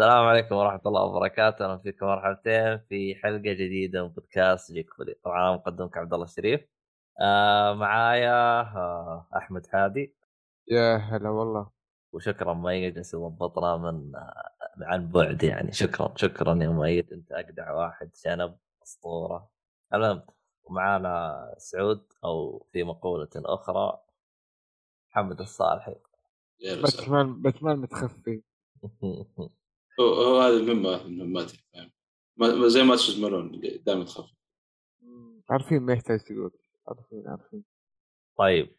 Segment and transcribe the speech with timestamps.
[0.00, 5.14] السلام عليكم ورحمة الله وبركاته، أهلا فيكم مرحبتين في حلقة جديدة من بودكاست جيك فولي،
[5.24, 6.60] طبعا أنا مقدمك عبد الله الشريف.
[7.20, 10.14] آه معايا آه أحمد هادي
[10.68, 11.70] يا هلا والله.
[12.12, 15.72] وشكرا مؤيد جالس يضبطنا من آه عن بعد يعني.
[15.72, 17.12] شكرا شكرا يا مؤيد.
[17.12, 19.50] أنت أجدع واحد شنب أسطورة.
[19.94, 20.22] المهم
[20.64, 24.00] ومعانا سعود أو في مقولة أخرى
[25.10, 25.96] محمد الصالحي.
[26.60, 28.42] باتمان باتمان متخفي
[30.00, 31.90] هو هو هذه المهمة من مهماتي فاهم.
[32.36, 34.30] ما- ما- زي ما تشوز مالون اللي دائما تخاف.
[35.50, 36.50] عارفين ما يحتاج تقول
[36.88, 37.64] عارفين عارفين.
[38.38, 38.76] طيب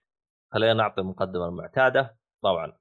[0.53, 2.17] خلينا نعطي المقدمه المعتادة.
[2.41, 2.78] طبعا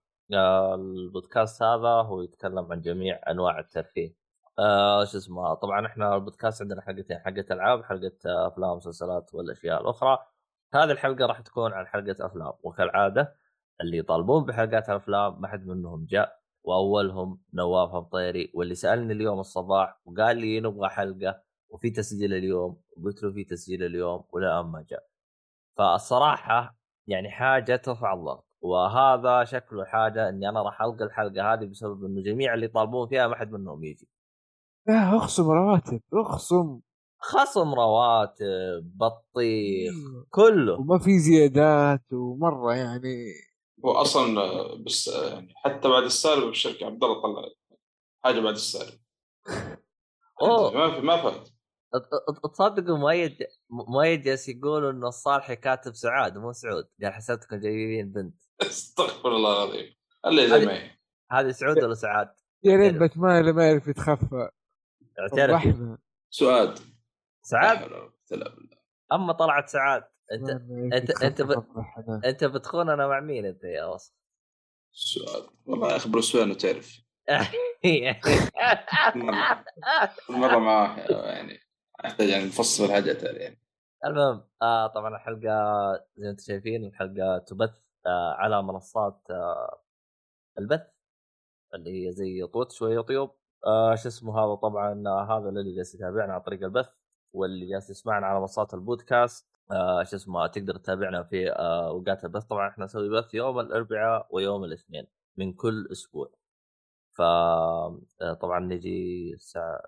[0.74, 4.14] البودكاست هذا هو يتكلم عن جميع أنواع الترفيه.
[4.58, 10.18] آه شو اسمه طبعا إحنا البودكاست عندنا حلقتين حلقة ألعاب حلقة أفلام ومسلسلات والأشياء الأخرى.
[10.74, 12.52] هذه الحلقة راح تكون عن حلقة أفلام.
[12.62, 13.36] وكالعادة
[13.80, 16.39] اللي يطالبون بحلقات الافلام ما حد منهم جاء.
[16.64, 23.22] وأولهم نواف مطيري واللي سألني اليوم الصباح وقال لي نبغى حلقة وفي تسجيل اليوم وقلت
[23.22, 25.06] له في تسجيل اليوم ولا ما جاء.
[25.78, 32.04] فالصراحة يعني حاجة ترفع الضغط وهذا شكله حاجة إني أنا راح ألقى الحلقة هذه بسبب
[32.04, 34.08] إنه جميع اللي يطالبون فيها ما حد منهم يجي.
[34.86, 36.80] لا أخصم رواتب أخصم.
[37.18, 39.94] خصم رواتب بطيخ
[40.30, 40.80] كله.
[40.80, 43.32] وما في زيادات ومرة يعني
[43.84, 44.34] هو أصلا
[44.86, 47.48] بس يعني حتى بعد السالفه بالشركة عبد الله طلع
[48.24, 48.98] حاجة بعد السالفه
[50.42, 50.72] أوه.
[50.74, 53.38] ما في ما فات ت- ت- تصدقوا مؤيد
[53.70, 56.88] مؤيد جالس يقول إنه الصالحي كاتب سعاد مو سعود.
[57.02, 58.34] قال حسبتكم جايبين بنت.
[58.62, 59.94] استغفر الله العظيم.
[60.26, 60.90] الا زي هذه- ما هي.
[61.32, 62.28] هذه سعود ولا سعاد؟
[62.64, 63.00] يا ريت حلو.
[63.00, 64.50] باتمان اللي ما يعرف يتخفى.
[65.20, 65.62] اعترف
[66.30, 66.78] سعاد.
[67.80, 68.10] بالله.
[69.12, 70.04] أما طلعت سعاد.
[70.32, 72.20] أنت ب- وضحنا.
[72.24, 74.12] أنت بتخون أنا مع مين أنت يا وصف؟
[74.92, 77.00] سؤال والله يا أخي بروس وين تعرف
[80.30, 81.58] مرة معاه يعني
[82.04, 83.60] أحتاج يعني نفصل الحاجات هذه يعني.
[84.06, 85.38] المهم آه طبعا الحلقة
[86.16, 87.70] زي ما أنتم شايفين الحلقة تبث
[88.06, 89.82] آه على منصات آه
[90.58, 90.86] البث
[91.74, 93.30] اللي هي زي تويتش ويوتيوب
[93.66, 96.88] آه شو اسمه هذا؟ طبعا آه هذا اللي جالس يتابعنا عن طريق البث
[97.34, 99.49] واللي جالس يسمعنا على منصات البودكاست.
[99.72, 102.44] آه شو اسمه تقدر تتابعنا في آه أوقات البث.
[102.44, 106.30] طبعا إحنا نسوي بث يوم الأربعاء ويوم الاثنين من كل أسبوع.
[107.16, 109.80] ف آه، طبعا نجي الساعة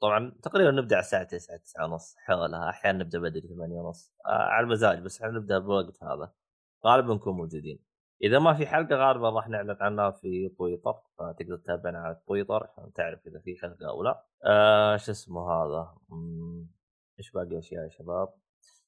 [0.00, 2.68] طبعا تقريبا نبدأ على الساعة 9 9 ونص حولها.
[2.70, 6.32] أحيانا نبدأ بدري 8 ونص على المزاج بس إحنا نبدأ بالوقت هذا.
[6.86, 7.78] غالبا نكون موجودين.
[8.22, 12.92] إذا ما في حلقة غالبا راح نعلن عنها في تويتر فتقدر تتابعنا على تويتر عشان
[12.92, 14.24] تعرف إذا في حلقة أو لا.
[14.44, 15.94] آه شو اسمه هذا؟
[17.18, 18.28] إيش باقي أشياء يا شباب؟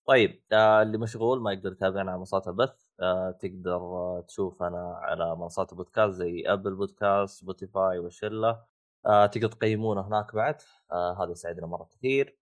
[0.07, 5.37] طيب آه اللي مشغول ما يقدر يتابعنا على منصات البث آه تقدر آه تشوفنا على
[5.37, 8.65] منصات البودكاست زي Apple Podcast Spotify وشلة.
[9.07, 10.57] آه تقدر تقيمونا هناك بعد.
[10.93, 12.39] آه هذا يساعدنا مرة كثير.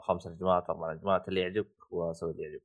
[0.00, 2.62] خمس نجمات أربع نجمات اللي يعجبك وسوي اللي يعجبك.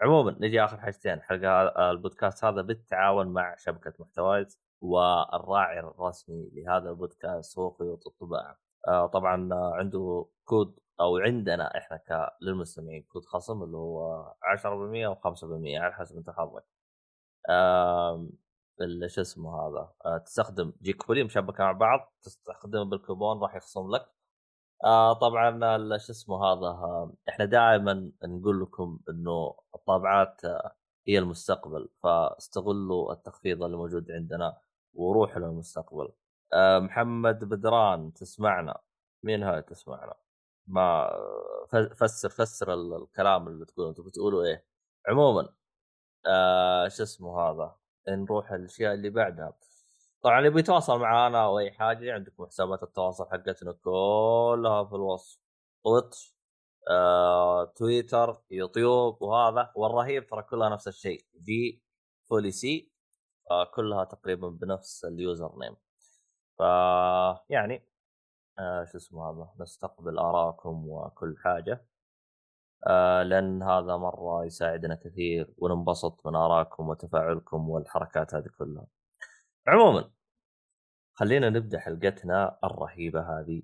[0.00, 1.20] عموما نجي آخر حاجتين.
[1.22, 8.58] حلقة البودكاست هذا بالتعاون مع شبكة محتوايز والراعي الرسمي لهذا البودكاست هو خيوط الطباعة.
[8.88, 14.66] آه طبعا آه، عنده كود أو عندنا إحنا ك للمستمعين كود خصم اللي هو 10%
[15.06, 16.64] أو 5% على حسب انت حظك.
[19.08, 24.08] شو اسمه هذا آه، تستخدم Geekfully مشبكة مع بعض تستخدمه بالكوبون راح يخصم لك.
[24.84, 25.50] آه طبعا
[25.98, 30.40] شو اسمه هذا إحنا دائما نقول لكم إنه الطابعات
[31.08, 34.58] هي المستقبل فاستغلوا التخفيض اللي موجود عندنا
[34.94, 36.12] وروحوا للمستقبل.
[36.52, 38.80] آه محمد بدران تسمعنا
[39.22, 40.14] مين هاي تسمعنا؟
[40.68, 41.10] ما
[41.96, 44.66] فسر فسر ال- الكلام اللي بتقوله أنتم بتقولوا إيه؟
[45.08, 45.54] عموما
[46.26, 47.76] آه شو اسمه هذا؟
[48.08, 49.58] نروح الأشياء اللي بعدها.
[50.22, 55.40] طبعا اللي بيتواصل معنا أو أي حاجة عندكم حسابات التواصل حقتنا كلها في الوصف.
[55.84, 56.36] Twitch
[56.90, 59.72] آه، تويتر يوتيوب وهذا.
[59.76, 61.26] والرهيب ترى كلها نفس الشيء.
[61.40, 62.92] Geekfully سي
[63.50, 65.76] آه، كلها تقريبا بنفس اليوزر نيم
[66.58, 66.60] ف
[67.50, 67.84] يعني
[68.58, 71.86] آه شو اسمه هذا نستقبل آرائكم وكل حاجة
[72.86, 78.86] آه لأن هذا مرة يساعدنا كثير وننبسط من آرائكم وتفاعلكم والحركات هذه كلها.
[79.68, 80.10] عموما
[81.14, 83.62] خلينا نبدأ حلقتنا الرهيبة هذه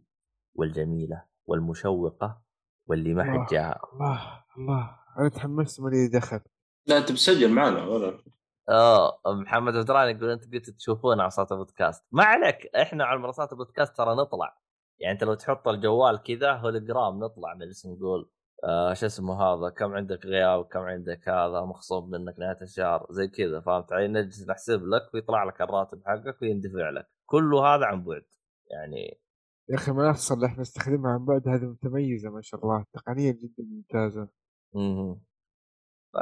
[0.55, 2.43] والجميلة والمشوقة
[2.87, 3.25] واللي ما.
[3.25, 3.81] حد جاها.
[3.93, 6.41] الله الله أنا تحمست مالي دخل
[6.87, 8.19] لا أنت مسجل معنا ولا
[8.69, 13.53] آه محمد بدران يقول أنت قلت تشوفون على صوت البودكاست ما عليك إحنا على منصات
[13.53, 14.64] البودكاست ترى نطلع
[14.99, 18.31] يعني أنت لو تحط الجوال كذا هولوجرام نطلع نجلس نقول
[18.65, 23.29] آه شو اسمه هذا؟ كم عندك غياب؟ كم عندك هذا؟ مخصوم منك نهاية الشهر؟ زي
[23.29, 27.07] كذا فهمت علي؟ نجلس نحسب لك ويطلع لك الراتب حقك ويندفع لك.
[27.27, 28.25] كله هذا عن بعد.
[28.71, 29.21] يعني
[29.69, 31.49] يا أخي المنصه اللي إحنا نستخدمها عن بعد.
[31.49, 34.29] هذه متميزة ما شاء الله تقنيا جدا ممتازة.
[34.77, 35.21] أها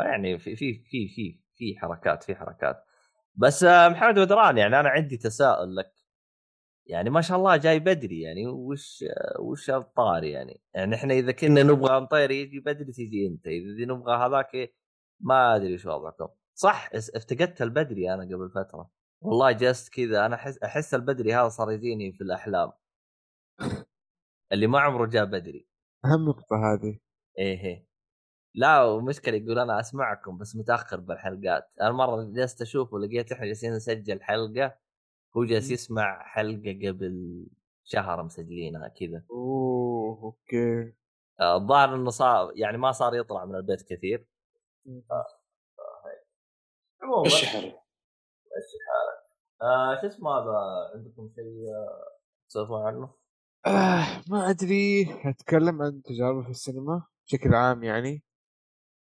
[0.04, 2.84] يعني في في في في في حركات في حركات.
[3.34, 5.92] بس آه، محمد بدران يعني أنا عندي تساؤل لك.
[6.86, 9.04] يعني ما شاء الله جاي بدري يعني وش
[9.40, 14.16] وش الطاري يعني؟ يعني إحنا إذا كنا نبغى مطير يجي بدري تجي أنت إذا نبغى
[14.16, 14.74] هذاك
[15.20, 16.28] ما أدري شو وضعكم.
[16.54, 18.90] صح افتقدت البدري أنا قبل فترة.
[19.22, 22.72] والله جلست كذا أنا أحس أحس البدري هذا صار يجيني في الأحلام.
[24.52, 25.68] اللي ما عمره جاء بدري.
[26.04, 26.98] أهم نقطة هذه.
[27.38, 27.86] إيه إيه.
[28.54, 31.70] لا ومشكلة يقول أنا أسمعكم بس متأخر بالحلقات.
[31.80, 34.76] أنا مرة جلست أشوف ولقيت إحنا جالسين نسجل حلقة
[35.36, 35.72] هو جالس مم.
[35.72, 37.46] يسمع حلقة قبل
[37.84, 39.24] شهر مسجلينها كذا.
[39.30, 40.92] أوه أوكي.
[41.40, 44.26] آه، الظاهر إنه صار يعني ما صار يطلع من البيت كثير.
[47.02, 49.22] عموما إيش حرب مشي حالك.
[49.62, 52.18] آه شو اسمه هذا؟ عندكم شيء آه،
[52.48, 53.14] تسولفون عنه؟
[53.66, 55.02] آه ما أدري.
[55.24, 58.22] أتكلم عن تجاربي في السينما بشكل عام يعني.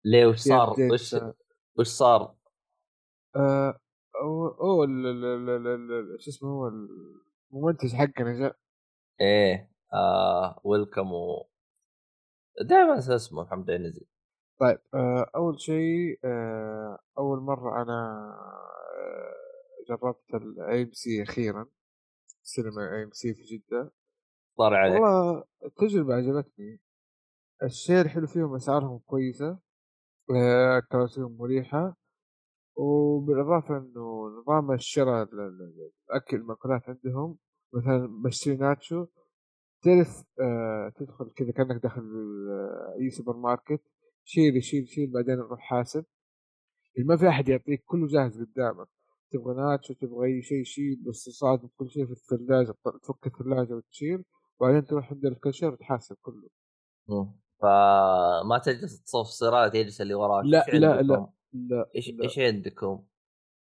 [0.06, 1.34] ليه؟ وش صار؟ وش آه،
[1.80, 2.36] وش صار؟
[3.36, 3.80] آه
[5.70, 6.68] ال- شو اسمه هو
[7.54, 8.56] المنتج حقنا جاء
[9.22, 11.48] إيه آه ويلكم و
[12.70, 14.06] دائما اسمه الحمد لله نزل
[14.60, 17.94] طيب آه أول شيء آه أول مرة أنا
[18.98, 19.34] آه
[19.90, 21.66] جربت ال AMC أخيرا
[22.44, 23.92] سينما AMC في جدة.
[24.58, 25.02] طار عليك.
[25.02, 26.82] والله التجربه عجبتني.
[27.64, 29.60] الشيء الحلو فيهم أسعارهم كويسة
[30.36, 31.98] آه، كراسيهم مريحة.
[32.78, 37.38] وبالاضافة إنه نظام الشراء ال- ال- الأكل المأكولات عندهم
[37.74, 39.06] مثلا بشتري nacho
[39.84, 42.04] تعرف آه تدخل كذا كأنك داخل
[43.02, 43.82] أي سوبر ماركت
[44.24, 46.06] شيل شيل شيل بعدين روح حاسب
[47.06, 48.88] ما في أحد يعطيك كله جاهز قدامك
[49.32, 54.24] تبغى nacho تبغى أي شيء شيل بس صاد كل شيء في الثلاجة تفك الثلاجة وتشيل
[54.60, 56.50] وبعدين تروح عند الكاشير وتحاسب كله
[57.10, 57.32] مم.
[57.62, 61.28] فما تجلس تصف سيارات يجلس اللي وراك لا لا؟ لا
[61.70, 62.24] لا إيش لا.
[62.24, 63.04] إيش عندكم؟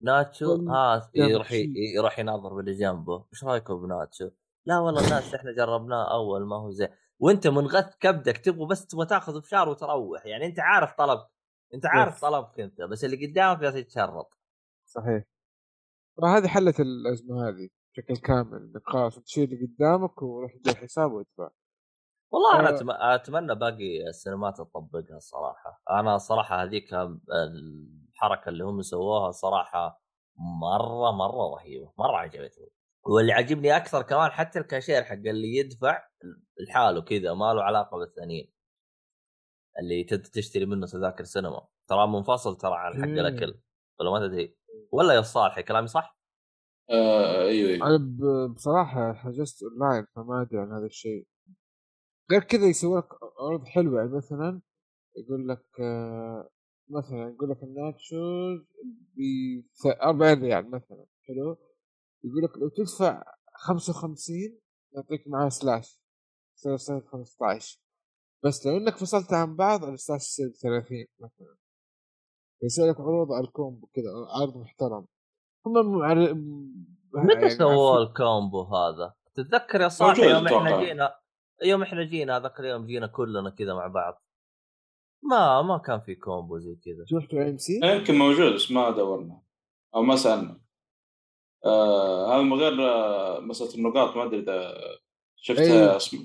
[0.02, 1.52] nacho ها يروح.
[1.98, 4.30] يروح يناظر باللي جنبه إيش رأيكم بناتشو؟
[4.66, 6.90] لا والله الناس إحنا جربناه أول ما هو زين
[7.20, 11.20] وأنت منغث كبدك تبغى بس تبغى تأخذ فشار وتروح يعني أنت عارف طلب
[11.74, 12.22] أنت عارف.
[12.22, 14.38] طلبك أنت بس اللي قدامك جالس يتشرط
[14.86, 15.24] صحيح
[16.18, 21.50] فهذه حلت الأزمة هذه بشكل كامل انك خلاص تشيل اللي قدامك وروح دير حساب وادفع
[22.32, 22.76] والله أنا آه.
[22.76, 22.90] أتم...
[22.92, 26.94] أتمنى باقي السينمات تطبقها الصراحه أنا الصراحه هذيك
[27.34, 30.02] الحركة اللي هم سووها صراحة
[30.62, 32.70] مرة مرة رهيبة مرة عجبتني.
[33.06, 36.04] واللي عجبني أكثر كمان حتى الكاشير حق اللي يدفع
[36.68, 38.54] لحاله كذا ما له علاقة بالثانيين.
[39.80, 41.68] اللي تشتري منه تذاكر سينما.
[41.88, 43.04] ترى منفصل ترى عن حق.
[43.04, 43.60] الأكل.
[44.00, 44.58] ولا ما تدري.
[44.92, 46.18] ولا يا صالحي كلامي صح؟
[46.90, 47.88] آه أيوه أيوه.
[47.88, 47.98] أنا
[48.56, 51.28] بصراحة حجزت أونلاين فما أدري عن هذا الشيء.
[52.32, 53.08] غير كذا يسوي لك
[53.40, 54.62] عروض حلوة يعني مثلا
[55.18, 56.50] يقول لك آه،
[56.90, 58.60] مثلا يقول لك ال nachos
[59.16, 59.22] ب
[60.04, 61.58] 40 ريال مثلا حلو
[62.24, 63.24] يقول لك لو تدفع
[63.54, 64.36] 55
[64.96, 66.02] يعطيك معاه slush
[66.58, 67.80] يصير سنة 15
[68.46, 71.56] بس لو إنك فصلت عن بعض ال slush يصير ب 30 مثلا
[72.64, 74.04] يسوي لك عروض على ال combo كذا
[74.42, 75.06] عرض محترم
[75.66, 76.34] هم معر...
[77.14, 80.84] متى يعني سووا ال combo هذا؟ تتذكر يا موجود يوم إحنا.
[80.84, 81.21] جينا
[81.64, 84.24] يوم إحنا جينا هذاك اليوم جينا كلنا كذا مع بعض.
[85.24, 87.18] ما ما كان في combo زي كذا.
[87.20, 89.42] رحتوا M C؟ يمكن موجود بس ما دورنا.
[89.96, 90.62] أو ما سألنا.
[91.66, 94.74] آه هذا من غير آه مسألة النقاط ما أدري إذا
[95.36, 95.96] شفتها أيوه.
[95.96, 96.18] اسم.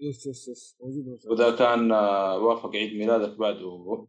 [0.00, 0.76] yes yes yes.
[0.80, 1.26] موجود.
[1.26, 4.06] وإذا كان آه وافق عيد ميلادك بعد و-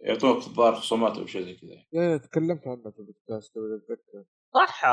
[0.00, 1.84] يعطونك الظاهر خصومات أو شيء زي كذا.
[1.94, 4.24] إيه، تكلمت عنه في البودكاست لو اتذكر
[4.54, 4.84] صح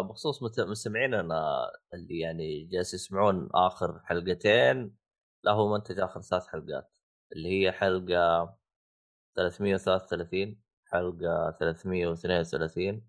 [0.00, 4.96] بخصوص مستمعيننا اللي يعني جالس يسمعون آخر حلقتين
[5.44, 6.92] لا هو منتج آخر ثلاث حلقات
[7.32, 8.56] اللي هي حلقة
[9.36, 13.08] 333 حلقة 332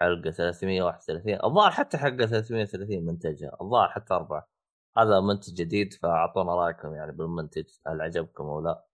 [0.00, 4.48] حلقة 331 الظاهر حتى حلقة 330 منتجها الظاهر حتى أربعة
[4.98, 8.87] هذا منتج جديد فأعطونا رأيكم يعني بالمنتج هل عجبكم أو لا.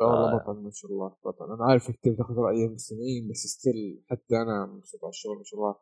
[0.00, 0.36] والله آه.
[0.36, 1.52] بطل ما شاء الله بطل.
[1.54, 5.60] أنا عارف كتير تاخذ راي المستمعين بس ستيل حتى أنا مبسوط على الشغل ما شاء
[5.60, 5.74] الله.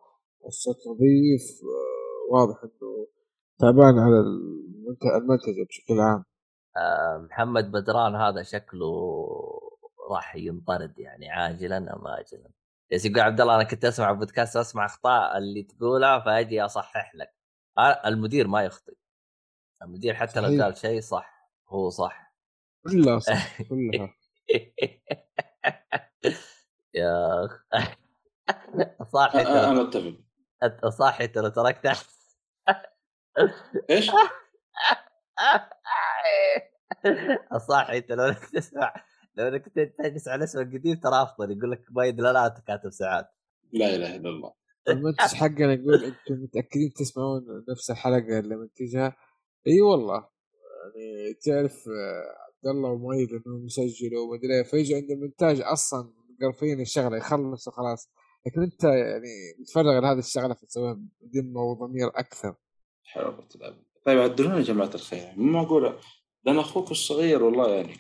[0.47, 3.07] الصوت نظيف آه، واضح إنه
[3.59, 4.21] تعبان على
[5.17, 6.25] المنتج, بشكل عام.
[6.77, 8.93] آه، محمد بدران هذا شكله
[10.11, 12.51] راح ينطرد يعني عاجلا أم اجلا؟
[12.93, 17.35] بس يقول عبد الله أنا كنت أسمع بودكاست اسمع أخطاء اللي تقولها فأجي أصحح لك.
[18.07, 18.95] المدير ما يخطئ.
[19.83, 20.63] المدير حتى لو.
[20.65, 22.24] قال شيء صح هو صح.
[22.85, 24.15] كلها صح كلها.
[26.95, 27.65] يا أخ.
[29.13, 30.19] صاحي أ- أنا ترى
[30.63, 31.93] اتفق صاحي ترى تركته
[33.91, 34.11] إيش؟
[37.69, 38.95] صاحي انت لو إنك تسمع
[39.35, 41.51] لو إنك تجلس على اسمه القديم ترى أفضل.
[41.59, 43.29] يقول لك بايد لا لا كاتب ساعات
[43.73, 44.55] لا إله إلا الله.
[44.89, 49.17] المنتج حقنا يقول أنتم متأكدين تسمعون نفس الحلقة اللي منتجها
[49.67, 50.29] إي والله.
[50.85, 56.81] يعني تعرف آه، عبد الله ومؤيد انهم يسجلوا ومدري إيه، فيجي عند المونتاج أصلا قرفين
[56.81, 58.11] الشغلة يخلص وخلاص.
[58.47, 59.29] لكن أنت يعني
[59.61, 62.55] متفرغ لهذه الشغلة فتسويها بدمة وضمير أكثر.
[63.17, 63.75] الله
[64.07, 65.33] طيب عدلونا يا جماعة الخير.
[65.37, 65.97] مو معقولة.
[66.45, 67.97] ده أنا أخوك الصغير والله يعني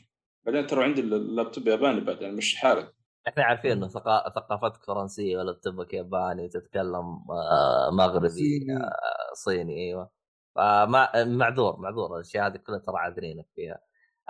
[0.46, 2.94] بعدين ترى عندي اللابتوب ياباني بعدين مش حالك
[3.28, 8.76] إحنا عارفين إنه ثقا- ثقافتك فرنسية ولا بتبك ياباني وتتكلم آه، مغربي صيني.
[8.76, 10.10] آه، صيني أيوه.
[10.56, 12.16] فما معذور معذور.
[12.16, 13.80] الأشياء هذه كلها ترى عاذرينك فيها.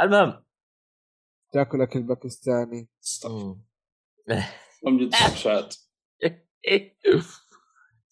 [0.00, 0.44] المهم.
[1.52, 2.88] تاكل أكل باكستاني.
[3.04, 3.62] استغفر مم.
[4.84, 5.74] من جد ساعات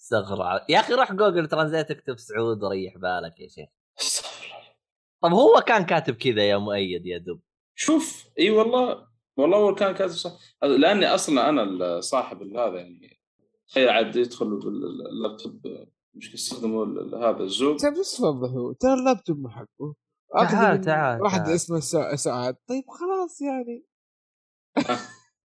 [0.01, 0.65] استغفر الله.
[0.69, 3.69] يا أخي روح جوجل Translate اكتب سعود وريح بالك يا شيخ.
[4.01, 4.75] استغفر الله.
[5.23, 7.41] طب هو كان كاتب كذا يا مؤيد يا دب؟
[7.75, 9.09] شوف إي والله.
[9.37, 10.33] والله هو كان كاتب صح.
[10.63, 13.21] لأني أصلا أنا صاحب هذا يعني.
[13.69, 17.73] تخيل عاد يدخل باللابتوب مش يستخدموا ال- هذا الزوم.
[17.73, 19.95] انت بس توضحوا ترى اللابتوب مو حقه
[20.35, 21.49] تعال- تعال- واحد.
[21.49, 23.87] اسمه سع- سعاد طيب خلاص يعني.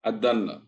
[0.05, 0.67] عدلنا.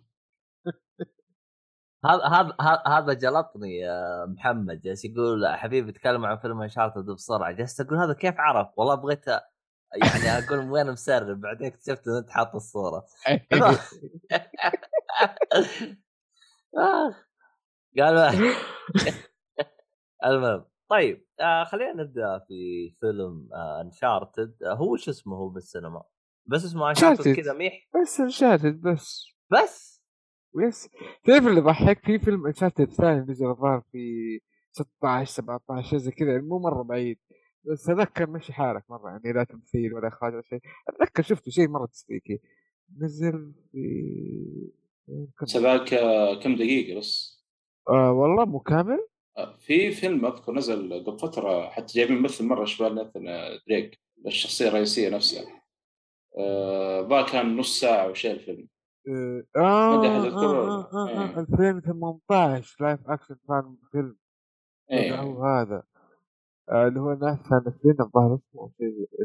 [2.04, 2.24] هذا
[2.60, 7.52] هذا هذا- جلطني يا محمد جالس يقول حبيبي تكلم عن فيلم انشارتد بسرعة.
[7.52, 12.30] جالس أقول هذا كيف عرف؟ والله بغيت يعني أقول وين مسرب؟ بعدين اكتشفت ان أنت
[12.30, 13.06] حاط الصورة.
[16.76, 17.24] آخ.
[17.98, 18.54] قال
[20.24, 20.64] المهم.
[20.90, 22.54] طيب آه خلينا نبدأ في
[23.00, 26.02] فيلم آه انشارتد آه هو شو اسمه؟ هو بالسينما
[26.46, 27.36] بس اسمه انشارتد Uncharted.
[27.36, 27.88] كذا ميح.
[28.02, 29.26] بس انشاتد بس.
[29.52, 29.94] بس؟
[30.62, 30.88] يس
[31.24, 33.98] تعرف اللي ضحك؟ في فيلم انشاتد ثاني نزل الظاهر في
[34.72, 36.40] 16 17 شيء زي كذا.
[36.40, 37.18] مو مرة بعيد.
[37.72, 40.60] بس هذاك كان ماشي حالك مرة يعني لا تمثيل ولا إخراج ولا شيء.
[40.88, 42.40] أتذكر شفته شيء مرة تسبيكي
[42.98, 44.72] نزل في
[45.44, 47.42] سباك آه، كم دقيقة بس؟
[47.88, 48.92] آه والله مو كامل.
[48.92, 49.13] آه،
[49.58, 53.24] في فيلم أذكر نزل قبل فترة حتى جايبين ممثل مرة شبه ناثن
[53.68, 55.62] دريك الشخصية الرئيسية نفسها.
[56.38, 58.68] آه ذا كان نص ساعة وشيء الفيلم.
[59.08, 61.36] آه آه, آه؟ آه, آه, إيه.
[61.36, 64.16] آه 2018 live action fan film.
[64.90, 65.82] إيه هو هذا.
[66.70, 68.70] آه اللي هو ناثان فيليون الظاهر اسمه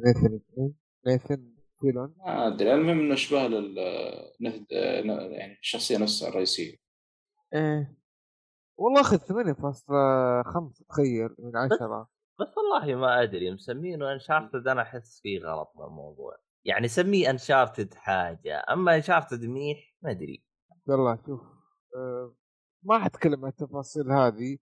[0.06, 0.74] ناثان فيليون
[1.06, 2.16] ناثان فيلون.
[2.18, 4.32] ما أدري المهم إنه شبه لل آه،
[5.32, 6.76] يعني الشخصية نفسها الرئيسية.
[7.54, 7.99] إيه.
[8.80, 12.08] والله أخذ 8.5 تخيل من 10
[12.40, 16.38] بس والله ما أدري مسمينه انشارتد أنا أحس فيه غلط بالموضوع.
[16.66, 20.44] يعني سميه انشارتد حاجة أما انشارتد ميح ما أدري.
[20.90, 21.42] يلا شوف.
[21.96, 22.36] آه
[22.84, 24.58] ما حتكلم عن التفاصيل هذه.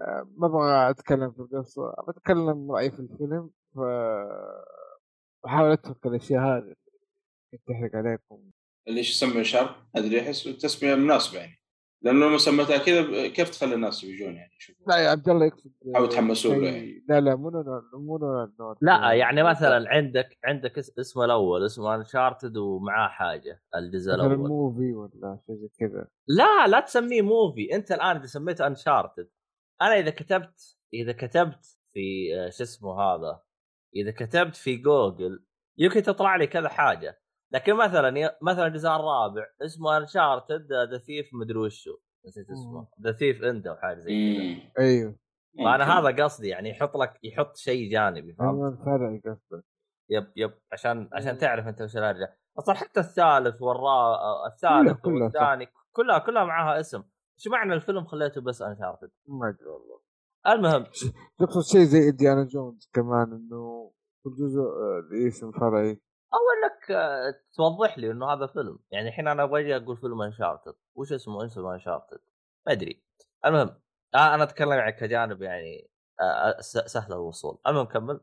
[0.00, 1.94] آه ما أبغى أتكلم في القصة.
[2.08, 3.50] بتكلم رأيي في الفيلم.
[3.74, 3.78] ف
[5.44, 6.74] بحاول أترك الأشياء هذه.
[7.68, 8.50] تحرق عليكم.
[8.88, 11.59] اللي إيش يسمى شارب أدري أحس التسمية مناسبة يعني.
[12.02, 14.50] لأنه لما سميتها كذا كيف تخلي الناس يجون يعني
[14.86, 17.04] لا يا عبد الله يقصد أو يتحمسون له يعني.
[17.08, 17.50] لا لا مو
[17.94, 24.36] مو لا يعني مثلا عندك عندك اس- اسمه الأول اسمه Uncharted ومعاه حاجة الجزء الأول.
[24.36, 26.08] movie ولا شيء زي كذا.
[26.28, 29.28] لا لا تسميه movie أنت الآن إذا سميته Uncharted
[29.82, 33.40] أنا إذا كتبت إذا كتبت في آه، شو اسمه هذا
[33.96, 35.44] إذا كتبت في جوجل
[35.78, 37.19] يمكن تطلع لي كذا حاجة.
[37.52, 41.96] لكن مثلا ي- مثلا الجزء الرابع اسمه Uncharted the thief مدري وشو.
[42.26, 42.86] نسيت اسمه.
[43.02, 44.10] the thief end أو حاجة زي
[44.74, 44.84] كذا.
[44.84, 45.16] أيوه.
[45.58, 46.08] فأنا ممكن.
[46.08, 49.64] هذا قصدي يعني يحط لك يحط شيء جانبي فهمت؟ أيوه فرعي قصدك
[50.10, 50.52] yep yep.
[50.72, 51.38] عشان عشان.
[51.38, 54.16] تعرف أنت وش الهرجه أصلا حتى الثالث والرا
[54.46, 55.40] الثالث كلها- كلها صح.
[55.40, 56.98] والثاني كلها كلها معاها اسم.
[57.38, 60.00] إيش معنى الفيلم خليته بس Uncharted ما أدري والله.
[60.48, 60.84] المهم.
[61.38, 63.92] تقصد شيء زي انديانا جونز كمان إنه
[64.24, 66.00] كل جزء آه، الاسم فرعي؟
[66.34, 68.78] أو إنك آه، توضح لي إنه هذا فيلم.
[68.90, 72.18] يعني الحين أنا أبغى أقول فيلم انشارتد وش اسمه؟ اسمه انشارتد
[72.66, 73.02] ما أدري.
[73.46, 73.70] المهم
[74.14, 77.58] آه أنا أتكلم عن كجانب يعني آه س- سهل الوصول.
[77.66, 78.20] المهم كمل.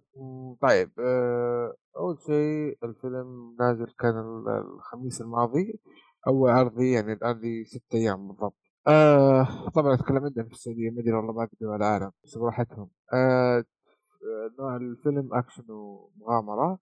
[0.62, 5.80] طيب آه، أول شيء الفيلم نازل كان ال- الخميس الماضي.
[6.28, 8.56] أول عرضي يعني الآن لي ست أيام بالضبط.
[8.88, 10.90] آه طبعا أتكلم عندنا في السعودية.
[10.90, 12.90] ما أدري والله باقي دول العالم بس براحتهم.
[13.14, 13.64] آه
[14.60, 16.80] نوع الفيلم أكشن ومغامرة.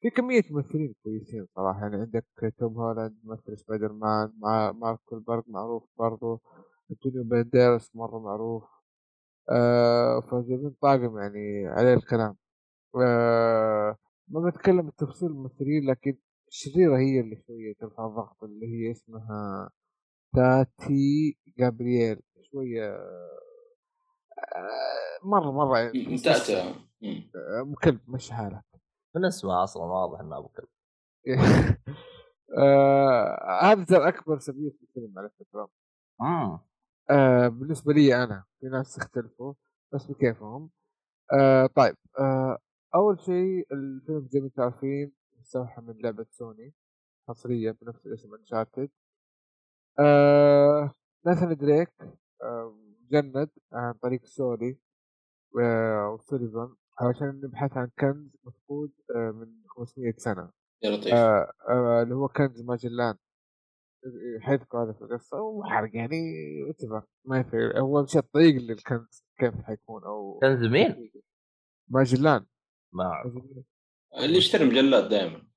[0.00, 1.80] في كمية ممثلين كويسين صراحة.
[1.80, 2.26] يعني عندك
[2.58, 6.40] توم هولاند ممثل سبايدر مان مع مارك والبرغ معروف برضو.
[6.90, 8.64] أنتونيو بانديرس مرة معروف.
[9.50, 12.36] آه فجايبين طاقم يعني عليه الكلام.
[13.02, 13.96] آه
[14.28, 19.70] ما بتكلم بتفصيل الممثلين لكن الشريرة هي اللي شوية ترفع الضغط اللي هي اسمها
[20.34, 22.20] تاتي جابرييل.
[22.52, 22.84] شوية
[24.56, 27.30] آه مرة مرة يعني تأتى مم.
[27.36, 28.64] آه، كلب مش حالك
[29.14, 30.68] من اسمها أصلا واضح إنه أبو كلب.
[32.58, 35.70] آه هذا ترى أكبر سلبية في الفيلم على فكرة.
[36.20, 36.64] آه.
[37.48, 39.54] بالنسبة لي أنا في ناس يختلفوا
[39.92, 40.70] بس بكيفهم.
[41.32, 42.58] آه طيب آه
[42.94, 46.74] أول شيء الفيلم زي ما أنتم عارفين مستوحى من لعبة سوني
[47.28, 48.90] حصريه بنفس الاسم انشارتد
[49.98, 50.94] آه
[51.26, 51.92] ناثان دريك
[52.42, 52.74] آه
[53.10, 54.78] جند عن طريق سولي
[55.60, 56.76] آه وسوليفان.
[57.00, 60.50] علشان نبحث عن كنز مفقود آه من 500 سنة.
[60.82, 61.14] يا لطيف.
[61.14, 63.14] آه آه اللي هو كنز ماجلان.
[64.40, 66.16] حيذكر هذا في القصة وحرق يعني
[66.70, 67.08] اتفق.
[67.24, 67.78] ما يفرق.
[67.78, 71.10] هو مش الطريق للكنز كيف حيكون أو كنز مين؟
[71.88, 72.46] ماجلان.
[72.92, 73.32] ما أعرف.
[74.18, 75.50] اللي يشتري مجلات دائما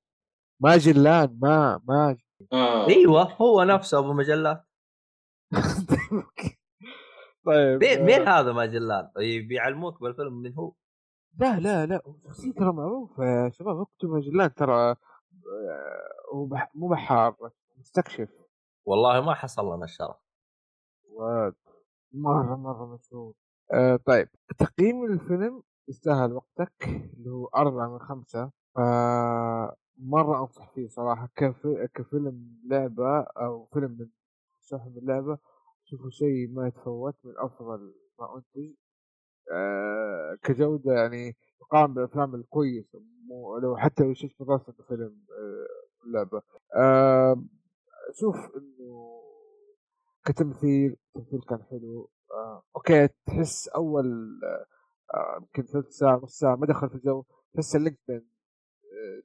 [0.62, 2.17] ماجلان ما ما.
[2.53, 2.88] آه.
[2.88, 4.63] أيوه هو نفسه أبو مجلات.
[7.45, 10.73] طيب مين, آه، هذا ماجلان؟ طيب بيعلموك بالفيلم من هو؟
[11.39, 14.95] لا لا لا شخصية ترى معروفة يا شباب اكتبوا ماجلان ترى آه،
[16.33, 17.35] هو مو بحار
[17.79, 18.29] مستكشف.
[18.85, 20.15] والله ما حصل لنا الشرف
[21.09, 21.55] واد
[22.13, 23.33] مرة مرة مشهور.
[23.73, 26.73] آه طيب تقييم الفيلم يستاهل وقتك
[27.17, 28.51] اللي هو أربعة من خمسة.
[28.77, 31.67] آه مرة أنصح فيه صراحة كف...
[31.93, 34.07] كفيلم لعبة أو فيلم من
[34.61, 35.37] شرح من لعبة
[35.85, 38.74] شوفوا شيء ما يتفوت من أفضل ما أنتج.
[39.51, 45.18] آه كجودة يعني مقارنة بالأفلام الكويسة مو لو حتى لو شفت دراسة فيلم
[46.14, 46.42] لعبة.
[46.75, 47.44] آه
[48.14, 49.22] شوف إنه
[50.25, 52.10] كتمثيل التمثيل كان حلو.
[52.32, 54.06] آه، okay تحس أول
[55.42, 58.27] يمكن ثلث ساعة نص ساعة ما دخل في الجو تحس ال link بين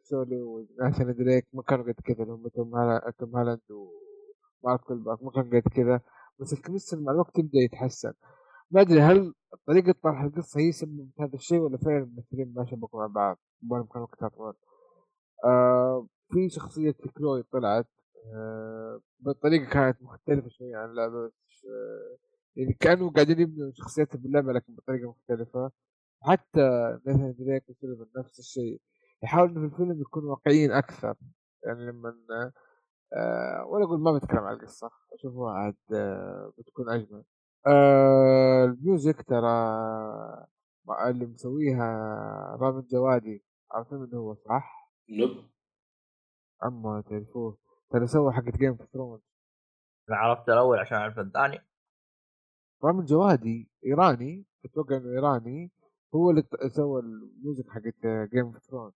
[0.03, 5.23] سولي وناثان دريك ما كانوا قد كذا اللي هم توم هالا- توم هالاند ومارك والبرغ
[5.23, 6.01] ما كان قد كذا.
[6.41, 8.13] بس ال chemistry مع الوقت يبدأ يتحسن.
[8.71, 9.35] ما أدري هل
[9.67, 13.85] طريقة طرح القصة هي سببت هذا الشيء ولا فعلا الممثلين ما شبكوا مع بعض؟ مبالغ
[13.93, 14.55] كان وقتها أطول.
[15.45, 17.87] آه في شخصية كلوي طلعت
[18.35, 22.17] آه بطريقة كانت مختلفة شوية عن اللعبة آه
[22.57, 25.71] يعني كانوا قاعدين يبنوا شخصيتها باللعبة لكن بطريقة مختلفة.
[26.23, 26.61] حتى
[27.07, 28.81] ناثان دريك وسوليفان نفس الشيء.
[29.23, 31.15] يحاولوا إنه في الفيلم يكونوا واقعيين أكثر.
[31.65, 32.15] يعني لما
[33.17, 34.91] آه ولا أقول ما بتكلم عن القصة.
[35.13, 37.25] أشوفها عاد آه بتكون اجمل
[37.67, 39.49] آه ال music ترى
[41.09, 41.87] اللي مسويها
[42.61, 45.45] رامين جوادي عارفين من هو صح؟ nope.
[46.63, 47.59] عمو تعرفوه
[47.91, 49.21] ترى سوى حقت Game of Thrones
[50.09, 51.59] أنا عرفت الأول عشان أعرف الثاني.
[52.85, 55.71] رامين جوادي إيراني أتوقع إنه إيراني
[56.15, 58.93] هو اللي سوى ال music حقت Game of Thrones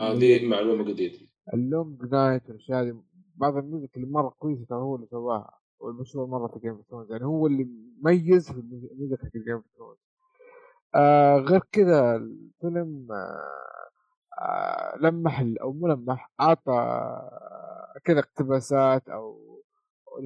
[0.00, 3.02] هذه معلومه جديده ال Long Night والأشياء هذه.
[3.34, 5.59] بعض ال music اللي مرة كويسة ترى هو اللي سواها.
[5.80, 7.68] والمشهور مرة في Game of Thrones يعني هو اللي
[8.02, 9.98] ميز في ال music حق Game of Thrones
[11.50, 13.90] غير كذا الفيلم آه
[14.42, 19.46] آه لمح أو مو لمح أعطى آه، كذا اقتباسات أو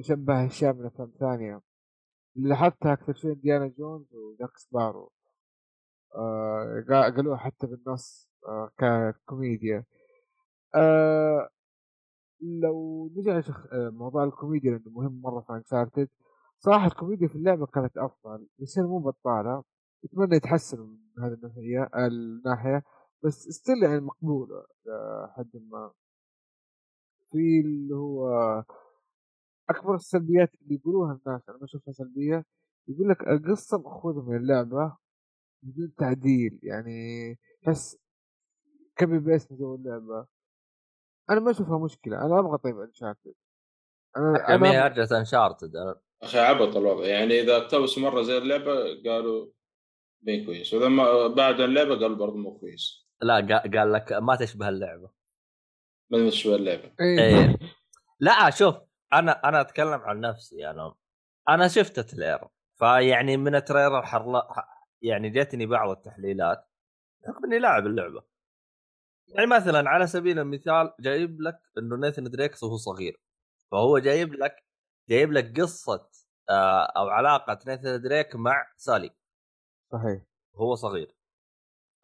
[0.01, 1.61] شبه أشياء من أفلام ثانية.
[2.35, 5.11] لاحظتها أكثر شيء إنديانا جونز وجاك سبارو.
[6.15, 9.85] آه قا- قالوها حتى بالنص آه ككوميديا.
[10.75, 11.49] آه
[12.41, 13.67] لو نجي لشخ...
[13.73, 16.09] آه، موضوع الكوميديا لأنه مهم مرة في Uncharted
[16.59, 19.63] صراحة الكوميديا في اللعبة كانت أفضل هي مو بطالة.
[20.05, 22.83] أتمنى يتحسن من هذه الناحية الناحية
[23.23, 24.55] بس still يعني مقبولة
[24.89, 25.91] آه، حد ما.
[27.31, 28.27] في اللي هو
[29.69, 32.45] أكبر السلبيات اللي يقولوها الناس أنا ما أشوفها سلبية.
[32.87, 34.97] يقول لك القصة مأخوذة من اللعبة
[35.63, 37.97] بدون تعديل يعني تحس
[38.95, 40.27] copy paste من جو اللعبة.
[41.29, 43.33] أنا ما أشوفها مشكلة أنا أبغى طيب Uncharted
[44.17, 45.71] أنا أنا رجعت Uncharted
[46.23, 47.05] أخي عبط الوضع.
[47.05, 48.73] يعني إذا اقتبسوا مرة زي اللعبة
[49.05, 49.47] قالوا
[50.21, 53.07] مو كويس وإذا ما بعد اللعبة قالوا برضه مو كويس.
[53.21, 55.09] لا قا- قال لك ما تشبه اللعبة.
[56.09, 56.91] ما شو اللعبة.
[57.01, 57.19] إيه.
[57.19, 57.57] إيه.
[58.19, 58.75] لا شوف
[59.13, 60.95] أنا أنا أتكلم عن نفسي أنا
[61.49, 64.67] أنا شفت trailer فيعني من ال trailer حرلا
[65.01, 66.67] يعني جتني بعض التحليلات
[67.21, 68.23] بحكم إني لاعب اللعبة.
[69.27, 73.21] يعني مثلا على سبيل المثال جايب لك إنه نيثن دريكس وهو صغير
[73.71, 74.65] فهو جايب لك
[75.09, 76.09] جايب لك قصة
[76.49, 79.09] آه، أو علاقة نيثن دريك مع سالي.
[79.91, 80.21] صحيح.
[80.53, 81.15] وهو صغير.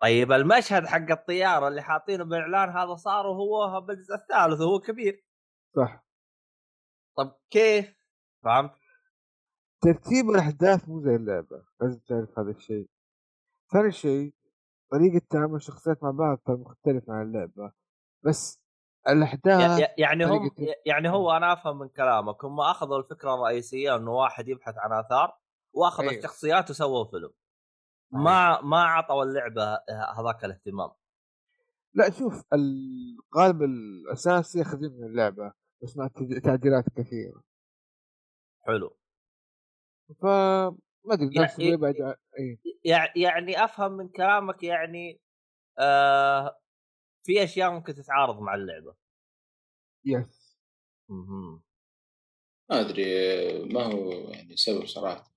[0.01, 5.25] طيب المشهد حق الطيارة اللي حاطينه بالاعلان هذا صار وهو بالجزء الثالث وهو كبير.
[5.75, 6.05] صح.
[7.17, 7.95] طب كيف؟
[8.43, 8.71] فهمت؟
[9.81, 12.89] ترتيب الأحداث مو زي اللعبة لازم تعرف هذا الشيء.
[13.71, 14.33] ثاني شيء
[14.91, 17.71] طريقة تعامل الشخصيات مع بعض ترى مختلفة عن اللعبة.
[18.25, 18.61] بس
[19.09, 22.45] الأحداث يعني هم طريقة- يعني هو أنا أفهم من كلامك.
[22.45, 25.37] هم أخذوا الفكرة الرئيسية إنه واحد يبحث عن آثار
[25.73, 26.17] وأخذ أيوه.
[26.17, 27.31] الشخصيات وسووا فيلم.
[28.11, 29.63] ما ما عطوا اللعبة
[30.17, 30.91] هذاك الاهتمام.
[31.93, 36.07] لا شوف القالب الأساسي ياخذين من اللعبة بس مع
[36.43, 37.43] تعديلات كثيرة.
[38.65, 38.97] حلو.
[41.03, 41.95] فما أدري يعني- نفس اللي بعد
[42.39, 45.21] اي يع- يعني أفهم من كلامك يعني
[45.79, 46.57] آه
[47.23, 48.95] في أشياء ممكن تتعارض مع اللعبة.
[50.05, 50.57] يس
[51.09, 51.61] مهم.
[52.69, 53.03] ما أدري
[53.73, 55.31] ما هو يعني سبب صراحة.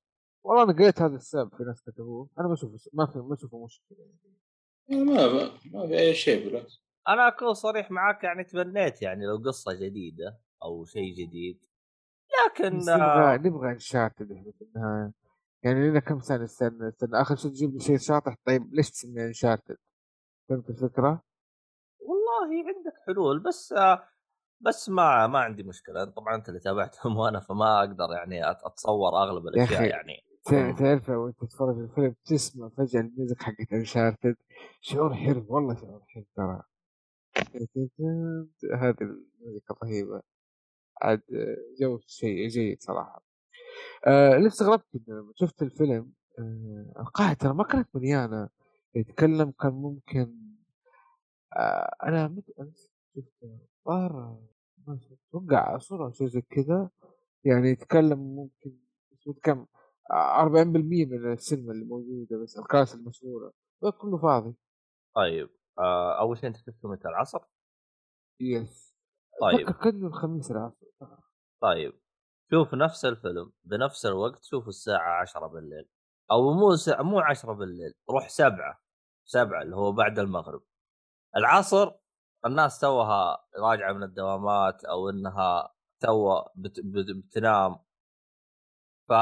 [0.44, 2.30] والله أنا قريت هذا السبب في ناس كتبوه.
[2.38, 5.04] أنا ما أشوف ما في ما أشوفه مشكلة يعني.
[5.04, 6.82] ما ما, ما في أي شيء بالعكس.
[7.08, 11.60] أنا أكون صريح معاك يعني تمنيت يعني لو قصة جديدة أو شيء جديد.
[12.46, 12.96] لكن بس آه.
[13.36, 15.12] نبغى نبغى Uncharted إحنا في النهاية.
[15.64, 19.26] يعني لنا كم سنة؟ نستنى نستنى آخر شيء تجيب لي شيء شاطح؟ طيب ليش تسميه
[19.26, 19.76] Uncharted؟
[20.48, 21.22] فهمت الفكرة؟
[21.98, 23.74] والله عندك حلول بس
[24.60, 26.04] بس ما ما عندي مشكلة.
[26.04, 29.84] طبعا أنت اللي تابعتهم وأنا فما أقدر يعني أتصور أغلب الأشياء.
[29.84, 30.24] يعني.
[30.78, 34.36] تعرف لو أنت تتفرج الفيلم تسمع فجأة ال music حقت Uncharted
[34.80, 36.62] شعور حلو والله شعور حلو ترى.
[38.82, 40.22] هذه الموسيقى رهيبه
[41.02, 41.22] عاد
[41.80, 43.23] جو شيء جيد صراحة.
[44.06, 48.48] آه اللي استغربت لما شفت الفيلم آه القاعة ترى ما كانت مليانة.
[48.94, 50.38] يتكلم كان ممكن
[51.56, 52.42] آه أنا
[53.16, 53.44] شفت
[53.88, 54.38] ظهر
[54.86, 56.90] ما شفت أتوقع صورة أو شيء زي كذا.
[57.44, 58.76] يعني يتكلم ممكن
[59.42, 59.66] كم
[60.10, 63.52] آه، 40% من السينما اللي موجودة بس الكراسي المشهورة.
[63.98, 64.54] كله فاضي.
[65.14, 67.40] طيب آه أول شيء أنت شفته متى؟ العصر؟
[68.40, 68.94] yes.
[69.40, 69.70] طيب.
[69.70, 70.86] كان الخميس العصر.
[71.60, 71.92] طيب.
[72.50, 75.88] شوف نفس الفيلم بنفس الوقت شوف الساعة 10 بالليل.
[76.30, 77.02] أو مو سا...
[77.02, 78.80] مو 10 بالليل روح سبعة
[79.24, 80.62] سبعة اللي هو بعد المغرب.
[81.36, 81.92] العصر
[82.46, 86.80] الناس توها راجعة من الدوامات أو إنها تو بت...
[86.84, 87.06] بت...
[87.16, 87.78] بتنام.
[89.08, 89.12] ف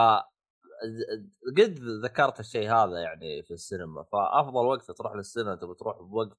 [1.59, 4.03] قد ذكرت الشيء هذا يعني في السينما.
[4.03, 6.39] فأفضل وقت تروح للسينما تبي تروح بوقت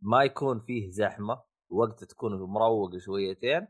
[0.00, 3.68] ما يكون فيه زحمة وقت تكون مروق شويتين.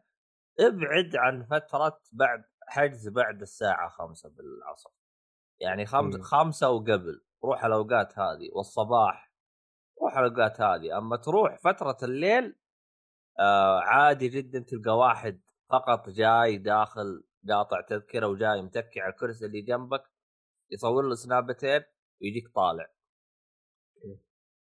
[0.61, 4.90] ابعد عن فترة بعد حجز بعد الساعة خمسة بالعصر.
[5.61, 6.23] يعني خمس إيه.
[6.23, 7.25] خمسة وقبل.
[7.45, 9.33] روح الأوقات هذه والصباح
[10.03, 10.99] روح الأوقات هذه.
[10.99, 12.57] أما تروح فترة الليل
[13.38, 15.40] آه عادي جدا تلقى واحد
[15.71, 20.11] فقط جاي داخل قاطع تذكرة وجاي متكي على الكرسي اللي جنبك
[20.71, 21.83] يصور له سنابتين
[22.23, 22.90] ويجيك طالع.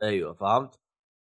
[0.03, 0.81] أيوه فهمت؟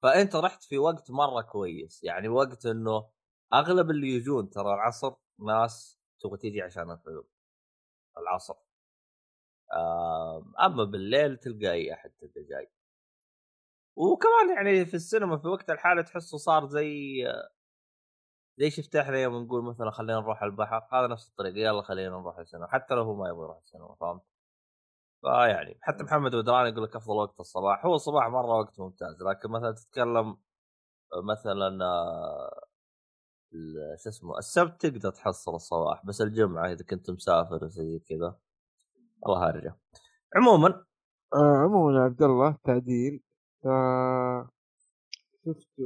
[0.02, 2.04] فأنت رحت في وقت مرة كويس.
[2.04, 3.10] يعني وقت إنه
[3.54, 5.14] أغلب اللي يجون ترى العصر
[5.46, 7.24] ناس تبغى تيجي عشان الفيلم
[8.18, 8.54] العصر.
[10.60, 12.70] أما بالليل تلقى أي أحد تلقى جاي.
[13.96, 17.24] وكمان يعني في السينما في وقت الحالة تحسه صار زي
[18.58, 22.38] زي شفت إحنا يوم نقول مثلا خلينا نروح البحر هذا نفس الطريقة يلا خلينا نروح
[22.38, 22.66] السينما.
[22.66, 24.22] حتى لو هو ما يبغى يروح السينما فهمت؟
[25.22, 27.86] فيعني حتى محمد ودران يقول لك أفضل وقت الصباح.
[27.86, 30.36] هو الصباح مرة وقت ممتاز لكن مثلا تتكلم
[31.24, 32.69] مثلا آه،
[34.02, 38.36] شو اسمه السبت تقدر تحصل الصباح بس الجمعة إذا كنت مسافر زي كذا.
[39.26, 39.76] الله هرجه
[40.36, 40.84] عموما
[41.34, 43.22] آه عموما يا عبد الله تعديل.
[43.62, 43.68] ف
[45.46, 45.84] شفته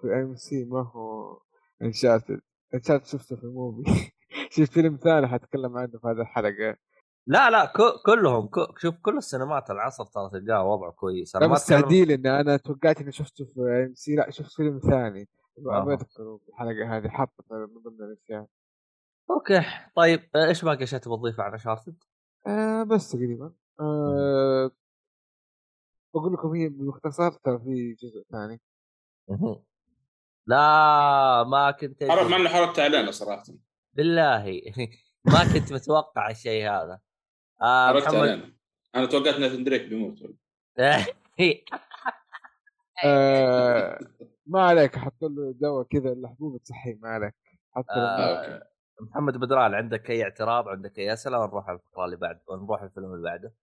[0.00, 1.38] في AMC؟ ما هو
[1.82, 2.40] Uncharted
[2.74, 3.82] Uncharted شفته في Muvi
[4.52, 6.76] شفت فيلم ثاني حتكلم عنه في هذه الحلقة.
[7.26, 7.72] لا لا
[8.06, 11.36] كلهم ك- شوف كل السينمات العصر ترى تلقاه وضعه كويس.
[11.36, 14.14] أنا بس تعديل إن أنا توقعت إني شفته في AMC.
[14.16, 15.28] لا شفت فيلم ثاني.
[15.66, 15.82] آه.
[15.82, 18.46] أبغى اذكره في الحلقة هذه حاطه من ضمن الأشياء.
[19.30, 19.60] okay
[19.96, 22.04] طيب آه، إيش باقي أشياء تبغى تضيفها على Uncharted؟
[22.46, 23.52] آه بس تقريبا.
[23.80, 24.70] آه
[26.14, 28.60] بقول لكم هي بالمختصر ترى في جزء ثاني.
[30.46, 32.28] لا ما كنت أدري.
[32.28, 33.42] مع إنه حركت علينا صراحة.
[33.92, 34.62] بالله.
[35.32, 37.00] ما كنت متوقع الشيء هذا.
[37.62, 38.16] آه حركت محمد.
[38.16, 38.52] علينا
[38.94, 40.18] أنا توقعت ناثن دريك بيموت.
[43.04, 43.98] آه
[44.46, 47.34] ما عليك حط له دواء كذا الحبوب تصحي ما عليك.
[47.72, 48.62] حط له آه،
[49.00, 53.14] محمد بدران عندك أي اعتراض؟ عندك أي أسئلة؟ ونروح على الفقرة اللي بعد؟ ونروح الفيلم
[53.14, 53.54] اللي بعده؟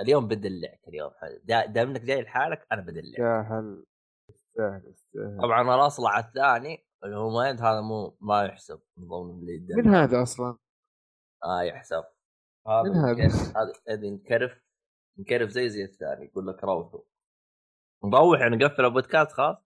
[0.00, 1.10] اليوم بدلعك اليوم
[1.44, 3.04] دا- دام إنك جاي لحالك أنا بدلعك.
[3.18, 3.84] يستاهل
[4.30, 9.66] يستاهل يستاهل طبعا الاصلع الثاني اللي هو مايند هذا مو ما يحسب من ضمن اللي.
[9.76, 10.56] من هذا أصلا؟
[11.44, 12.04] آه يحسب.
[12.68, 13.52] هذا من هذا؟
[13.88, 14.60] هذا ينكرف
[15.18, 17.00] ينكرف زي زي الثاني يقول لك روحوا.
[18.04, 19.56] نروح يعني نقفل البودكاست خلاص؟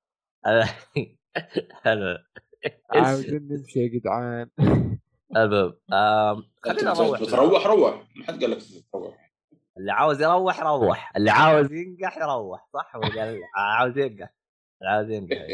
[0.47, 2.25] هلا
[2.91, 4.51] عاوزين نمشي يا جدعان.
[5.37, 5.75] المهم
[6.63, 7.21] خلينا نروح.
[7.25, 8.07] تروح روح.
[8.17, 8.59] ما حد قال لك
[8.93, 9.33] تروح.
[9.79, 11.13] اللي عاوز يروح روح.
[11.17, 12.69] اللي عاوز ينقح يروح.
[12.73, 14.35] صح ولا عاوز ينقح
[14.83, 15.47] اللي عاوز ينقح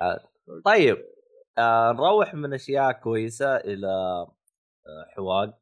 [0.64, 1.04] طيب.
[1.58, 3.86] آه نروح من أشياء كويسة إلى
[4.86, 5.58] آه حواق.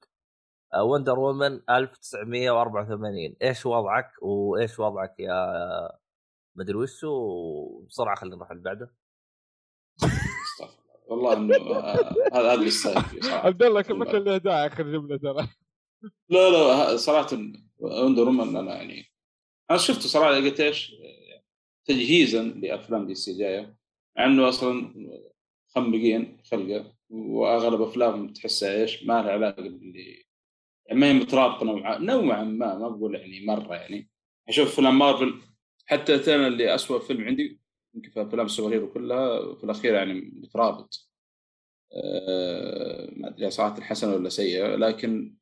[0.75, 6.00] آه وندر وومن 1984 إيش وضعك؟ وإيش وضعك يا
[6.57, 8.95] آه، مدري وش وبسرعة خلينا نروح اللي بعده.
[10.03, 11.05] استغفر الله.
[11.07, 13.47] والله إنه آه، هذا هذا اللي يستاهل فيه صراحة.
[13.47, 15.49] عبد الله ما كان له داعي آخر جملة ترى؟
[16.29, 17.29] لا لا صراحة
[17.79, 19.05] وندر وومن أنا يعني
[19.71, 20.95] أنا شفته صراحة قلت إيش؟
[21.85, 23.77] تجهيزا لأفلام DC جاية
[24.17, 24.95] مع إنه أصلا
[25.75, 30.25] خمقين خلقه وأغلب أفلامهم تحسها إيش؟ ما لها علاقة باللي
[30.87, 34.11] يعني ما هي مترابطة نوعا نوعا ما ما بقول يعني مرة يعني.
[34.49, 35.41] أشوف افلام مارفل
[35.91, 37.61] حتى أنا اللي اسوء فيلم عندي
[37.95, 41.11] يمكن في أفلام السوبر كلها في الأخير يعني مترابط.
[41.93, 45.37] أه ما أدري صراحة حسنه ولا سيئة لكن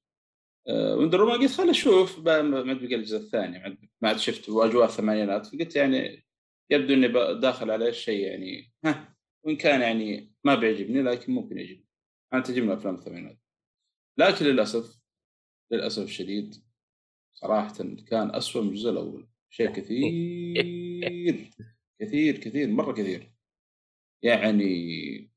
[0.69, 4.17] أه وندر وومن قلت خل أشوف بقى ما ادري الجزء الثاني ما عاد- ما عاد
[4.19, 6.27] شفت وأجواء الثمانينات فقلت يعني
[6.71, 7.09] يبدو إني
[7.41, 11.87] داخل على شيء يعني ها وإن كان يعني ما بيعجبني لكن ممكن يعجبني.
[12.33, 13.39] أنا تعجبني أفلام الثمانينات.
[14.19, 14.99] لكن للأسف
[15.71, 16.55] للأسف الشديد
[17.33, 17.75] صراحة
[18.07, 19.29] كان أسوأ من الجزء الأول.
[19.51, 21.51] شيء كثير
[22.01, 23.33] كثير كثير مرة كثير.
[24.23, 25.31] يعني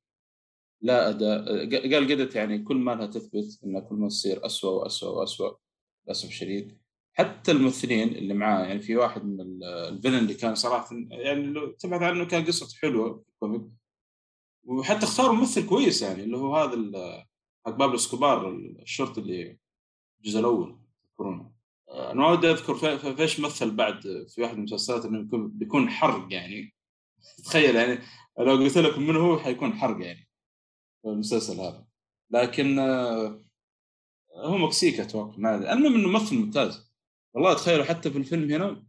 [0.81, 1.45] لا اداء
[1.93, 5.57] Gal Gadot يعني كل ما لها تثبت انها كل ما تصير أسوأ وأسوأ وأسوأ
[6.05, 6.77] للأسف الشديد.
[7.13, 11.71] حتى الممثلين اللي معاه يعني في واحد من ال- villain اللي كان صراحة يعني لو
[11.71, 13.61] تبحث عنه كان قصته حلوة في ال comic.
[14.63, 16.75] وحتى اختاروا ممثل كويس يعني اللي هو هذا
[17.65, 19.57] حق بابلو إسكوبار الشرطي اللي
[20.19, 20.79] الجزء الأول
[21.19, 21.50] آه،
[21.91, 25.47] أنا ما ودي اذكر في- في- فيش مثل بعد في واحد من المسلسلات إنه يكون
[25.51, 26.73] بيكون حرق يعني.
[27.45, 27.99] تخيل يعني
[28.39, 30.27] لو قلت لكم من هو حيكون حرق يعني
[31.05, 31.87] المسلسل هذا.
[32.31, 33.43] لكن آه،
[34.35, 36.91] هو مكسيكي أتوقع ما المهم إنه ممثل ممتاز.
[37.33, 38.85] والله تخيلوا حتى في الفيلم هنا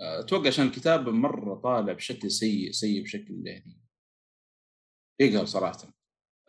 [0.00, 3.80] آه، أتوقع عشان الكتابه مرة طالع بشكل سيء سيء بشكل يعني
[5.20, 5.78] يقهر صراحة.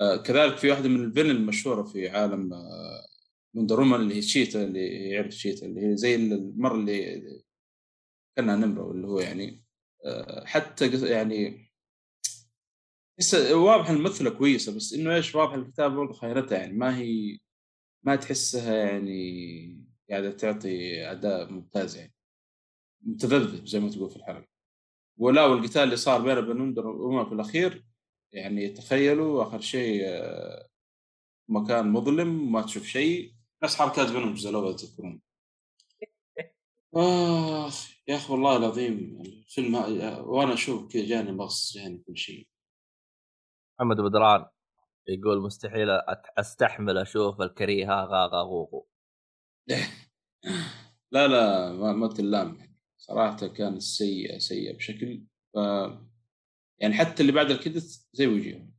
[0.01, 2.53] آه، كذلك في واحدة من الفيلن المشهورة في عالم
[3.53, 7.43] وندر وومن اللي هي شيتا اللي يعرف شيتا اللي هي زي المره اللي
[8.35, 9.63] كأنها نمرة اللي هو يعني
[10.05, 11.71] آه، حتى يعني
[13.51, 17.39] واضح الممثله كويسة بس إنه إيش واضح الكتابه برضه خيرتها يعني ما هي
[18.03, 22.13] ما تحسها يعني قاعدة تعطي أداء ممتاز يعني
[23.01, 24.47] متذبذب زي ما تقول في الحلقة
[25.17, 27.85] ولا والقتال اللي صار بينه وبين وومن في الأخير
[28.33, 30.67] يعني تخيلوا آخر شيء آه،
[31.49, 33.33] مكان مظلم ما تشوف شيء
[33.63, 35.21] نفس حركات بينهم الجزء الأول تذكرون
[36.95, 39.75] آخ يا أخي والله العظيم الفيلم
[40.25, 42.47] وأنا أشوف كذا جاني مغص جاني كل شيء.
[43.79, 44.45] محمد بدران
[45.07, 48.87] يقول مستحيل أت- أستحمل أشوف الكريهه غاغا غوغو
[51.11, 52.55] لا لا ما, ما تلام.
[52.55, 55.25] يعني صراحة كانت سيئة سيئة بشكل.
[55.53, 55.57] ف...
[56.79, 58.73] يعني حتى اللي بعد الكدت زي وجههم.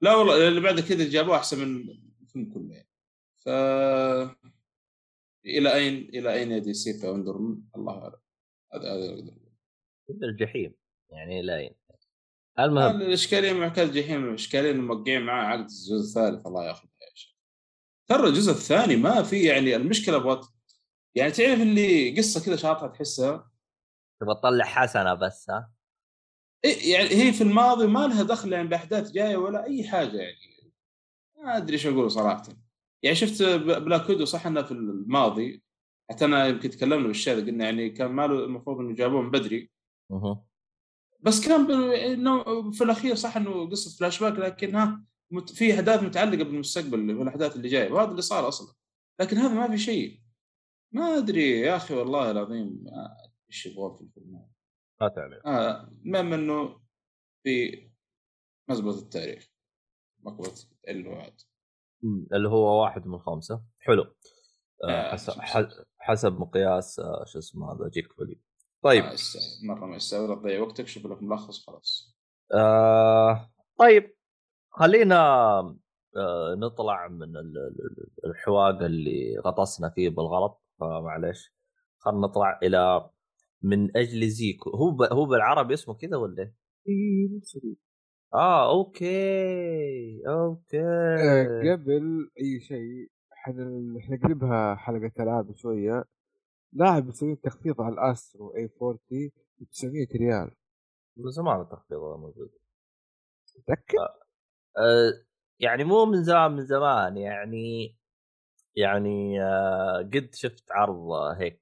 [0.00, 1.88] لا والله اللي بعد ال credit جابوه أحسن من
[2.22, 2.88] الفيلم كله يعني.
[3.44, 3.48] ف
[5.46, 8.16] إلى أين إلى أين يا DC في Wonder Woman؟ الله أعلم.
[8.74, 8.92] هذا
[10.10, 10.74] هذا الجحيم
[11.10, 11.74] يعني لاين
[12.58, 13.00] المهم.
[13.00, 16.46] الإشكالية مع كاس جحيم الإشكالية إنه موقعين معاه عقد الجزء الثالث.
[16.46, 17.34] الله ياخذ يا شيخ.
[18.08, 20.48] ترى الجزء الثاني ما في يعني المشكلة بغت
[21.14, 23.50] يعني تعرف اللي قصة كذا شاطحة تحسها؟
[24.20, 25.70] تبغى تطلع حسنة بس ها؟
[26.64, 30.72] إيه يعني هي في الماضي ما لها دخل يعني بأحداث جاية ولا أي حاجة يعني.
[31.36, 32.63] ما أدري إيش أقول صراحة.
[33.04, 35.62] يعني شفت Black Widow صح إنه في الماضي
[36.10, 39.70] حتى أنا يمكن تكلمنا بالشيء هذا قلنا يعني كان ماله المفروض إنه جابوه من بدري
[40.10, 40.44] مه.
[41.20, 41.66] بس كان
[42.72, 47.56] في الأخير صح إنه قصة فلاش باك لكن ها مت- في أحداث متعلقة بالمستقبل والاحداث
[47.56, 48.74] اللي جاية وهذا اللي صار أصلا
[49.20, 50.20] لكن هذا ما في شيء
[50.94, 54.48] ما أدري يا أخي والله العظيم أدري إيش يبغون في الفيلم هذا.
[55.00, 56.80] ما تعرف آه المهم إنه
[57.44, 57.88] في
[58.70, 59.48] مزبط التاريخ
[60.22, 61.40] مقبضة الوعد.
[62.32, 63.62] اللي هو واحد من خمسة.
[63.80, 64.02] حلو.
[64.84, 65.32] آه آه، حسب
[65.98, 68.40] حسب مقياس آه شو اسمه هذا جيك فولي
[68.82, 69.04] طيب.
[69.64, 72.16] مرة ما يستاهل لا تضيع وقتك شوف لك ملخص خلاص.
[72.54, 74.14] آه طيب.
[74.70, 75.16] خلينا
[76.16, 81.54] آه، نطلع من ال- ال- الحواق اللي غطسنا فيه بالغلط فمعليش.
[81.98, 83.10] خلينا نطلع إلى
[83.62, 84.70] من أجل زيكو.
[84.70, 85.02] هو ب...
[85.02, 86.54] هو بالعربي اسمه كذا ولا إيه؟
[88.34, 90.80] آه أوكي أوكي.
[90.80, 96.04] آه، قبل أي شيء حن- حنقلبها حلقة العاب شوية.
[96.72, 98.98] لاعب يسوي تخفيض على ال Astro A 40
[99.58, 100.50] ب 900 ريال.
[101.16, 102.50] من زمان التخفيض هذا موجود.
[103.58, 103.98] متأكد؟
[104.78, 105.12] آه
[105.60, 107.96] يعني مو من زمان من زمان يعني
[108.76, 111.60] يعني آه قد شفت عرض آه، هيك.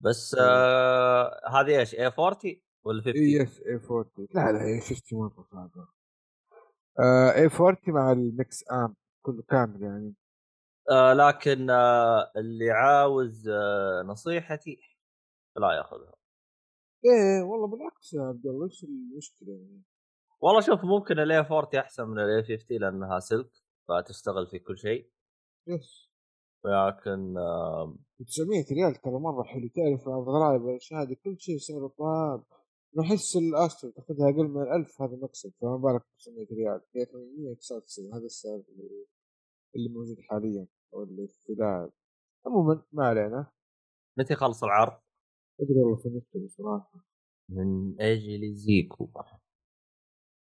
[0.00, 4.80] بس آه هذه إيش؟ A 40 ولا 50 اي اس A 40 لا لا A
[4.80, 5.88] 50 مرة صعبة.
[7.00, 10.14] آه A 40 مع ال MixAmp كله كامل يعني.
[10.90, 14.80] آه لكن آه اللي عاوز آه نصيحتي
[15.56, 16.14] لا ياخذها.
[17.04, 19.82] إيه والله بالعكس يا عبد الله إيش المشكلة يعني؟
[20.40, 23.50] والله شوف ممكن ال A 40 أحسن من ال A 50 لأنها سلك
[23.88, 25.10] فتشتغل في كل شيء.
[25.66, 26.12] yes
[26.64, 32.44] لكن آه 900 ريال ترى مرة حلو تعرف الضرائب والاشياء هذه كل شيء سعره طاب.
[32.96, 37.04] أنا احس ال Astro تاخذها أقل من 1000 هذا مكسب فما بالك 900 ريال؟ هي
[37.04, 39.06] 899 هذا السعر اللي,
[39.76, 41.92] اللي موجود حاليا أو اللي في لاعب
[42.46, 43.52] عموما ما علينا.
[44.18, 45.00] متى يخلص العرض؟
[45.60, 47.04] أدري والله في نكتب بصراحة.
[47.48, 49.10] من أجل زيكو.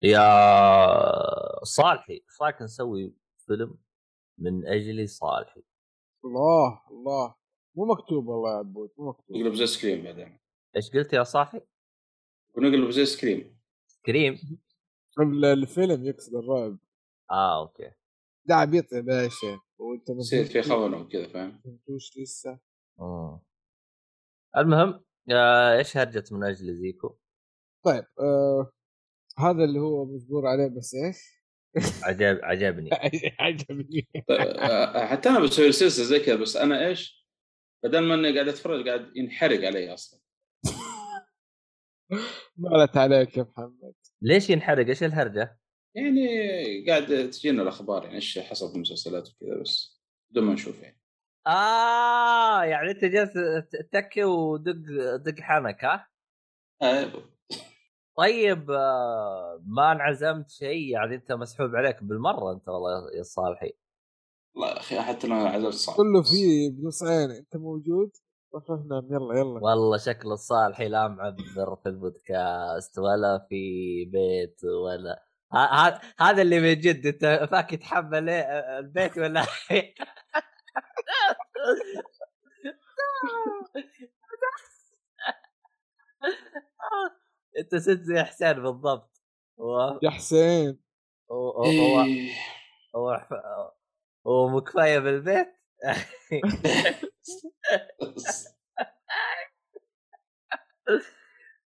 [0.03, 3.77] يا صالحي إيش رايك نسوي فيلم
[4.38, 5.63] من أجل صالحي؟
[6.25, 7.36] الله الله.
[7.75, 9.36] مو مكتوب والله يا عبود مو مكتوب.
[9.36, 10.39] يقلب زي Scream بعدين.
[10.75, 11.62] إيش قلت يا صالحي؟
[12.57, 13.57] ونقلب زي Scream.
[14.05, 14.39] Scream
[15.19, 16.77] ال- الفيلم يقصد الرعب.
[17.31, 17.91] آه okay.
[18.45, 22.59] ده عبيط يا باشا وانت يصير في خونه وكذا فاهم؟ فهمتوش لسه.
[22.99, 23.39] مم.
[24.57, 27.17] المهم آه إيش هرجة من أجل زيكو؟
[27.85, 28.71] طيب آه
[29.39, 31.17] هذا اللي هو مجبور عليه بس إيش؟
[32.03, 32.89] عجب عجبني.
[33.39, 34.07] عجبني.
[34.27, 37.27] طيب، آه، حتى أنا بسوي سلسله زي كذا بس أنا إيش؟
[37.83, 40.19] بدل ما إني قاعد أتفرج قاعد ينحرق علي أصلا.
[42.57, 45.59] مالت عليك يا محمد؟ ليش ينحرق؟ إيش الهرجة؟
[45.95, 46.27] يعني
[46.87, 50.99] قاعد تجينا الأخبار يعني إيش حصل في المسلسلات وكذا بس بدون ما نشوف يعني.
[51.47, 53.33] آه يعني أنت جالس
[53.91, 54.75] تكي ودق
[55.15, 56.07] دق حنك ها؟
[56.81, 57.11] آه،
[58.17, 63.73] طيب آه ما انعزمت شيء؟ يعني أنت مسحوب عليك بالمرة أنت والله يا صالحي.
[64.55, 65.95] والله يا أخي حتى أنا عزلت صعب.
[65.95, 68.11] كله فيه بنص عين أنت موجود؟
[68.55, 69.59] روح نام يلا يلا.
[69.63, 73.55] والله شكل الصالحي لا معذر في البودكاست ولا في
[74.05, 75.25] بيت ولا
[76.19, 79.45] هذا اللي من جد انت فاك يتحمل إيه البيت ولا
[87.59, 89.21] انت ست زي حسين بالضبط.
[89.59, 90.79] هو يا حسين.
[91.31, 91.63] هو هو
[92.03, 92.31] إيه.
[92.95, 93.21] هو
[94.27, 95.47] هو مكفاية بالبيت؟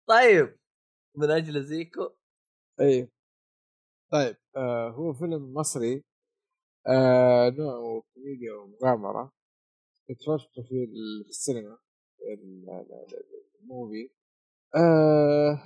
[0.08, 0.56] طيب
[1.16, 2.10] من أجل زيكو.
[2.80, 3.08] أيوه
[4.12, 6.04] طيب آه هو فيلم مصري
[6.86, 9.32] آه نوعه كوميديا ومغامرة.
[10.10, 11.78] اتفرجت في ال- في السينما
[12.22, 14.10] ال- ال- ال- الموفي.
[14.76, 15.60] آه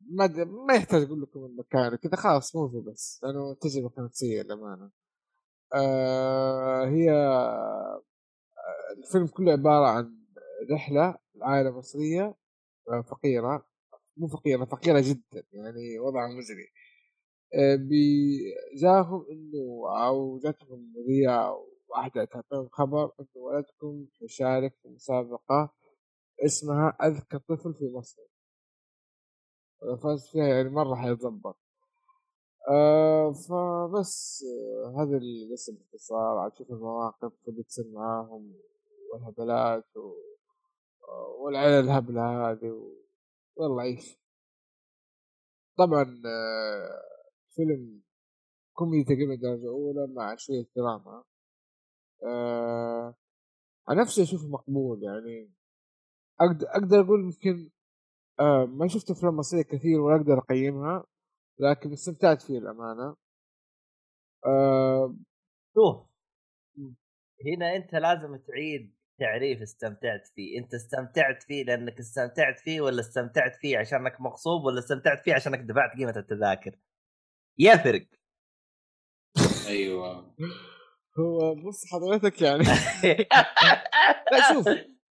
[0.00, 0.26] ما
[0.66, 4.90] ما يحتاج أقول لكم المكان كذا خلاص موفي بس لأنه التجربه كانت سيئة للأمانة.
[5.74, 7.10] آه هي
[8.98, 10.16] الفيلم كله عبارة عن
[10.72, 12.34] رحلة لعائله مصريه
[12.88, 13.66] آه، فقيرة.
[14.16, 16.68] مو فقيرة فقيرة جدا يعني وضعها مزري.
[17.54, 17.76] آه،
[18.82, 25.74] جاهم إنه أو جاتهم مذيعه واحدة تعطيهم خبر إنه ولدكم يشارك في مسابقة
[26.46, 28.22] اسمها أذكى طفل في مصر.
[29.82, 31.58] لو فاز فيها يعني مرة حيتظبط
[32.70, 36.38] آه فبس آه هذا القصة باختصار.
[36.38, 38.54] عاد تشوف المواقف اللي تصير معاهم
[39.12, 40.12] والهبلات و...
[41.08, 42.92] آه، والعيلة الهبلة هذه و...
[43.56, 44.18] والله عيش
[45.78, 47.02] طبعا آه
[47.56, 48.02] فيلم
[48.74, 51.24] كوميدي تقريبا درجة أولى مع شوية دراما.
[52.24, 53.14] آه
[53.88, 55.52] عن نفسي أشوفه مقبول يعني.
[56.40, 57.70] أقدر, أقدر أقول يمكن
[58.40, 61.04] آه ما شفت أفلام مصرية كثير ولا أقدر أقيمها.
[61.58, 63.16] لكن استمتعت فيه الأمانة.
[64.46, 65.16] آه
[65.74, 66.06] شوف.
[67.46, 70.58] هنا أنت لازم تعيد تعريف استمتعت فيه.
[70.58, 75.58] أنت استمتعت فيه لأنك استمتعت فيه ولا استمتعت فيه عشانك مغصوب ولا استمتعت فيه عشانك
[75.58, 76.78] دفعت قيمة التذاكر؟
[77.58, 78.06] يفرق.
[79.68, 80.34] أيوه.
[81.18, 82.64] هو بص حضرتك يعني
[84.32, 84.64] لا شوف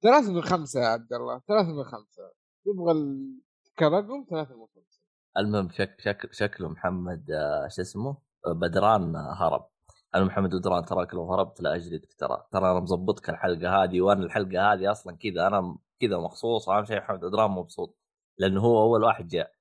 [0.03, 2.33] ثلاثة من خمسة يا عبد الله ثلاثة من خمسة.
[2.65, 3.41] تبغى ال-
[3.79, 4.94] كرقم ثلاثة من خمسة.
[5.39, 8.17] المهم شك شك شكله محمد آه، شو اسمه؟
[8.47, 9.69] بدران هرب.
[10.15, 12.47] أنا محمد بدران تراك لو هربت لاجلدك ترى.
[12.53, 16.99] ترى أنا مظبطك الحلقة هذه وأنا الحلقة هذه أصلا كذا أنا كذا مخصوص أهم شيء
[16.99, 17.99] محمد بدران مبسوط
[18.39, 19.53] لأنه هو أول واحد جاء.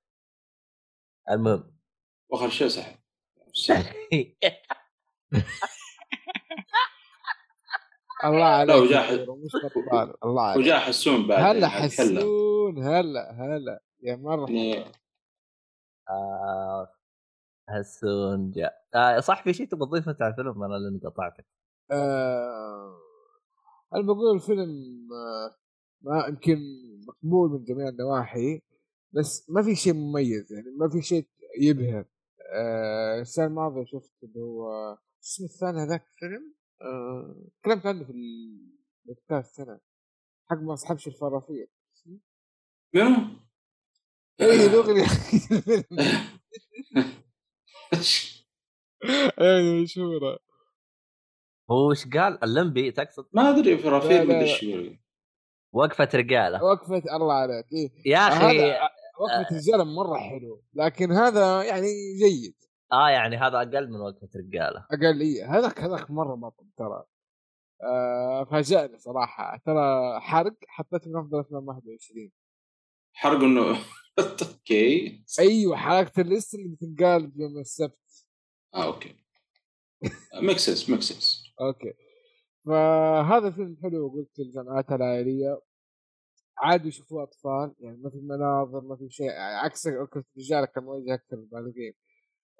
[1.31, 1.77] المهم.
[2.29, 2.95] وآخر شيء سحب
[8.25, 8.75] الله عليك
[9.29, 10.57] مش بطال الله عليك.
[10.65, 11.83] وجاء حسون بعد هلا يعني.
[11.83, 13.79] حسون هلا هلا.
[14.03, 14.85] يا مره يعني
[16.09, 16.93] آه
[17.69, 18.73] حسون جاء.
[18.95, 21.45] آه صح في شيء تبغى تضيفه على الفيلم؟ أنا اللي قطعتك.
[21.91, 22.97] آه
[23.95, 24.69] أنا بقول الفيلم
[25.13, 25.55] آه
[26.01, 26.57] ما يمكن
[27.07, 28.61] مقبول من جميع النواحي
[29.13, 31.27] بس ما في شيء مميز يعني ما في شيء
[31.61, 32.05] يبهر.
[32.55, 39.49] آه السنة الماضية شفت اللي هو اسمه الثاني هذاك الفيلم آه تكلمت عنه في البودكاست
[39.59, 39.79] السنة
[40.49, 41.67] حق ما اصحابش الفرافير
[42.93, 43.43] منو؟
[44.41, 45.05] أي الاغنيه
[49.41, 50.39] أي مشهورة.
[51.71, 54.39] هو إيش قال؟ اللمبي تقصد؟ ما أدري فرافير لا.
[54.41, 54.99] إيش يقول.
[55.73, 56.63] وقفة رجالة.
[56.63, 57.65] وقفة الله عليك.
[57.73, 57.89] إيه.
[58.05, 58.79] يا أخي هذا
[59.19, 61.87] وقفة رجالة مرة حلو لكن هذا يعني
[62.19, 62.55] جيد.
[62.91, 64.85] آه يعني هذا أقل من وقفة رجالة.
[64.91, 65.57] أقل إيه.
[65.59, 67.03] هذاك هذاك مرة بطل ترى.
[67.83, 69.57] آه فاجأني صراحة.
[69.65, 72.31] ترى حرق حطيت من أفضل أفلام 21
[73.13, 73.77] حرق إنه
[74.41, 75.23] okay.
[75.39, 78.25] أيوه حرقت ال list اللي بتنقال يوم السبت.
[78.75, 79.15] آه okay.
[80.47, 81.93] mixes mixes okay.
[82.65, 85.61] فهذا فيلم حلو قلت الجمعات العائلية.
[86.57, 91.13] عادي يشوفوه أطفال يعني ما في مناظر ما في شيء عكس وقفه الرجال كان موجه
[91.13, 91.93] أكثر للبالغين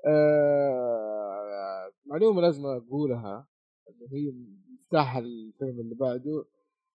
[0.08, 3.48] آه معلومة لازم أقولها
[3.90, 4.34] إنه هي
[4.74, 6.46] مفتاح الفيلم اللي بعده.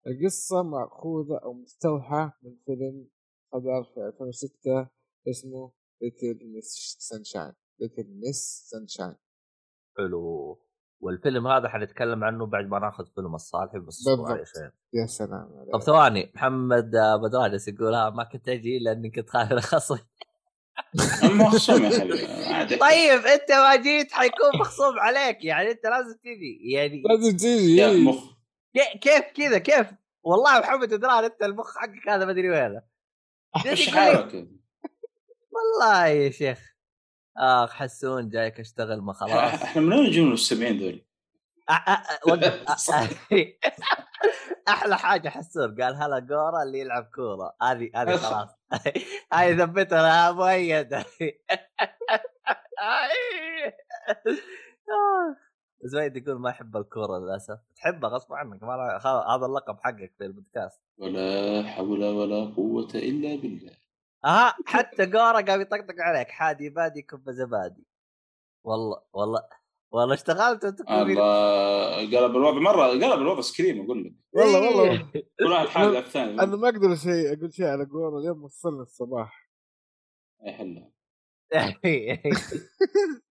[0.07, 3.07] القصة مأخوذة أو مستوحى من فيلم
[3.53, 4.89] صدر في 2006
[5.31, 9.16] اسمه Little Miss Sunshine Little Miss Sunshine
[9.99, 10.59] حلو.
[11.01, 14.05] والفيلم هذا حنتكلم عنه بعد ما ناخذ فيلم الصالحي بس
[14.95, 15.73] يا سلام عليك.
[15.73, 16.91] طب ثواني محمد
[17.23, 19.99] بدران جالس يقول ها ما كنت أجي لأني كنت خايف الخصم
[21.25, 25.45] مخصوم يا حبيبي طيب أنت ما جيت حيكون مخصوم عليك.
[25.45, 26.73] يعني أنت لازم تجي.
[26.73, 28.25] يعني لازم تيجي يا مخ
[28.75, 29.87] كي- كيف كذا؟ كيف؟
[30.23, 32.83] والله محمد بدران أنت المخ حقك هذا ما أدري وينه.
[33.67, 34.35] إيش حالك؟
[35.53, 36.59] والله يا شيخ.
[37.37, 39.63] آخ حسون جايك أشتغل ما خلاص.
[39.63, 41.05] إحنا من وين يجون السبعين ذول؟
[41.73, 41.75] أ-
[44.69, 47.57] أحلى حاجة حسون قال هلا جورا اللي يلعب كورة.
[47.63, 48.49] هذه هذه خلاص.
[49.33, 50.95] هاي ثبتها مؤيد.
[55.83, 57.59] زايد يقول ما يحب الكورة للأسف.
[57.76, 58.62] تحبها غصب عنك.
[58.62, 59.01] ما
[59.35, 60.81] هذا اللقب حقك في البودكاست.
[60.99, 63.72] ولا حول ولا قوة إلا بالله.
[64.24, 66.29] ها حتى جورا قام يطقطق عليك.
[66.29, 67.87] حادي بادي كب زبادي.
[68.64, 69.43] والله والله
[69.91, 74.12] والله اشتغلت لي- الله قلب الوضع مرة قلب الوضع سكريم أقول لك.
[74.33, 78.45] والله والله كل واحد حال الثاني أنا ما أقدر شيء أقول شيء على جورا اليوم
[78.45, 79.51] وصلني الصباح.
[80.47, 80.91] أي حلها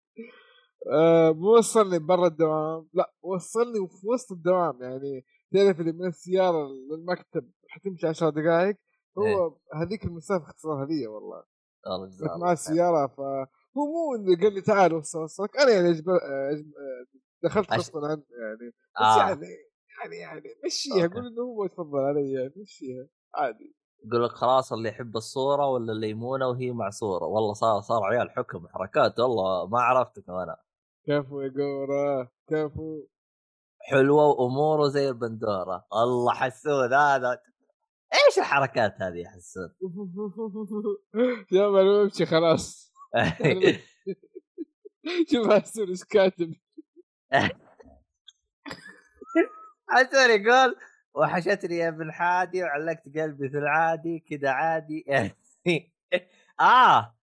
[0.93, 2.87] آه مو وصلني برا الدوام.
[2.93, 8.75] لا وصلني في وسط الدوام يعني تعرف اللي من السيارة للمكتب حتمشي 10 دقائق.
[9.17, 11.43] هو هذيك المسافة اختصارها لي والله.
[11.85, 12.51] كنت الله معاه خير.
[12.53, 13.45] السيارة فهو
[13.85, 15.57] مو إنه قال لي تعال وصل وصلك.
[15.57, 16.09] أنا يعني أجب...
[16.51, 16.71] أجب...
[17.43, 18.71] دخلت أش- غصبا عنه يعني.
[18.95, 19.19] بس آه.
[19.19, 19.47] يعني
[20.03, 21.07] يعني يعني مشيها.
[21.07, 23.75] قول إنه هو يتفضل علي يعني مشيها عادي.
[24.05, 28.63] يقول لك خلاص اللي يحب الصورة ولا الليمونه وهي معصوره والله صار صار عيال حكم
[28.65, 30.57] وحركات والله ما عرفتكم أنا
[31.07, 33.07] كفو يا جورا كفو.
[33.79, 35.87] حلوة وأموره زي البندورة.
[35.93, 37.41] الله حسون هذا.
[38.13, 39.75] إيش الحركات هذه يا حسون
[41.51, 42.93] يا أنا بمشي خلاص.
[45.31, 46.53] شوف حسون إيش كاتب.
[49.89, 50.75] حسون يقول
[51.15, 55.05] وحشتني يا ابن حادي وعلقت قلبي في العادي كذا عادي.
[56.59, 57.16] آه.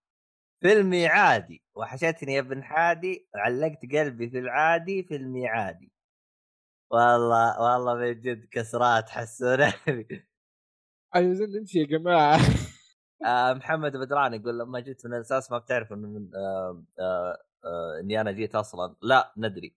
[0.61, 1.63] فيلمي عادي.
[1.75, 5.93] وحشتني يا ابن حادي وعلقت قلبي في العادي في الميعادي
[6.91, 9.59] والله والله من جد كسرات حسون
[11.15, 12.39] عايزين نمشي يا جماعة.
[13.27, 18.01] آه محمد بدران يقول لما جيت من الأساس ما بتعرف انه من آه آه آه
[18.01, 18.97] إني أنا جيت أصلا.
[19.03, 19.77] لا ندري.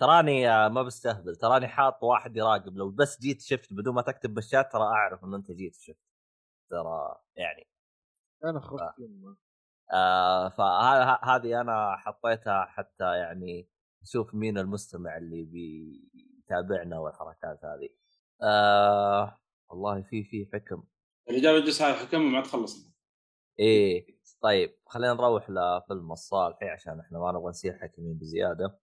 [0.00, 1.36] تراني آه ما بستهبل.
[1.36, 5.36] تراني حاط واحد يراقب لو بس جيت شفت بدون ما تكتب بالشات ترى أعرف انه
[5.36, 5.98] أنت جيت شفت.
[6.70, 7.66] ترى يعني.
[8.44, 9.36] أنا خفت يمه
[9.94, 13.68] آه فهذه أنا حطيتها حتى يعني
[14.02, 17.88] نشوف مين المستمع اللي بيتابعنا والحركات هذه.
[18.42, 19.38] آه
[19.70, 20.82] والله في في حكم.
[21.30, 22.90] الرجال يجلس على الحكم وما تخلص.
[23.60, 24.06] إيه
[24.42, 28.80] طيب خلينا نروح لفيلم الصالحي عشان إحنا ما نبغى نصير حكيمين بزيادة.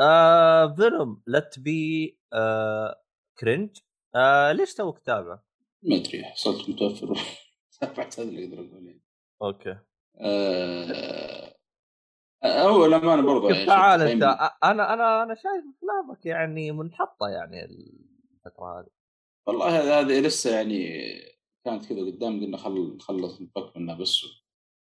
[0.00, 3.02] آه فيلم Let Be آه
[3.38, 3.76] Carnage
[4.16, 5.38] آه ليش توك تابع؟
[5.82, 7.14] ما أدري حصلت متوفر.
[7.80, 8.86] تابعت هذا اللي أقدر أقول.
[8.86, 9.02] يعني
[9.42, 9.78] okay.
[12.44, 14.22] هو الأمانة برضه يعني تعال أنت
[14.64, 18.88] أنا أنا أنا شايف أفلامك يعني منحطة يعني الفترة هذه.
[19.46, 21.10] والله هذه لسه يعني
[21.64, 24.24] كانت كذا قدام قلنا خل نخلص نفك منها بس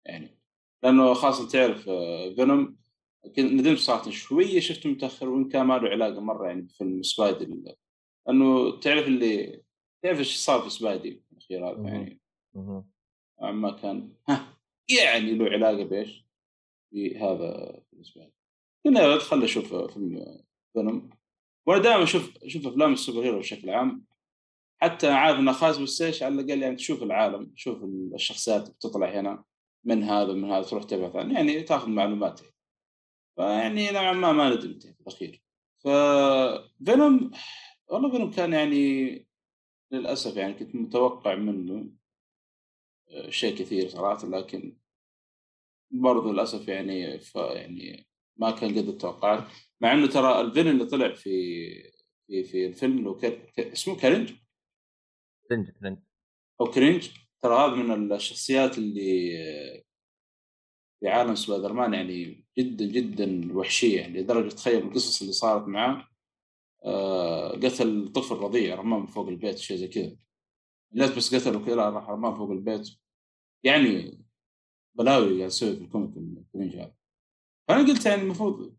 [0.05, 0.39] يعني.
[0.83, 1.83] لأنه خاصة تعرف
[2.35, 2.79] فينوم
[3.37, 7.75] ندمت صراحة شوية شفته متأخر وإن كان ما له علاقة مرة يعني بفيلم سبايدي
[8.27, 9.63] لأنه تعرف اللي
[10.03, 11.89] تعرف إيش صار في سبايدي الأخير هذا.
[11.89, 12.21] يعني.
[13.41, 14.58] ما كان ها.
[14.89, 16.25] يعني له علاقة بإيش؟
[16.91, 18.31] بهذا بالنسبة لي.
[18.85, 21.09] قلنا ادخل أشوف فيلم فينوم
[21.65, 24.05] وأنا دائما أشوف أشوف أفلام ال super hero بشكل عام.
[24.81, 27.83] حتى عارف انها خاص بس إيش على الأقل يعني تشوف العالم تشوف
[28.13, 29.43] الشخصيات بتطلع هنا
[29.83, 31.33] من هذا من هذا تروح تبحث عنه.
[31.33, 32.41] يعني تاخذ معلومات.
[33.35, 35.43] فيعني نوعا ما ما ندمت في الأخير.
[35.79, 37.31] ففينوم
[37.87, 39.27] والله فينوم كان يعني
[39.91, 41.89] للأسف يعني كنت متوقع منه
[43.29, 44.77] شيء كثير صراحة لكن
[45.91, 49.43] برضو للأسف يعني ف يعني ما كان قد التوقعات
[49.81, 51.31] مع إنه ترى الفيلن اللي طلع في
[52.27, 54.31] في في الفيلم اللي كر- اسمه كارنج
[55.49, 55.97] كرنج كرنج
[56.61, 57.09] أو كرينج
[57.41, 59.31] ترى هذا من الشخصيات اللي
[60.99, 66.07] في عالم سبايدر مان يعني جدا جدا وحشية يعني لدرجة تخيل القصص اللي صارت معاه.
[66.85, 70.15] آه، قتل طفل رضيع رماه من فوق البيت شيء زي كذا.
[70.93, 72.89] الناس بس قتلوا كذا راح رماه فوق البيت.
[73.63, 74.19] يعني
[74.99, 76.93] بلاوي قاعد يسوي في ال comic الكرينج هذا
[77.67, 78.75] فأنا قلت يعني المفروض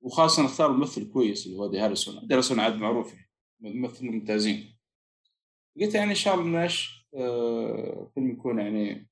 [0.00, 2.26] وخاصة أختار ممثل كويس اللي وودي هاريسون.
[2.26, 4.78] وودي هاريسون عاد معروف يعني ممثل ممتازين.
[5.80, 9.08] قلت يعني إن شاء الله إنه إيش آه، فيلم يكون يعني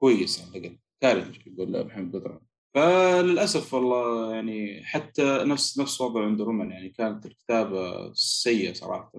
[0.00, 2.40] كويس على الاقل كارنج يقول محمد بدر.
[2.74, 9.12] فللأسف والله يعني حتى نفس نفس وضع عند رومان يعني كانت الكتابة سيئة صراحة.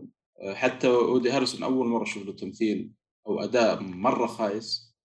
[0.53, 2.91] حتى ودي هاريسون أول مرة أشوف له تمثيل
[3.28, 4.95] أو أداء مرة خايس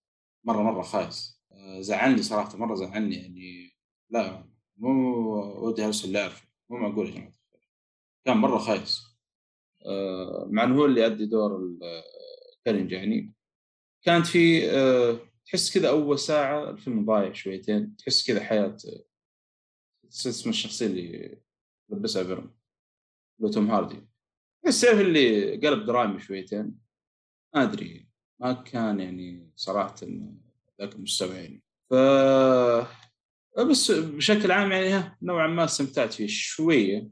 [0.45, 1.42] مرة مرة خايس.
[1.79, 3.73] زعلني صراحة مرة زعلني يعني.
[4.09, 4.45] لا
[4.77, 5.33] مو
[5.67, 7.33] ودي هاريسون اللي اعرفه مو معقول يا جماعة.
[8.25, 9.03] كان مرة خايس.
[9.85, 11.77] آه، مع إنه هو اللي يؤدي دور
[12.65, 13.33] كارنج يعني
[14.01, 18.77] كانت في آه، تحس كذا أول ساعة الفيلم ضايع شويتين تحس كذا حياة
[20.07, 21.41] اسم الشخصية اللي
[21.89, 22.55] لبسها فيرم
[23.39, 24.07] لو توم هاردي.
[24.67, 26.79] بس اللي قلب درامي شويتين.
[27.55, 28.09] ما أدري
[28.39, 29.95] ما كان يعني صراحة
[30.83, 31.93] المستوى يعني ف
[33.69, 37.09] بس بشكل عام يعني ها نوعا ما استمتعت فيه شوية.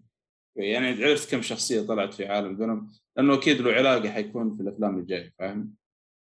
[0.55, 4.99] يعني عرفت كم شخصية طلعت في عالم فينوم لأنه أكيد له علاقة حيكون في الأفلام
[4.99, 5.76] الجاية فاهم؟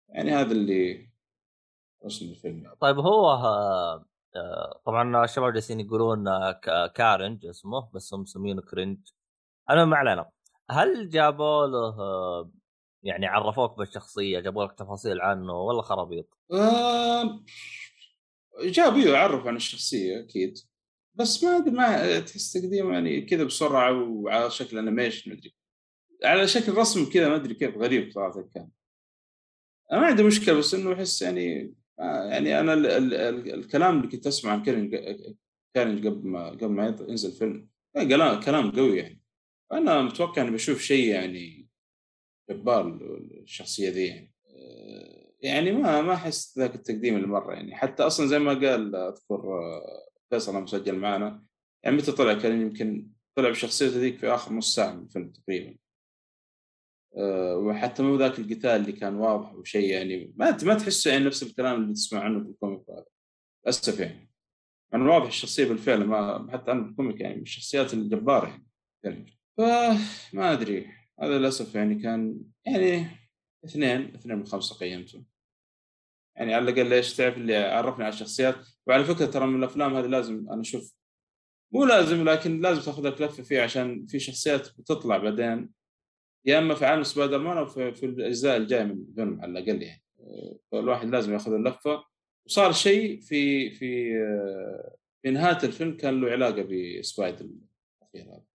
[0.09, 1.09] يعني هذا اللي
[2.05, 2.73] رسم الفيلم.
[2.79, 8.97] طيب هو آه، آه، طبعا الشباب جالسين يقولون آه، كارنج اسمه بس هم مسمينه كرنج.
[9.69, 10.29] أنا ما علينا.
[10.71, 12.51] هل جابوا له آه،
[13.03, 17.43] يعني عرفوك بالشخصية جابوا لك تفاصيل عنه ولا خرابيط؟ آه،
[18.63, 20.57] جاب أيوه عرف عن الشخصية أكيد.
[21.15, 25.55] بس ما أدري ما تحس تقديم يعني كذا بسرعة وعلى شكل animation مدري
[26.23, 28.69] على شكل رسم كذا ما أدري كيف غريب صراحة كان.
[29.91, 33.97] أنا ما عندي مشكلة بس إنه أحس يعني آه، يعني أنا ال ال ال الكلام
[33.97, 34.95] اللي كنت أسمعه عن كارنج
[35.73, 39.21] كارنج قبل ما قبل ما ينزل الفيلم كلام كلام قوي يعني.
[39.71, 41.68] أنا متوقع إني بشوف شيء يعني
[42.49, 42.87] جبار
[43.43, 44.33] الشخصية ذي يعني.
[44.47, 47.75] آه، يعني ما ما أحس ذاك التقديم اللي مرة يعني.
[47.75, 51.43] حتى أصلا زي ما قال أذكر آه، فيصل لما سجل معنا
[51.83, 55.75] يعني متى طلع؟ كان يمكن طلع بشخصيته ذيك في آخر نص ساعة من الفيلم تقريبا.
[57.17, 60.33] آه، وحتى مو ذاك القتال اللي كان واضح وشيء يعني.
[60.35, 63.05] ما ما تحسه يعني نفس الكلام اللي تسمع عنه في الكوميك هذا.
[63.65, 64.29] للأسف يعني.
[64.91, 68.61] يعني واضح الشخصية بالفعل ما حتى أنا في ال comic يعني من الشخصيات الجبارة
[69.03, 69.39] يعني.
[69.57, 70.98] فما أدري.
[71.21, 73.07] هذا للأسف يعني كان يعني
[73.65, 75.23] اثنين اثنين من خمسة قيمته.
[76.35, 78.55] يعني على الأقل ليش تعرف اللي عرفني على الشخصيات.
[78.87, 80.93] وعلى فكرة ترى من الأفلام هذه لازم أنا أشوف
[81.73, 85.69] مو لازم لكن لازم تاخذ لك لفه فيه عشان في شخصيات بتطلع بعدين.
[86.45, 89.81] يا إما في عالم سبايدر مان أو في, في الأجزاء الجاية من فيلم على الأقل
[89.81, 90.03] يعني.
[90.71, 92.03] فالواحد لازم ياخذ اللفة.
[92.45, 94.13] وصار شيء في في
[95.21, 97.45] في نهاية الفيلم كان له علاقة بسبايدر
[98.01, 98.48] الأخير هذا.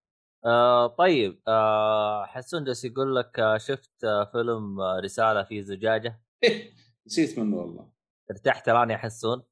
[0.45, 6.21] آه طيب آه حسون جالس يقول لك آه شفت آه فيلم آه رسالة في زجاجة؟
[7.07, 7.89] نسيت منه والله.
[8.31, 9.43] ارتحت الان يا حسون.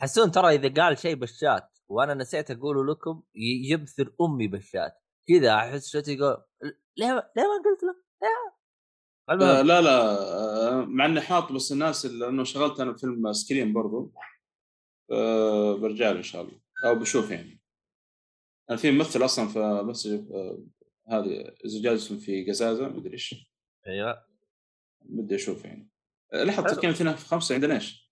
[0.00, 3.22] حسون ترى إذا قال شيء بالشات وأنا نسيت أقوله لكم
[3.70, 4.92] يبثر أمي بالشات
[5.28, 6.44] كذا أحس شات يقول
[6.98, 8.60] ليه ليه ما قلت له؟ ليه؟
[9.58, 10.00] آه لا لا
[10.72, 14.12] آه مع إني حاط بس الناس لأنه شغلت أنا فيلم سكرين برضو.
[15.12, 16.60] آه برجع له إن شاء الله.
[16.86, 17.59] أو بشوف يعني.
[18.70, 20.58] أنا في ممثل أصلا في بس آه
[21.08, 23.50] هذه زجاج في قزازه مدري إيش.
[23.86, 24.24] أيوه.
[25.00, 25.88] بدي أشوف يعني.
[26.32, 26.66] آه، حلو.
[26.66, 28.10] تقييم اثنين في خمسة عندنا إيش؟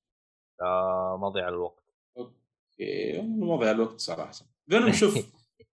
[0.62, 1.84] آه مضيع الوقت.
[2.16, 4.32] أوكي مضيع الوقت صراحة.
[4.68, 5.14] فينوم شوف.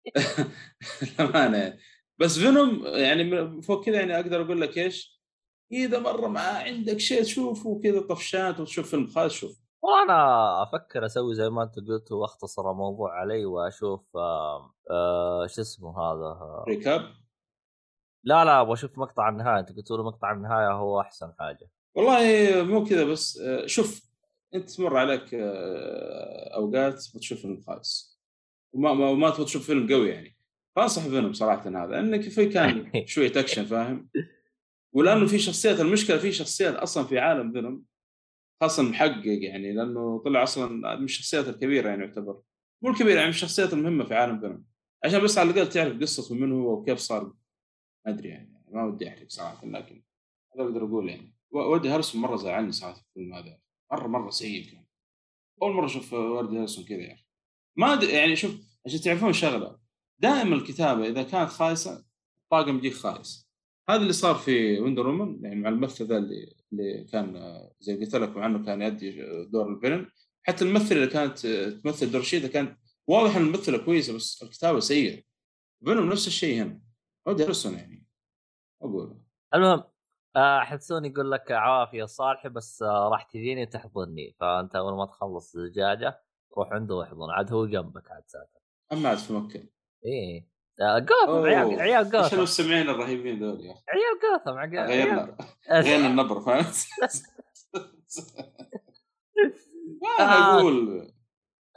[1.19, 1.57] للأمانة.
[1.57, 1.79] يعني
[2.17, 5.23] بس فينوم يعني فوق كذا يعني أقدر أقول لك إيش؟
[5.71, 9.62] إذا مرة ما عندك شيء تشوفه كذا طفشات وتشوف فيلم خالص شوف.
[9.83, 15.61] والله أنا أفكر أسوي زي ما أنت قلت وأختصر الموضوع علي وأشوف آه آه شو
[15.61, 17.01] اسمه هذا؟ ريكاب
[18.23, 19.59] لا لا أبغى أشوف مقطع النهاية.
[19.59, 21.69] أنت قلت لي مقطع النهاية هو أحسن حاجة.
[21.95, 24.09] والله مو كذا بس آه، شوف
[24.55, 28.19] أنت تمر عليك آه، أوقات بتشوف فيلم خايس.
[28.73, 30.37] وما ما, ما تبغى تشوف فيلم قوي يعني.
[30.75, 34.09] فأنصح فيلم صراحة هذا انك في كان شوية اكشن فاهم؟
[34.93, 37.83] ولأنه في شخصيات المشكلة في شخصيات أصلا في عالم فيلم
[38.63, 42.41] خاصه محقق يعني لأنه طلع أصلا من الشخصيات الكبيرة يعني يعتبر.
[42.81, 44.65] مو الكبيرة يعني من الشخصيات المهمة في عالم فيلم.
[45.05, 47.33] عشان بس على الأقل تعرف قصته من هو وكيف صار ما
[48.13, 50.03] أدري يعني ما ودي أحرق صراحة لكن
[50.55, 51.35] هذا أقدر أقول يعني.
[51.51, 53.59] ودي هارسون مرة زعلني صراحة في الفيلم هذا
[53.91, 54.85] مرة مرة سيء كان.
[55.61, 57.25] أول مرة أشوف وودي هارسون كذا يعني.
[57.77, 58.51] ما أدري يعني شوف
[58.85, 59.79] عشان تعرفون شغلة
[60.19, 62.05] دائما الكتابة إذا كانت خايسة
[62.43, 63.49] الطاقم يجيك خايس.
[63.89, 68.15] هذا اللي صار في Wonder Woman يعني مع الممثل ذا اللي اللي كان زي قلت
[68.15, 70.09] لك مع انه كان يؤدي دور ال villain.
[70.43, 71.47] حتى الممثلة اللي كانت
[71.83, 72.77] تمثل دور شيتا كانت
[73.07, 75.23] واضح إن الممثلة كويسة بس الكتابة سيئة.
[75.85, 76.81] فينوم نفس الشيء هنا.
[77.25, 78.05] وودي هارسون يعني.
[78.81, 79.21] أقول.
[79.53, 79.83] المهم
[80.35, 85.55] آه حسون يقول لك عافية صالحي بس آه راح تجيني تحضني فأنت أول ما تخلص
[85.55, 86.23] الزجاجة
[86.57, 88.59] روح عنده واحضن عاد هو جنبك عاد ساكن
[88.91, 89.63] أما عاد في مكة.
[90.05, 90.52] إيه.
[90.79, 91.81] جوثم عيال.
[91.81, 95.37] عيال إيش جوثم المستمعين الرهيبين ذول يا أخي؟ عيال جوثم غيرنا.
[95.71, 96.75] غيرنا النبره فهمت؟
[100.01, 100.59] ما أنا آه.
[100.59, 100.73] أقول.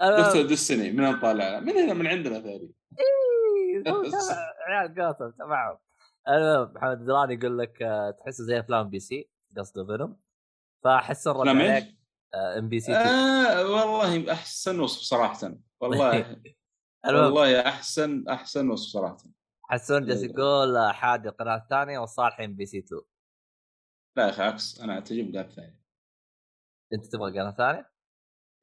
[0.02, 3.84] المهم، دكتور ديستني من وين طالع؟ من هنا من عندنا ثاني إيه،
[4.68, 5.78] عيال جوثم تبعهم.
[6.28, 10.20] المهم محمد دراني يقول لك آه، تحسه زي أفلام بي سي قصده Venom
[10.84, 11.96] فأحس الرد؟ عليك
[12.58, 15.52] إم بي سي 2 آه والله أحسن وصف صراحة.
[15.80, 16.36] والله.
[17.14, 19.16] والله أحسن أحسن وصف صراحة.
[19.62, 20.22] حسون جالس.
[20.22, 23.00] يقول حادي القناه الثانية وصالح ام بي سي 2
[24.16, 25.80] لا يا أخي عكس أنا تجيب قاعد ثاني.
[26.92, 27.90] أنت تبغى قناه ثانية؟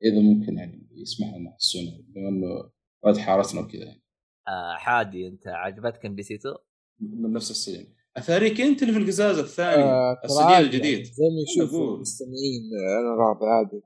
[0.03, 2.71] إذا ممكن يعني يسمح لنا يحسون بما إنه
[3.03, 4.03] قد حارتنا وكذا يعني.
[4.47, 6.55] آه حادي أنت عجبتك ام بي سي 2
[6.99, 7.93] من نفس السجن.
[8.17, 10.93] اثاريك أنت اللي في القزاز الثاني آه، السجين عادي الجديد.
[10.93, 11.95] يعني زي ما يشوفوا.
[11.95, 13.81] المستمعين آه، أنا راضي عادي.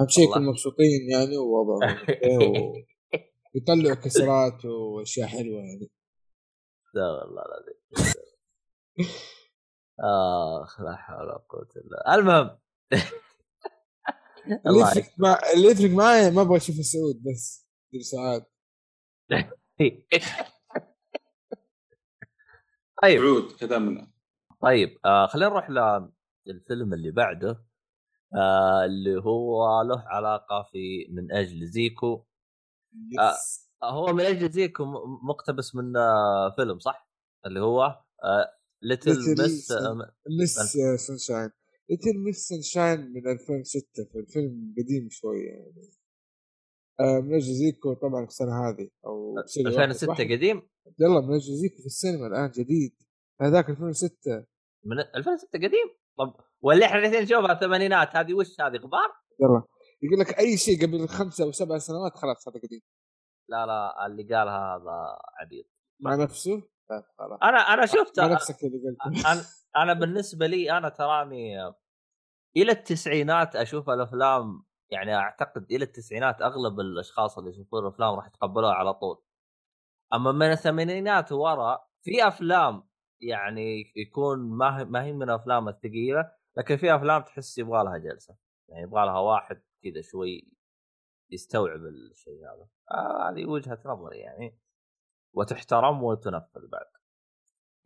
[0.00, 0.24] أهم شيء.
[0.30, 1.96] يكونوا مبسوطين يعني ووضعهم
[2.42, 2.72] و-
[3.54, 5.90] ويطلعوا كسرات وأشياء حلوة يعني
[6.94, 7.74] لا والله العظيم.
[10.62, 12.58] آخ لا حول ولا قوة إلا المهم.
[14.46, 17.68] اللي الله يفرق مع اللي يفرق معي ما أبغى أشوف السعود بس.
[18.00, 18.52] ساعات.
[23.02, 23.20] طيب.
[23.22, 24.12] عود كذا منه
[24.62, 25.70] طيب آه خلينا نروح
[26.46, 27.64] للفيلم اللي بعده
[28.36, 32.26] آه اللي هو له علاقة في من أجل زيكو.
[32.94, 33.70] يس.
[33.84, 34.48] هو من أجل
[34.80, 37.10] م- مقتبس من آه فيلم صح؟
[37.46, 37.82] اللي هو
[38.24, 38.52] آه
[38.82, 39.72] Little Little Miss
[40.40, 41.50] Miss Sunshine
[41.90, 45.90] Little Miss Sunshine من 2006 في الفيلم قديم شوية يعني
[47.00, 49.84] آه من أجل زيكو طبعا في السنة هذه أو بسنة واحدة.
[49.84, 50.62] 2006 واحد- قديم
[51.00, 52.96] يلا من أجل زيكو في السينما الآن جديد
[53.40, 54.44] هذاك 2006
[54.84, 55.88] من 2006 قديم
[56.18, 59.08] طب واللي إحنا الاثنين نشوفها الثمانينات هذه وش هذه غبار؟
[59.40, 59.62] يلا
[60.02, 62.80] يقول لك أي شيء قبل خمسة أو سبع سنوات خلاص هذا قديم.
[63.48, 65.66] لا لا اللي قالها هذا عبيط.
[66.00, 67.38] مع نفسه؟ لا خلاص.
[67.42, 69.42] أنا أنا شفت مع نفسك اللي قلت أنا
[69.76, 71.58] أنا بالنسبة لي أنا تراني
[72.56, 78.74] إلى التسعينات أشوف الأفلام يعني أعتقد إلى التسعينات أغلب الأشخاص اللي يشوفون الأفلام راح يتقبلوها
[78.74, 79.22] على طول.
[80.14, 82.88] أما من الثمانينات ورا في أفلام
[83.20, 87.98] يعني يكون ما هي ما هي من الأفلام الثقيلة لكن في أفلام تحس يبغى لها
[87.98, 88.36] جلسة.
[88.68, 90.52] يعني يبغى لها واحد كذا شوي
[91.30, 92.68] يستوعب الشيء هذا.
[92.90, 94.58] آه هذه وجهة نظري يعني.
[95.34, 96.86] وتحترم وتنفذ بعد.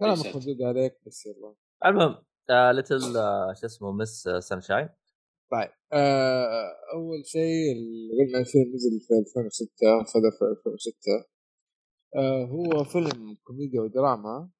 [0.01, 0.27] كلامك.
[0.37, 1.55] مردود عليك بس يلا.
[1.87, 4.89] المهم آه Little آه شو اسمه Miss Sunshine
[5.53, 11.25] طيب آه أول شيء اللي قلنا الفيلم نزل في 2006 صدر في 2006
[12.17, 14.51] آه هو فيلم كوميديا ودراما.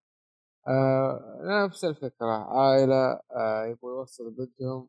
[0.69, 4.89] آه نفس الفكرة عائلة آه يبغوا يوصلوا بنتهم.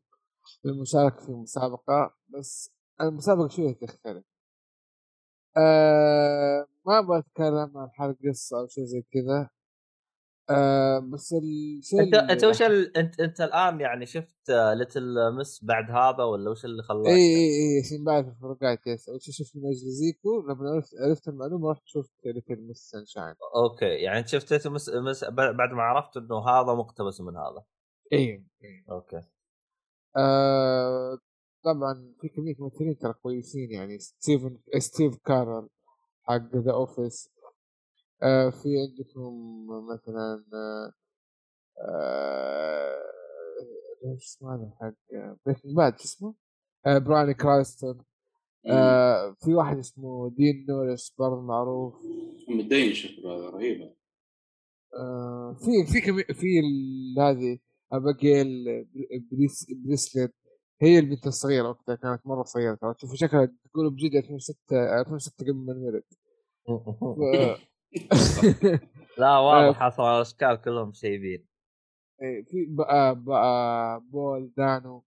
[0.64, 2.70] للمشاركة في مسابقة بس
[3.00, 4.24] المسابقة شوية تختلف.
[5.56, 9.50] آه ما أبغى أتكلم عن حرق قصة أو شيء زي كذا.
[10.50, 12.96] آه بس الشيء أنت أنت وش ال...
[12.96, 17.48] أنت أنت الآن يعني شفت Little Miss بعد هذا ولا وش اللي خلاك؟ إي إي
[17.48, 21.70] إي عشان بعد الفروقات بس أول شيء شفت من أجل زيكو لما عرفت عرفت المعلومة
[21.70, 24.88] رحت شفت Little Miss Sunshine okay يعني أنت شفت Little Miss...
[24.88, 25.24] Miss...
[25.24, 27.64] بعد ما عرفت إنه هذا مقتبس من هذا.
[28.12, 28.84] إي إي.
[28.90, 29.22] okay.
[30.16, 31.18] آه
[31.64, 35.68] طبعا في كمية ممثلين ترى كويسين يعني ستيفن ستيف كارل
[36.22, 37.30] حق The Office
[38.22, 40.92] آه في عندكم مثلا آه
[41.78, 43.06] آه
[44.04, 44.94] إيش اسمه هذا حق
[45.46, 46.34] Breaking Bad شو اسمه؟
[46.86, 48.04] آه براين كرانستون
[48.66, 51.94] آه في واحد اسمه دين نوريس برضه معروف.
[52.48, 53.92] متدين شكله هذا رهيب.
[54.94, 56.46] آه في في كمي في
[57.18, 57.58] هذه
[57.92, 58.64] ابيجيل
[59.32, 60.34] بريس بريسلين
[60.82, 65.54] هي البنت الصغيرة وقتها كانت مرة صغيرة ترى تشوف شكلها تقول بجد 2006 2006 قبل
[65.54, 66.02] ما انولد
[69.18, 71.46] لا واضح أصلا الأشكال كلهم شايبين
[72.22, 75.04] إيه، في بقى بقى بول دانو.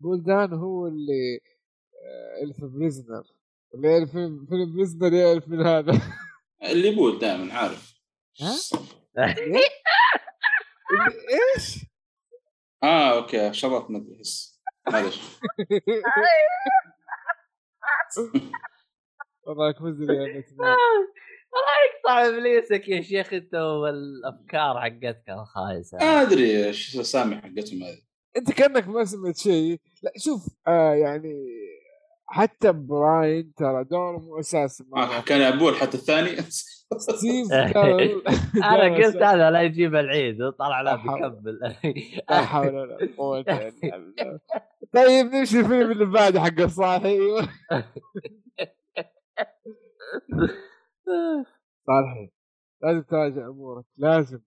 [0.00, 1.40] بول دانو هو اللي
[2.04, 3.22] آه، اللي في Prisoner.
[3.74, 5.92] اللي يعرف فيلم Prisoner يعرف من هذا.
[6.62, 7.94] اللي يقول دائما عارف.
[8.40, 8.54] ها؟
[9.18, 9.60] اللي-
[11.56, 11.81] إيش؟
[12.82, 14.60] آه okay شرط ما أدري احس
[14.92, 15.20] معلش
[19.46, 20.68] والله مزري يا باتمان
[21.52, 28.02] الله يقطع إبليسك يا شيخ أنت والأفكار حقتك الخايسه ما أدري إيش الأسامي حقتهم هذه.
[28.36, 29.80] أنت كأنك ما سمعت شيء.
[30.02, 31.34] لا شوف آه يعني
[32.32, 35.20] حتى براين ترى دوره مو اساسي آه.
[35.20, 36.42] كان يعبون حتى الثاني.
[36.98, 39.16] ستيف أنا قلت.
[39.22, 40.96] هذا لا يجيب العيد طلع لا.
[40.96, 41.58] بيكمل.
[42.30, 44.40] لا حول ولا قوة إلا بالله.
[44.94, 47.18] طيب نمشي الفيلم اللي بعده حق الصاحي
[51.86, 52.30] صالحي
[52.82, 53.84] لازم تراجع أمورك.
[53.96, 54.40] لازم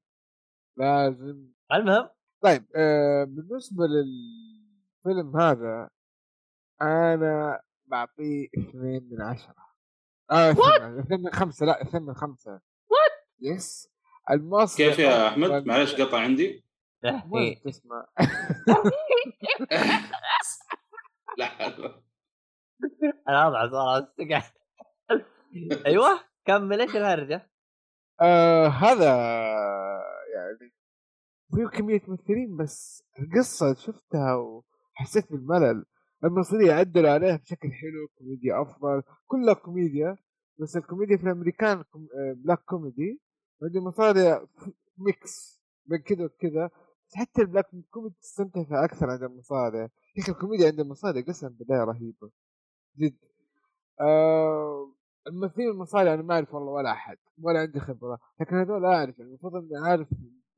[0.78, 1.48] لازم.
[1.74, 2.10] المهم.
[2.42, 5.90] طيب آه بالنسبة للفيلم هذا
[6.82, 9.56] أنا بعطيه اثنين من عشرة.
[10.32, 10.52] آه
[11.00, 12.52] اثنين من خمسة لا اثنين من خمسة.
[12.52, 13.90] وات يس
[14.32, 16.66] المصري كيف يا أحمد؟ معلش قطع عندي.
[17.04, 18.08] ما تسمع.
[21.38, 21.46] لا.
[23.30, 24.52] أنا صراحة استقعد
[25.86, 27.50] أيوه كمل إيش الهرجة؟
[28.22, 29.16] آه هذا
[30.36, 30.74] يعني
[31.56, 35.86] فيه كمية ممثلين بس القصة شفتها وحسيت بالملل.
[36.24, 39.04] المصرية عدلوا عليها بشكل حلو كوميديا أفضل.
[39.28, 40.18] كلها كوميديا
[40.60, 41.30] بس الكوميديا في.
[41.30, 43.22] آه، black comedy
[43.64, 44.48] عند المصاري
[44.98, 46.70] mix بين كذا وكذا
[47.16, 49.90] حتى ال black comedy تستمتع فيها أكثر عند المصاري يا
[50.20, 52.32] أخي الكوميديا عند المصاري قسم بالله رهيبة
[52.98, 53.18] جد.
[54.02, 54.96] آه
[55.28, 59.30] الممثلين المصاري أنا ما أعرف والله ولا أحد ولا عندي خبرة لكن هذول أعرف يعني
[59.30, 60.08] المفروض إني عارف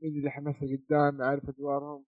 [0.01, 2.03] مين اللي حمسه قدام عارف أدوارهم.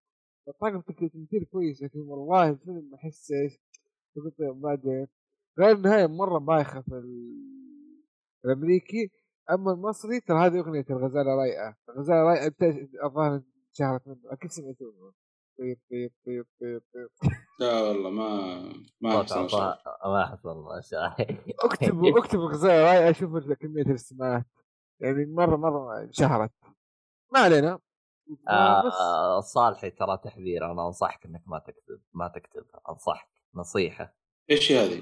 [0.50, 3.58] الطاقم تمثيل كويس لكن والله الفيلم أحس إيش؟
[4.16, 5.08] قلت بعدين
[5.60, 8.04] غير النهاية مرة بايخة في ال-
[8.46, 9.12] الأمريكي
[9.52, 11.76] أما المصري ترى هذه أغنية الغزالة رايقة.
[11.90, 14.18] الغزالة رايقة بت- الظاهر انشهرت منه.
[14.26, 15.14] أكيد سمعتوها
[15.60, 17.10] طيب طيب طيب طيب طيب.
[17.60, 18.62] لا والله ما
[19.02, 19.60] ما أحسن شيء.
[20.06, 21.16] ما حصل ما شاء
[21.60, 24.46] اكتبوا اكتبوا غزاله رايقة شوفوا كمية الإستماعات.
[25.00, 26.52] يعني مرة مرة انشهرت.
[27.34, 27.80] ما علينا.
[28.50, 34.16] آه صالحي ترى تحذير أنا أنصحك إنك ما تكتب ما تكتبها أنصحك نصيحة.
[34.52, 35.02] إيش هذه؟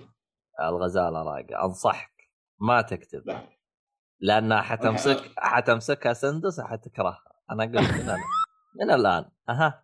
[0.61, 2.11] الغزالة رايقة أنصحك
[2.59, 3.23] ما تكتب.
[3.25, 3.49] لا.
[4.19, 8.19] لانها حتمسك حتمسكها سندس حتكرهها أنا قلت من الآن
[8.81, 9.25] من الآن.
[9.49, 9.83] أها.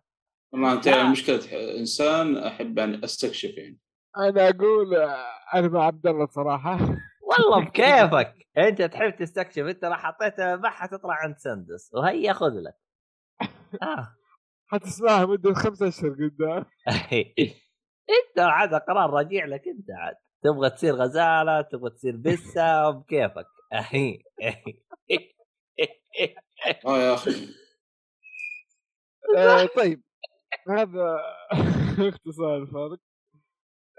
[0.52, 1.10] والله أنت لا.
[1.10, 1.40] مشكلة
[1.78, 3.80] إنسان أحب أن أستكشف يعني.
[4.16, 4.94] أنا أقول
[5.54, 6.78] أنا مع عبد الله صراحة.
[7.22, 8.34] والله بكيفك.
[8.58, 12.83] أنت تحب تستكشف أنت راح حطيتها ما حتطلع عند سندس وهي خذ لك.
[13.82, 14.16] آه.
[14.66, 16.64] حتسمعها مدة خمسة أشهر قدام.
[18.10, 20.14] أنت عاد قرار راجع لك أنت عاد.
[20.42, 23.46] تبغى تصير غزالة تبغى تصير بسة بكيفك
[26.86, 27.48] آه يا أخي.
[29.36, 30.02] آه طيب.
[30.68, 31.18] هذا
[32.08, 32.98] اختصار الفرق.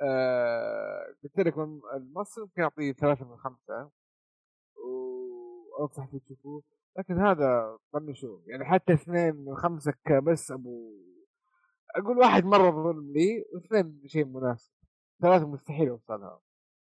[0.01, 3.91] آه قلت لك من- المصري ممكن اعطيه ثلاثة من خمسة.
[4.75, 6.63] وأنصح فيه تشوفوه.
[6.97, 8.43] لكن هذا طنشوه.
[8.47, 10.91] يعني حتى اثنين من خمسة كبس أبو
[11.95, 14.71] أقول واحد مرة ظلم لي واثنين شيء مناسب.
[15.21, 16.41] ثلاثة مستحيل أوصلها.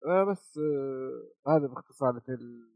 [0.07, 2.73] آه بس آه هذا باختصار في ال-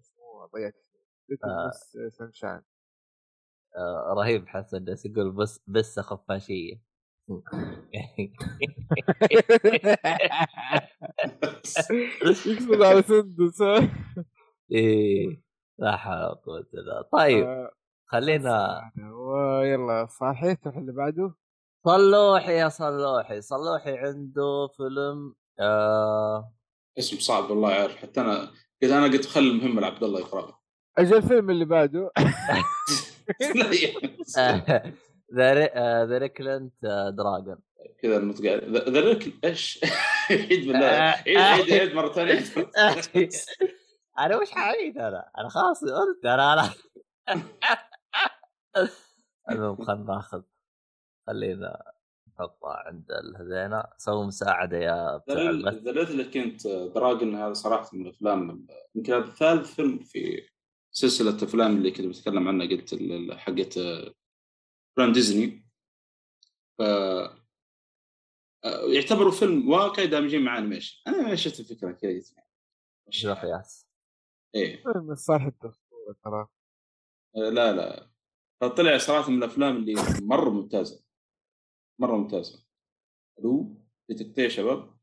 [0.00, 1.00] اسمه ضيعت اسمه.
[1.44, 1.68] آه.
[1.68, 2.60] بس سانشاين
[3.76, 6.80] آه، رهيب حسن بس يقول بس بس خفاشيه
[12.46, 13.62] يقصد على سندس؟
[14.72, 15.42] إيه.
[15.82, 17.02] لا حول ولا قوه الا بالله.
[17.12, 17.70] طيب آه،
[18.06, 18.80] خلينا
[19.14, 21.34] ويلا صحيح تروح اللي بعده؟
[21.86, 23.40] صلوحي يا صلوحي.
[23.40, 26.52] صلوحي عنده فيلم آه
[26.98, 28.50] اسم صعب والله عارف حتى أنا
[28.82, 30.58] قلت أنا قلت خلي المهم لعبد الله يقرا
[30.98, 32.12] أجل الفيلم اللي بعده.
[35.34, 36.72] The Reluctant
[37.18, 37.58] Dragon
[38.02, 38.42] كذا النطق.
[38.88, 39.80] The Rec إيش؟
[40.30, 40.86] عيد بالله.
[41.26, 42.42] عيد عيد عيد مرة ثانية.
[44.18, 46.74] أنا وش حعيد أنا؟ أنا خلاص قلت أنا أنا.
[49.50, 50.42] المهم خلينا ناخذ
[51.26, 51.92] خلينا
[52.28, 59.30] نحطها عند الهذينا سووا مساعدة يا The Reluctant Dragon هذا صراحة من الأفلام يمكن هذا
[59.30, 60.48] ثالث فيلم في
[60.90, 62.94] سلسلة أفلام اللي كنت بتكلم عنها قلت
[63.32, 63.78] حقت
[64.92, 65.66] افلام ديزني.
[66.78, 66.82] ف
[68.64, 72.34] يعتبروا فيلم واقعي دامجين مع animation أنا شفت الفكرة كذا قلت
[73.10, 73.91] شنو قياس؟
[74.54, 74.82] إيه.
[74.82, 76.46] فيلم صالح التصوير ترى.
[77.36, 78.10] آه، لا لا.
[78.60, 81.04] فطلع صراحة من الأفلام اللي مرة ممتازة.
[82.00, 82.64] مرة ممتازة.
[83.38, 83.74] ألو
[84.06, 84.94] في تقطيع شباب؟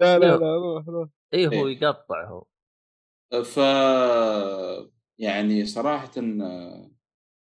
[0.00, 0.38] لا لا أيوه.
[0.38, 1.08] لا روح روح.
[1.34, 1.78] اي هو إيه.
[1.82, 2.46] يقطع هو.
[3.42, 3.56] ف
[5.18, 6.90] يعني صراحة آه،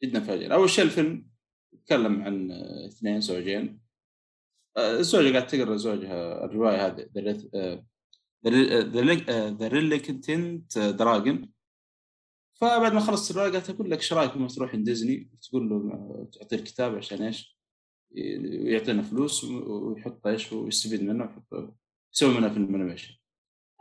[0.03, 0.55] جدا فاجر.
[0.55, 1.31] أول شيء الفيلم
[1.75, 3.81] يتكلم عن آه، اثنين زوجين.
[4.77, 7.09] آه، الزوجة قاعدة تقرأ زوجها الرواية هذه
[8.47, 11.55] The Reluctant Dragon
[12.61, 15.77] فبعد ما خلصت الرواية قالت أقول لك إيش رأيك لما تروح عند ديزني تقول له
[15.77, 17.59] آه، تعطيه الكتاب عشان إيش؟
[18.17, 21.75] ويعطينا فلوس ويحط إيش ويستفيد منه ويحط
[22.15, 23.15] يسوي منها فيلم animation.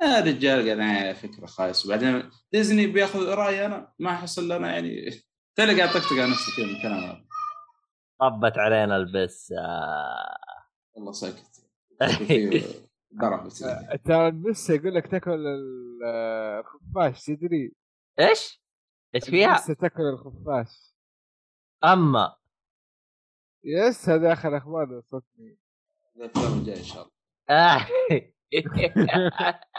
[0.01, 5.09] آه الرجال قال آه فكرة خايس وبعدين ديزني بياخذ رأيي أنا ما حصل لنا يعني
[5.55, 7.25] تلاقي قاعد طقطق على نفسي كذا من الكلام هذا
[8.19, 10.37] طبت علينا البس آه.
[10.93, 11.63] والله ساكت
[13.19, 13.49] ضرب
[14.05, 15.45] ترى البس يقول لك تاكل
[16.05, 17.73] الخفاش تدري
[18.19, 18.63] إيش؟
[19.15, 20.95] إيش فيها؟ البس تاكل الخفاش
[21.83, 22.35] أما
[23.63, 25.57] يس هذا آخر أخبار وصلتني
[26.15, 27.13] الأفلام الجاية إن شاء الله
[27.49, 27.87] آه.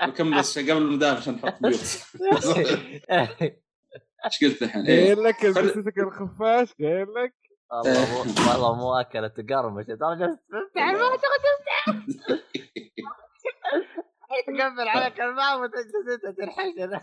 [0.07, 2.05] نكمل بس قبل المدام عشان نحط بيوت
[4.24, 5.05] إيش قلت الحين؟ إيه.
[5.05, 7.35] قايل لك البس تاكل الخفاش قايل لك
[7.72, 10.82] والله مو والله مو أكلة تقرمش ترى جالس تفتح
[14.59, 17.00] تقفل عليك الماء وتجلس انت تنحش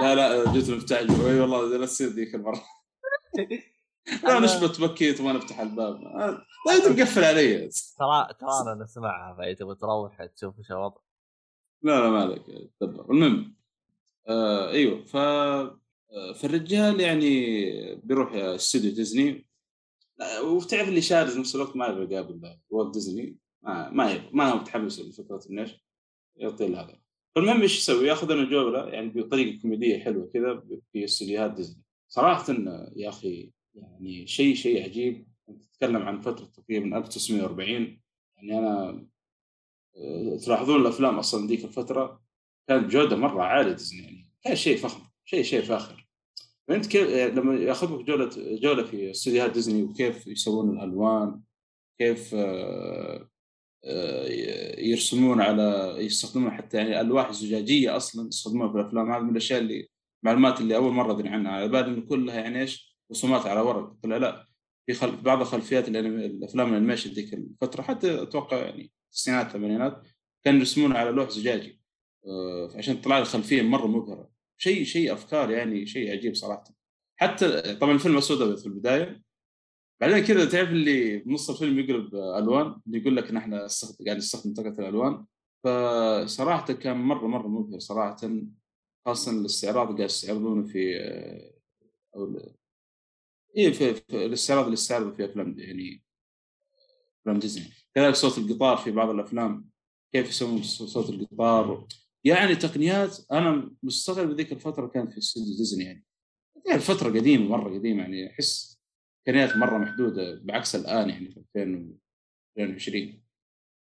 [0.00, 2.62] لا لا جيت المفتاح إي والله لا تصير ذيك المرة.
[4.24, 5.96] لا نشبت بكيت وما نفتح الباب.
[5.96, 7.58] آه، لا تقفل علي.
[7.98, 11.00] ترى ترى أنا نسمعها فإذا تبغى تروح تشوف إيش الوضع.
[11.82, 12.42] لا لا مالك
[12.80, 13.10] تدبر.
[13.10, 13.56] المهم
[14.28, 19.46] آه أيوه ف آه، فالرجال يعني بيروح استوديو ديزني.
[20.20, 24.52] آه، وتعرف اللي شارد نفس الوقت ما يبغى يقابل والت ديزني ما ما يبغى ما
[24.52, 25.83] هو متحمس لفكرة إنه إيش؟
[26.36, 26.98] يعطي هذا.
[27.34, 30.62] فالمهم إيش يسوي؟ ياخذ لنا جوله يعني بطريقة كوميدية حلوة كذا
[30.92, 31.82] في استديوهات ديزني.
[32.08, 32.52] صراحة
[32.96, 35.26] يا أخي يعني شيء شيء عجيب.
[35.46, 38.00] تتكلم عن فترة تقريبا 1940
[38.36, 39.04] يعني أنا
[39.96, 42.22] آه، تلاحظون الأفلام أصلا ذيك الفترة
[42.68, 46.08] كانت بجوده مرة عالية ديزني يعني كان شيء فخم شيء شيء فاخر.
[46.68, 51.40] فانت كيف يعني لما ياخذك جولة جولة في استديوهات ديزني وكيف يسوون الألوان؟
[51.98, 53.28] كيف آه، آه،
[54.78, 59.12] يرسمون على يستخدمون حتى يعني الالواح الزجاجيه أصلا يستخدمونها في الأفلام.
[59.12, 59.88] هذه من الأشياء اللي
[60.24, 63.96] المعلومات اللي أول مرة أدري عنها على بالي انه كلها يعني إيش؟ رسومات على ورق.
[64.02, 64.48] طلع لا
[64.86, 65.16] في خل...
[65.16, 70.02] بعض الخلفيات الأفلام ال animation ذيك الفترة حتى أتوقع يعني التسعينات الثمانينات
[70.44, 71.80] كانوا يرسمون على لوح زجاجي.
[72.26, 74.30] آه، عشان تطلع الخلفيه مرة مبهرة.
[74.58, 76.64] شيء شيء أفكار يعني شيء عجيب صراحة.
[77.16, 79.23] حتى طبعا الفيلم أسود في البداية.
[80.00, 83.54] بعدين كذا تعرف اللي بنص الفيلم يقلب ألوان؟ يقول لك نحن
[84.06, 85.24] قاعد نستخدم طاقة الألوان.
[85.64, 88.16] فصراحة كان مرة مرة مبهر صراحة
[89.06, 91.54] خاصة الاستعراض قاعد يستعرضونه في آه،
[92.16, 92.40] أو
[93.58, 96.02] اي في, في الاستعراض اللي استعرضوا في أفلام يعني
[97.20, 97.64] أفلام ديزني.
[97.94, 99.68] كذلك صوت القطار في بعض الأفلام.
[100.12, 101.86] كيف يسوون صوت القطار؟
[102.24, 106.04] يعني تقنيات أنا مستغرب ذيك الفترة كانت في استوديو ديزني يعني.
[106.66, 108.73] يعني فترة قديمة مرة قديمة يعني أحس
[109.28, 111.62] امكانيات مرة محدودة بعكس الآن يعني في
[112.58, 113.22] 2020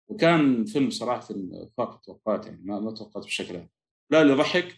[0.08, 1.28] وكان فيلم صراحة
[1.78, 3.68] فاق توقعات يعني ما ما توقعت بالشكل هذا
[4.10, 4.76] لا اللي ضحك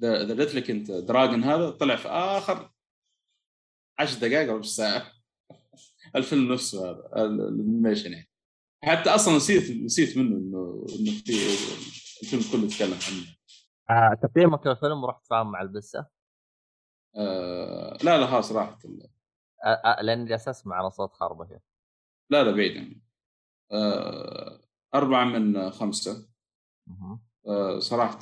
[0.00, 2.70] The Reluctant Dragon هذا طلع في آخر
[3.98, 5.12] 10 دقائق أو ساعة.
[6.16, 8.28] الفيلم نفسه هذا الأنيميشن يعني.
[8.84, 13.36] حتى أصلا نسيت نسيت منه انه إنه في الفيلم كله يتكلم عنه.
[13.90, 16.06] آه، تقييمك للفيلم رحت فاهم مع البسة؟
[17.16, 19.08] آه لا لا خلاص راحت ال-
[19.64, 21.60] آه، آه، لأن جالس اسمع على صوت خربشه
[22.30, 23.02] لا لا بعيد يعني.
[23.72, 24.60] آه
[24.94, 26.28] أربعة من خمسة.
[27.46, 28.18] آه صراحة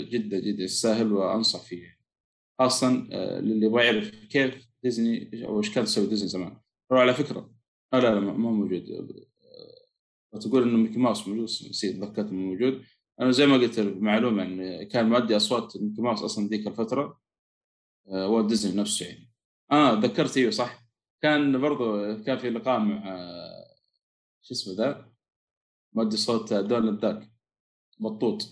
[0.00, 1.98] جدا جدا يستاهل وأنصح فيه.
[2.58, 6.60] خاصة آه للي يبغى يعرف كيف ديزني أو إيش كانت تسوي ديزني زمان.
[6.92, 7.54] روح على فكرة
[7.94, 8.90] آه لا لا ما موجود.
[10.34, 12.84] آه، تقول إنه ميكي ماوس موجود نسيت ذكرت انه موجود.
[13.20, 17.20] أنا زي ما قلت معلومة إن كان مؤدي أصوات ميكي ماوس أصلا ذيك الفترة.
[18.08, 19.30] آه، والت ديزني نفسه يعني.
[19.72, 20.85] آه ذكرت أيوه صح.
[21.22, 23.04] كان برضو كان في لقاء مع
[24.42, 25.12] شو اسمه ذا؟
[25.92, 27.30] مؤدي صوت دونالد داك.
[28.00, 28.42] بطوط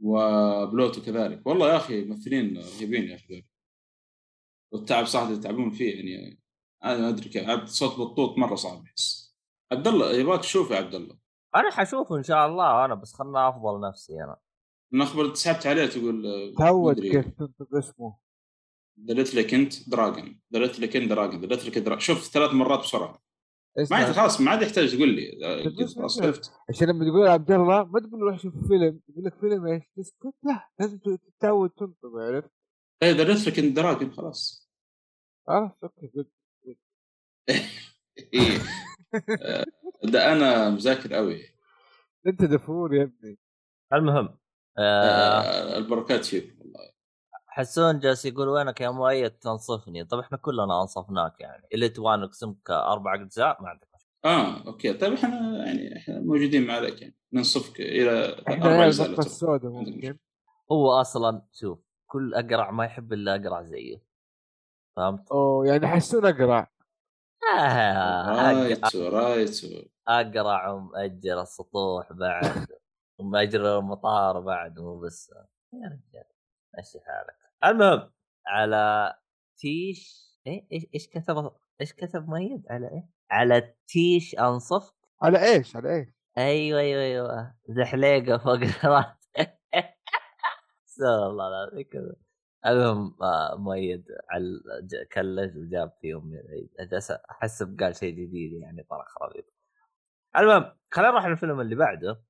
[0.00, 1.46] وبلوتو كذلك.
[1.46, 3.46] والله يا أخي ممثلين رهيبين يا أخي.
[4.72, 6.40] والتعب صح يتعبون فيه يعني.
[6.84, 7.64] أنا ما أدري كيف.
[7.64, 9.36] صوت بطوط مرة صعب احس
[9.72, 11.18] عبد الله يبغاك تشوفه يا عبد الله.
[11.56, 14.36] أنا حشوفه إن شاء الله أنا بس خلنا أفضل نفسي أنا.
[14.92, 17.10] من أخبار سحبت عليه تقول تعود مدري.
[17.10, 18.18] كيف تنطق اسمه.
[18.96, 23.22] The Reluctant Dragon The Reluctant Dragon The Reluctant Dragon شوف ثلاث مرات بسرعة.
[23.90, 25.62] ما خلاص ما عاد يحتاج تقول لي آه،
[26.68, 29.00] عشان لما تقول عبد الله ما تقول روح شوف فيلم.
[29.08, 30.98] يقول لك فيلم إيش؟ تسكت لا لازم
[31.38, 32.50] تتعود تنطق عرفت؟
[33.02, 34.68] إيه The Reluctant Dragon خلاص.
[35.48, 36.26] عرفت؟ okay جد
[38.34, 38.58] إيه.
[39.42, 39.64] آه،
[40.04, 41.42] ده أنا مذاكر قوي
[42.26, 43.38] أنت دفور يا ابني.
[43.92, 44.38] المهم
[44.78, 46.55] آه آه، البركات فيك.
[47.56, 50.04] حسون جالس يقول وينك يا مؤيد؟ تنصفني.
[50.04, 51.66] طب إحنا كلنا أنصفناك يعني.
[51.74, 54.32] اللي تبغى نقسمك أربع أجزاء ما عندك مشكلة.
[54.32, 54.92] آه okay.
[54.92, 57.16] طيب إحنا يعني إحنا موجودين معك يعني.
[57.32, 59.20] ننصفك إلى أربع أجزاء.
[59.20, 60.16] السوداء
[60.72, 64.02] هو أصلا شوف كل أقرع ما يحب إلا أقرع زيه.
[64.96, 66.72] فهمت؟ أوه يعني حسون أقرع.
[67.58, 69.60] آه رايت رايت
[70.08, 72.66] أقرع ومأجر السطوح بعد
[73.18, 75.32] ومأجر المطار بعد مو بس
[75.72, 76.24] يا رجال
[76.78, 77.45] مشي حالك.
[77.64, 78.10] المهم
[78.46, 79.14] على
[79.56, 81.50] تيش إيه إيش إيش كتب
[81.80, 84.92] إيش كتب ميد على إيه؟ على تيش انصف
[85.22, 87.54] على إيش؟ على إيش؟ أيوه أيوه أيوه.
[87.68, 89.32] زحليقة فوق الراس
[90.88, 92.16] استغفر الله العظيم
[92.66, 94.60] المهم آه، مؤيد على
[95.12, 99.44] كلج وجاب فيهم من العيد جالس احسب قال شيء جديد يعني طرح رهيب
[100.36, 102.22] المهم خلينا نروح للفيلم اللي بعده.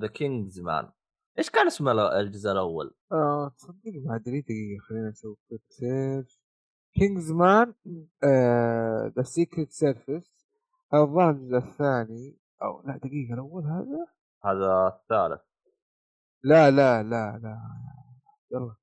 [0.00, 0.90] ذا كينجز مان
[1.38, 6.40] إيش كان اسم ال- الجزء الأول؟ آه تصدق ما أدري دقيقة خلينا نسوي كويك سيرش
[6.94, 7.74] Kingsman
[9.16, 10.32] The Secret Service
[10.92, 12.38] هذا الظاهر الجزء الثاني.
[12.62, 14.06] أو لا دقيقة الأول هذا؟
[14.44, 15.40] هذا الثالث.
[16.44, 17.58] لا لا لا لا
[18.52, 18.74] يلا.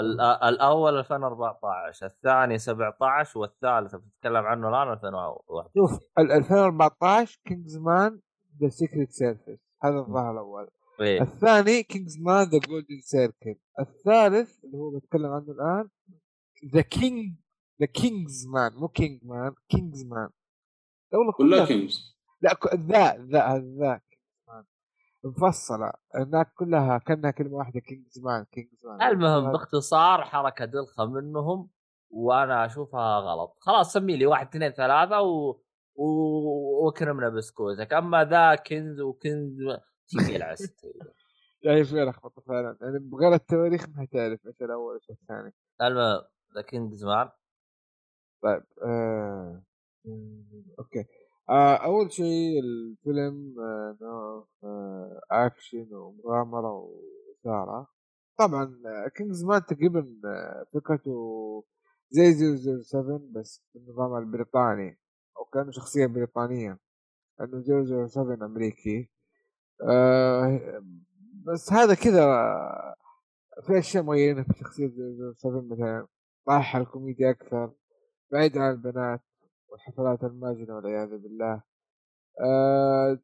[0.00, 8.20] ال- الأول 2014 الثاني 17 والثالث بتتكلم عنه الآن 2021 شوف ال 2014 Kingsman
[8.62, 10.68] The Secret Service هذا الظاهر الأول.
[11.00, 11.22] إيه.
[11.22, 15.88] الثاني Kingsman The Golden Circle الثالث اللي هو بتكلم عنه الآن
[16.74, 17.34] ذا كينج
[17.80, 20.28] ذا كينجز مان مو كينج مان كينجز مان
[21.12, 24.64] والله كلها كلها كينجز لا ذا ذا ذا كينجز مان
[25.24, 25.92] مفصلة.
[26.14, 31.70] هناك كلها كأنها كلمة واحدة كينجز مان كينجز مان المهم باختصار حركة دلخة منهم
[32.10, 33.56] وأنا أشوفها غلط.
[33.60, 35.60] خلاص سمي لي واحد اثنين ثلاثة و...
[35.94, 36.04] و...
[36.84, 37.92] وأكرمنا بسكوتك.
[37.92, 39.56] أما ذا كنز وكنز
[40.18, 40.86] تيجي العست
[41.64, 42.76] يعني في لخبطة فعلا.
[42.80, 45.52] يعني بغير التواريخ ما تعرف إيش الأول وايش الثاني.
[45.82, 46.22] المهم
[46.56, 47.28] The King's Man
[48.42, 49.62] طيب آه...
[50.04, 51.04] مم، okay.
[51.48, 57.88] آه أول شيء الفيلم آه نوع آه أكشن ومغامرة وإثارة.
[58.38, 58.76] طبعا
[59.16, 61.64] Kingsman تقريبا آه، فكرته
[62.10, 62.32] زي
[62.82, 64.98] 007 بس بالنظام البريطاني.
[65.38, 66.78] أو كأنه شخصية بريطانية.
[67.40, 67.62] لأنه
[68.06, 69.11] 007 أمريكي.
[69.88, 70.60] آه
[71.46, 72.24] بس هذا كذا
[73.66, 74.88] في أشياء معينة في شخصية
[75.38, 76.06] 007 مثلا
[76.46, 77.72] طايحه الكوميديا أكثر
[78.32, 79.20] بعيد عن البنات
[79.68, 81.62] والحفلات الماجنه والعياذ بالله
[82.40, 83.18] آه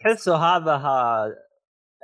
[0.00, 1.26] تحسه هذا ها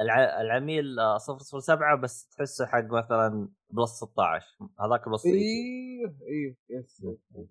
[0.00, 0.40] الع...
[0.40, 4.46] العميل آه، 007 بس تحسه حق مثلا plus 16
[4.80, 7.48] هذاك plus 18 أيوه أيوه yes yes.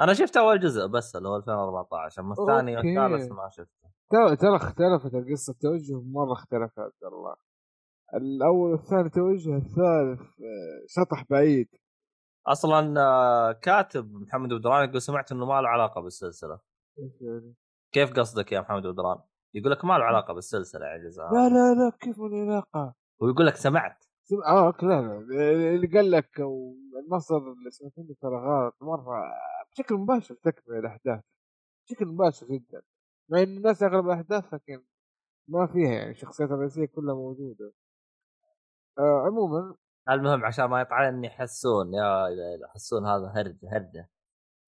[0.00, 2.76] أنا شفت أول جزء بس اللي هو 2014 أما الثاني.
[2.76, 7.36] والثالث ما شفته ترى ترى اختلفت القصة التوجه مرة اختلف يا عبد الله
[8.14, 11.68] الأول والثاني توجه الثالث آه، شطح بعيد
[12.46, 16.60] أصلا آه، كاتب محمد بدران يقول سمعت إنه ما له علاقة بالسلسلة؟
[17.92, 19.18] كيف قصدك يا محمد بدران؟
[19.54, 23.46] يقول لك ما له علاقة بالسلسلة يا جزاء لا لا لا كيف من العلاقه؟ ويقول
[23.46, 24.36] لك سمعت سم...
[24.46, 25.18] آه لا لا
[25.74, 29.22] اللي قال لك والمصدر اللي سمعت منه ترى غلط مرة
[29.74, 31.20] بشكل مباشر تكمل الاحداث
[31.86, 32.82] بشكل مباشر جدا
[33.30, 34.82] مع إن الناس أغلب الاحداث لكن
[35.48, 37.72] ما فيها يعني الشخصيات الرئيسية كلها موجودة.
[38.98, 39.74] آه عموما
[40.10, 44.10] المهم عشان ما يطعنني حسون يا اله الا حسون هذا هرجه هرجة.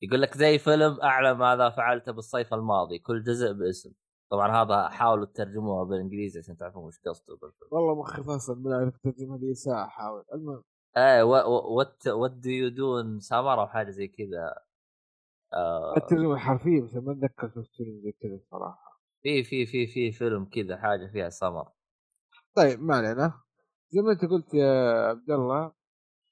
[0.03, 3.93] يقول لك زي فيلم أعلى ماذا فعلت بالصيف الماضي كل جزء باسم.
[4.31, 7.69] طبعا هذا حاولوا تترجموها بالإنجليزي عشان تعرفون وش قصده بالفيلم.
[7.71, 10.63] والله مخي فاصل من عارف الترجمة هذه ساعة احاول المهم
[10.97, 14.55] إيه what what do you done summer أو حاجة زي كذا.
[15.57, 16.55] آه الترجمه
[16.85, 19.01] بس ما أتذكر شفت فيلم زي كذا صراحة.
[19.23, 21.69] في في في في فيلم كذا حاجة فيها سمر.
[22.57, 23.35] طيب ما علينا.
[23.91, 25.73] زي ما أنت قلت يا عبد الله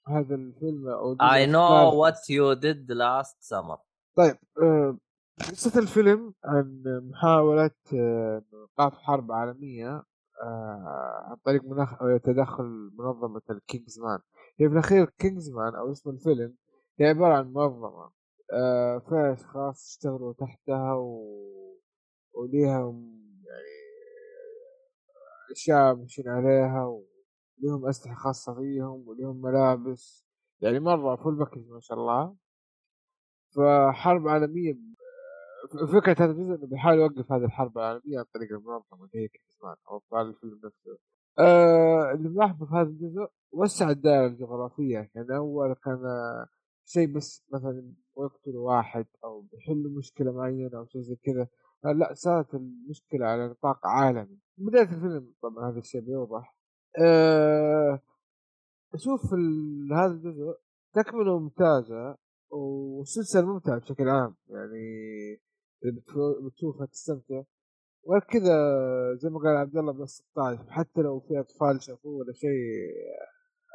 [0.08, 1.60] هذا الفيلم أو I Know
[2.00, 3.78] What You Did Last Summer
[4.16, 4.98] طيب آه،
[5.40, 10.02] قصة الفيلم عن محاولة آه، ايقاف حرب عالمية
[10.42, 11.94] آه، عن طريق منخ...
[12.24, 14.18] تدخل منظمة ال Kingsman.
[14.60, 16.54] هي في الأخير Kingsman أو اسم الفيلم
[17.00, 18.10] هي عبارة عن منظمة.
[19.08, 21.24] فيها أشخاص يشتغلوا تحتها و...
[22.34, 22.78] وليها
[23.46, 23.74] يعني
[25.50, 26.84] أشياء ماشيين عليها
[27.58, 30.24] وليهم أسلحة خاصة فيهم وليهم ملابس.
[30.60, 32.36] يعني مرة full package ما شاء الله.
[33.56, 34.78] فحرب عالمية
[35.92, 39.76] فكرة هذا الجزء إنه بيحاول يوقف هذه الحرب العالمية عن طريق المنظمة اللي هي كيسمان
[39.90, 40.98] أو افعال الفيلم نفسه.
[41.38, 45.10] آه اللي ملاحظه في هذا الجزء وسع الدائرة الجغرافية.
[45.14, 46.00] يعني أول كان
[46.84, 51.48] شيء بس مثلا يقتلوا واحد أو بيحلوا مشكلة معينة أو شيء زي كذا
[51.84, 54.38] لا صارت المشكلة على نطاق عالمي.
[54.58, 56.56] بداية الفيلم طبعا هذا الشيء بيوضح.
[57.00, 58.00] آه
[58.94, 59.34] أشوف
[59.92, 60.54] هذا الجزء
[60.94, 62.16] تكملة ممتازة
[62.50, 64.34] وسلسلة ممتعة بشكل عام.
[64.48, 64.86] يعني
[66.46, 67.42] بتشوفها تستمتع.
[68.02, 68.54] وغير كذا
[69.14, 72.50] زي ما قال عبد الله بلس 16 حتى لو في أطفال شافوه ولا شيء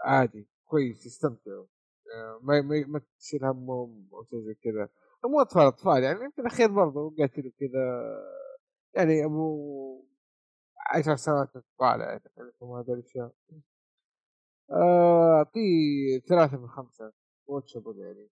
[0.05, 1.65] عادي كويس يستمتعوا.
[2.41, 4.89] ما ما, ما تشيل همهم أو شيء زي كذا.
[5.25, 8.15] مو أطفال أطفال يعني في الاخير برضه قاتلوا كذا
[8.95, 10.05] يعني أبو
[10.95, 11.49] عشر سنوات
[11.79, 12.21] طالع يعني
[12.61, 13.31] هذا الأشياء.
[14.71, 17.13] آه، أعطيه ثلاثة من خمسة
[17.47, 18.29] و watchable يعني.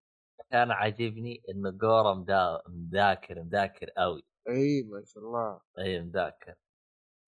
[0.50, 2.62] كان عاجبني انه جورا مدا...
[2.68, 5.60] مذاكر مذاكر قوي إي ما شاء الله.
[5.78, 6.54] إي مذاكر.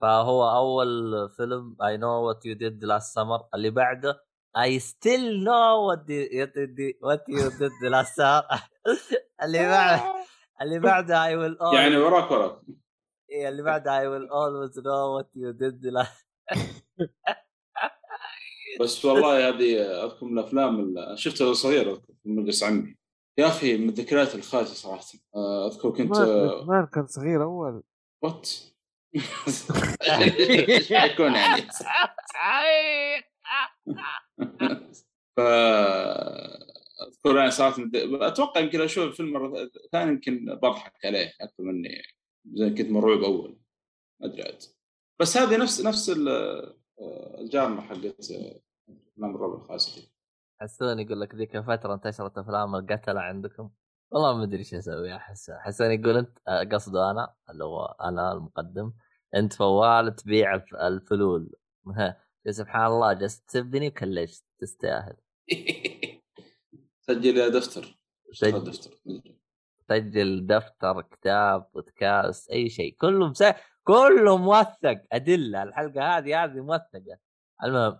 [0.01, 4.25] فهو أول فيلم I Know What You Did Last Summer اللي بعده
[4.57, 6.07] I Still Know What
[7.03, 8.43] What You Did Last Summer
[9.43, 10.15] اللي بعده
[10.63, 12.61] اللي بعده I Will يعني وراك وراك.
[13.33, 16.27] اي اللي بعده I Will Always Know What You Did Last
[18.81, 22.97] بس والله هذه أذكر من الأفلام شفتها صغير في مجلس عمي.
[23.39, 25.05] يا أخي من الذكريات الخايسة صراحة.
[25.35, 26.19] آه، أذكر كنت
[26.69, 27.83] ما كان صغير أول.
[28.23, 28.51] what
[30.69, 31.69] إيش حيكون يعني؟
[35.37, 35.41] ف
[37.09, 42.03] اذكر يعني صراحة أتوقع يمكن أشوف الفيلم مرة ثانية يمكن بضحك عليه أكثر مني
[42.53, 43.59] زي كنت مرعوب أول.
[44.21, 44.63] ما أدري عاد.
[45.21, 46.13] بس هذه نفس نفس
[47.41, 48.31] الجارمه حقت
[49.17, 50.11] افلام الرعب الخاصه
[50.61, 53.71] حسون يقول لك ذيك الفترة انتشرت أفلام القتلة عندكم.
[54.11, 55.91] والله ما أدري إيش أسوي احس حسون.
[55.91, 56.39] يقول انت
[56.73, 58.93] قصده أنا اللي هو أنا المقدم.
[59.35, 61.55] أنت فوال تبيع الفلول.
[62.49, 65.17] سبحان الله جلست تبني وكلشت تستاهل.
[67.07, 67.99] سجل يا دفتر.
[68.33, 68.91] سجل دفتر.
[69.89, 72.97] سجل دفتر كتاب بودكاست أي شيء.
[73.01, 73.43] كله مس...
[73.85, 75.63] كله موثق أدلة.
[75.63, 77.19] الحلقة هذه هذه موثقة.
[77.65, 77.99] المهم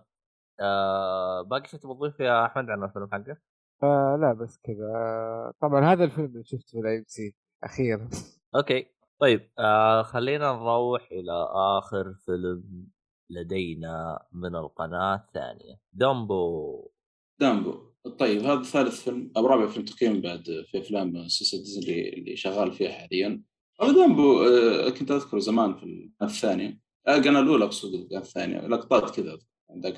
[0.59, 3.37] آه باقي شيء تبغى تضيف يا أحمد عن الفيلم حقه؟
[3.83, 5.53] آه لا بس كذا.
[5.61, 8.09] طبعا هذا الفيلم اللي شفته في الاي سي أخيرا.
[8.55, 8.87] أوكي.
[9.19, 12.87] طيب آه خلينا نروح إلى آخر فيلم.
[13.31, 15.79] لدينا من القناة الثانية.
[15.93, 16.91] دامبو.
[17.39, 17.91] دامبو.
[18.19, 22.71] طيب هذا ثالث فيلم أو رابع فيلم تقييم بعد في أفلام سلسلة ديزني اللي شغال
[22.71, 23.43] فيها حاليا.
[23.81, 26.79] دامبو آه كنت اذكر زمان في الثانية.
[27.07, 28.67] القناة آه، الأولى أقصد الثانية.
[28.67, 29.39] لقطات كذا
[29.77, 29.97] ذاك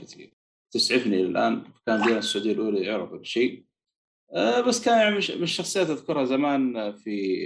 [0.72, 3.66] تسعفني الان كان دينا السعودية الأولى يعرف الشيء
[4.34, 7.44] آه، بس كان يعني من الشخصيات أذكرها زمان في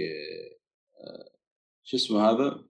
[1.84, 2.67] شو اسمه هذا؟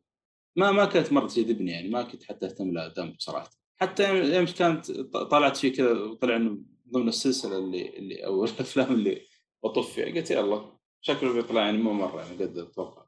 [0.59, 3.51] ما ما كانت مرة تجذبني يعني ما كنت حتى أهتم لها دم بصراحة.
[3.81, 4.91] حتى يوم كانت
[5.31, 6.59] طلعت فيه كذا وطلع إنه
[6.93, 9.23] ضمن السلسلة اللي اللي أو الأفلام اللي
[9.65, 13.07] بطف فيها قلت يلا شكله بيطلع يعني مو مرة يعني قد أتوقع.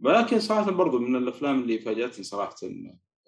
[0.00, 2.56] ولكن صراحة برضو من الأفلام اللي فاجأتني صراحة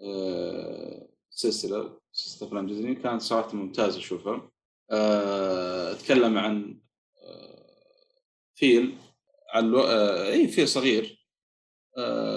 [0.02, 4.50] آه، سلسلة سلسلة أفلام ديزني كانت صراحة ممتازة أشوفها.
[4.90, 6.80] أه أتكلم عن
[7.22, 7.66] أه
[8.54, 8.96] فيل
[9.54, 11.24] عن أه إي فيل صغير.
[11.98, 12.33] أه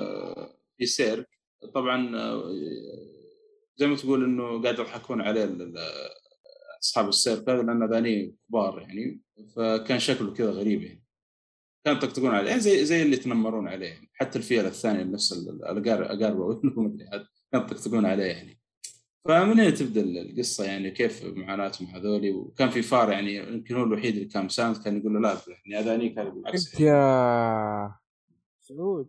[0.78, 1.30] في سيرك.
[1.74, 2.52] طبعا أه
[3.78, 5.74] زي ما تقول إنه قاعد يضحكون عليه
[6.84, 9.22] أصحاب السيرك هذا لأن اغانيه كبار يعني
[9.56, 11.04] فكان شكله كذا غريب يعني.
[11.86, 14.10] كانوا يطقطقون عليه يعني زي زي اللي يتنمرون عليه يعني.
[14.14, 16.62] حتى الفيل الثاني نفس الاقاربه
[17.52, 18.60] كانوا يطقطقون عليه يعني.
[19.26, 24.16] فمن هنا تبدأ القصة يعني كيف معاناتهم هذولي وكان في فار يعني يمكن هو الوحيد
[24.16, 27.96] اللي كان مساند كان يقول له لا يعني أذانيك هذا بالعكس أنت يا
[28.62, 29.08] سعود.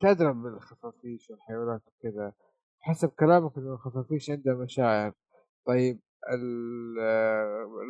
[0.00, 2.32] تدرم من الخفافيش والحيوانات وكذا
[2.80, 5.12] حسب كلامك إنه الخفافيش عندها مشاعر.
[5.66, 6.00] طيب
[6.32, 6.98] ال-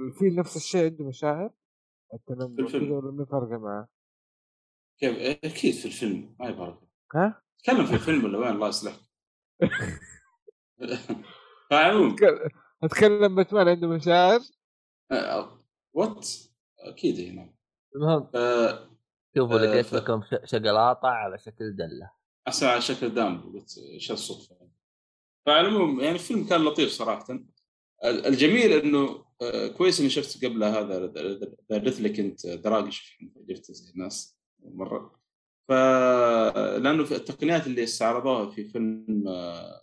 [0.07, 1.51] الفيل نفس الشيء عنده مشاعر؟
[2.15, 2.85] التنمر الفيلم.
[2.87, 3.89] كذا ولا ما فرق معاه؟
[4.99, 6.83] كيف؟ أكيد في الفيلم ما يفرق
[7.15, 9.01] ها؟ تكلم في الفيلم ولا وين؟ الله يصلحك.
[11.71, 12.51] فعموم أتك-
[12.83, 14.41] أتكلم باتمان عنده مشاعر؟
[15.93, 16.29] what
[16.81, 17.55] أكيد هنا
[17.97, 18.96] المهم آه،
[19.39, 22.11] شوفوا لقيت لكم شقلاطه على شكل دلة.
[22.49, 24.57] احسن على شكل دام قلت إيش الصدفة؟
[25.47, 27.33] فعلى العموم يعني الفيلم كان لطيف صراحة.
[28.05, 31.07] ال- الجميل إنه آه، كويس إني شفت قبله هذا
[31.71, 33.19] The Reluctant Dragon
[33.71, 35.21] زي الناس مرة.
[35.69, 35.73] ف
[36.79, 39.83] لأنه في التقنيات اللي استعرضوها في فيلم آه،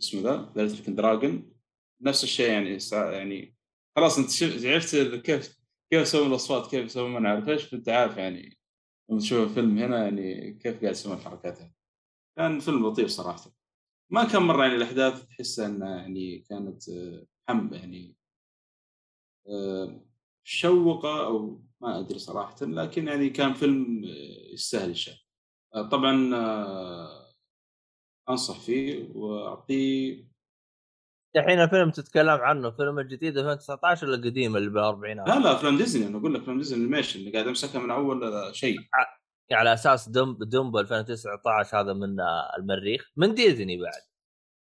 [0.00, 1.52] اسمه The The Reluctant Dragon
[2.00, 3.56] نفس الشيء يعني يعني
[3.96, 5.60] خلاص أنت شفت عرفت كيف
[5.90, 8.59] كيف يسوون الأصوات كيف يسوون ما نعرف إيش فأنت عارف يعني
[9.10, 11.72] لما تشوف الفيلم هنا يعني كيف قاعد يسوون الحركات هذه
[12.36, 13.50] كان فيلم لطيف صراحة.
[14.10, 18.16] ما كان مرة يعني الأحداث تحس إنها يعني كانت آه، حم يعني
[19.48, 20.06] آه،
[20.44, 25.14] شوقة أو ما أدري صراحة لكن يعني كان فيلم آه، يستاهل الشيء.
[25.74, 27.34] آه، طبعا آه،
[28.28, 30.29] أنصح فيه وأعطيه
[31.36, 36.06] الحين الفيلم تتكلم عنه فيلم الجديد 2019 ولا القديم اللي بالأربعينات؟ لا لا افلام ديزني
[36.06, 38.78] أنا أقول لك افلام ديزني animation اللي قاعد امسكها من أول شيء
[39.52, 42.16] على أساس دمب دمبو 2019 هذا من
[42.58, 44.02] المريخ من ديزني بعد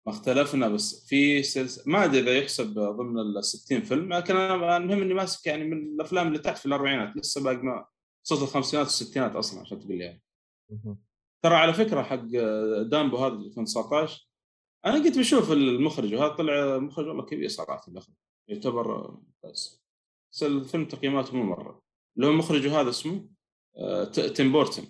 [0.07, 4.77] ما اختلفنا بس في سلسله ما أدري إذا يحسب ضمن ال 60 فيلم لكن أنا
[4.77, 7.86] المهم إني ماسك يعني من الأفلام اللي تحت في الأربعينات لسه باقي ما
[8.24, 10.23] وصلت الخمسينات والستينات أصلا عشان تقول لي يعني.
[11.43, 12.24] ترى على فكرة حق
[12.82, 14.28] دامبو هذا اللي 2019
[14.86, 18.15] أنا قلت بشوف المخرج وهذا طلع مخرج والله كبير صراحة المخرج
[18.48, 19.82] يعتبر بس
[20.32, 21.82] بس الفيلم تقييماته مو مرة.
[22.16, 23.28] اللي هو مخرجه هذا اسمه
[23.77, 24.85] آه، تيم بورتن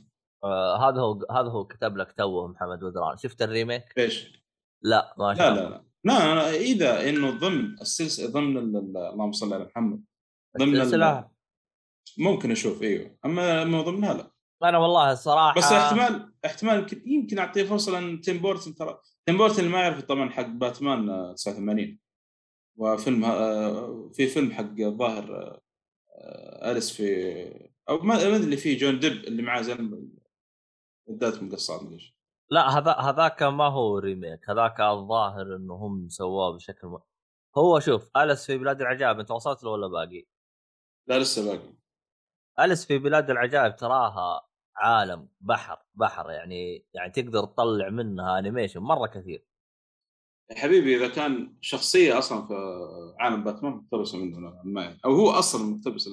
[0.44, 4.42] آه هذا هو هذا هو كتب لك توه محمد ودران شفت ال remake؟ إيش؟
[4.82, 5.84] لا ما لا لا لا.
[6.04, 10.04] لا أنا إذا إنه ضمن السلسله ضمن ال- ال- اللهم صل على محمد.
[10.58, 11.30] ضمن ال- السلسلة؟
[12.18, 13.18] ممكن أشوف إيوه.
[13.24, 14.30] أما ما ضمنها لا.
[14.68, 19.38] أنا والله الصراحه بس احتمال احتمال يمكن يمكن أعطيه فرصة لأن تيم بورتن ترى تيم
[19.38, 21.98] بورتن اللي ما يعرف طبعا حق باتمان آه، 89
[22.76, 25.60] وفيلم آه، في فيلم حق الظاهر آه،
[26.18, 30.08] آه، أليس في أو ما ما أدري اللي فيه جون ديب اللي معاه زلمه
[31.10, 32.14] ذات مقصات مدري
[32.50, 36.98] لا هذا هذاك ما هو remake هذاك الظاهر إنه هم سووه بشكل م...
[37.56, 40.26] هو شوف أليس في بلاد العجائب أنت وصلت له ولا باقي؟
[41.06, 41.74] لا لسه باقي.
[42.60, 49.06] أليس في بلاد العجائب تراها عالم بحر بحر يعني يعني تقدر تطلع منها animation مرة
[49.06, 49.44] كثير.
[50.50, 52.54] يا حبيبي إذا كان شخصية أصلا في
[53.20, 54.98] عالم باتمان مقتبسه منه نوعاً ما يعني.
[55.04, 56.08] أو هو أصلا مقتبس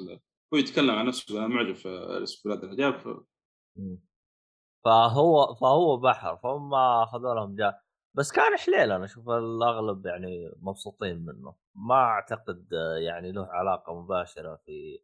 [0.54, 3.24] هو يتكلم عن نفسه أنا معجب في بلاد العجائب ف-
[4.86, 7.82] فهو فهو بحر فهم اخذوا لهم جاء
[8.14, 11.56] بس كان حليل أنا أشوف الأغلب يعني مبسوطين منه.
[11.76, 12.68] ما أعتقد
[13.06, 15.00] يعني له علاقة مباشرة في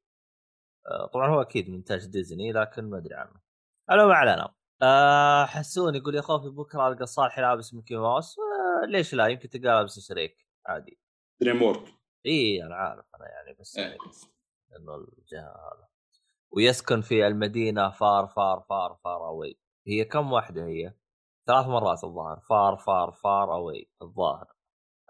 [0.88, 3.47] آه، طبعا هو أكيد من انتاج ديزني لكن ما أدري عنه.
[3.92, 4.54] المهم ما علينا.
[4.82, 9.50] أه حسون يقول يا خوفي بكرة ألقى صالح لابس ميكي ماوس أه ليش لا؟ يمكن
[9.50, 11.00] تلقاه لابس شريك عادي.
[11.42, 11.94] DreamWorks.
[12.26, 13.86] إي أنا عارف أنا يعني بس إيه.
[13.86, 13.98] يعني
[14.80, 15.88] إنه الجهة هذا.
[16.52, 19.60] ويسكن في المدينة Far Far Far Far Away.
[19.88, 20.94] هي كم واحدة هي؟
[21.48, 22.40] ثلاث مرات الظاهر.
[22.50, 24.48] فار فار فار أوي الظاهر.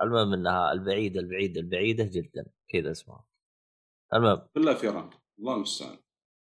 [0.01, 2.45] المهم إنها البعيده البعيده البعيدة جدا.
[2.67, 3.25] كذا اسمها.
[4.13, 4.47] المهم.
[4.55, 5.09] بالله في ران
[5.39, 5.97] الله المستعان.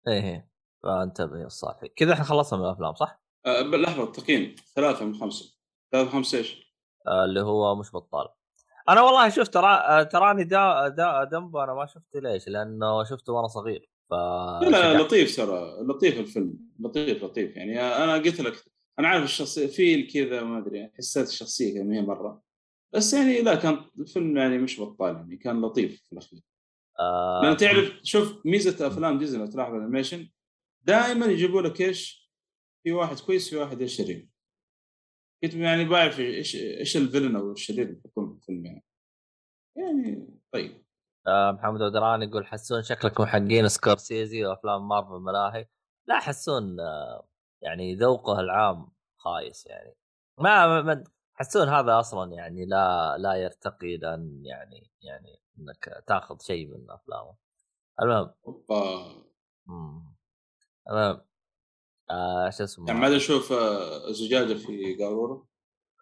[0.08, 0.49] إيه إيه.
[0.82, 5.56] فانتبه يا الصالحي كذا إحنا خلصنا من الأفلام صح؟ أه لحظة التقييم ثلاثة من خمسة.
[5.92, 6.74] ثلاثة من خمسة إيش؟
[7.06, 8.28] آه اللي هو مش بطال.
[8.88, 13.32] أنا والله شوف ترى آه، تراني دا دا دمبو أنا ما شفت ليش؟ لأنه شفته
[13.32, 14.98] وأنا صغير ف لا.
[14.98, 15.76] لطيف ترى.
[15.82, 16.54] لطيف الفيلم.
[16.80, 17.56] لطيف لطيف.
[17.56, 18.64] يعني أنا قلت لك
[18.98, 22.42] أنا عارف الشخصيه في كذا ما أدري حسيت الشخصية كذا هي مرة.
[22.94, 26.40] بس يعني لا كان الفيلم يعني مش بطال يعني كان لطيف في الأخير.
[27.00, 27.40] آه.
[27.42, 30.28] لأن تعرف شوف ميزة أفلام ديزني تلاحظ ال animation؟
[30.82, 32.30] دائما يجيبوا لك إيش؟
[32.82, 34.28] في واحد كويس في واحد إيش شرير.
[35.42, 38.84] كنت يعني بعرف إيش إيش ال villain أو الشرير اللي يحطون في الفيلم يعني.
[39.76, 40.84] يعني طيب.
[41.26, 45.66] آه محمد ودران يقول حسون شكلكم حقين سكورسيزي وأفلام مارفل ملاهي.
[46.06, 47.28] لا حسون آه
[47.62, 49.94] يعني ذوقه العام خايس يعني.
[50.38, 51.04] ما, ما
[51.34, 57.36] حسون هذا أصلا يعني لا لا يرتقي لأن يعني يعني إنك تاخذ شيء من أفلامه.
[58.02, 58.34] المهم.
[58.46, 59.30] أوبا.
[60.90, 61.20] المهم
[62.10, 65.46] آه شو اسمه؟ يعني ما أشوف آه، زجاجه في قارورة؟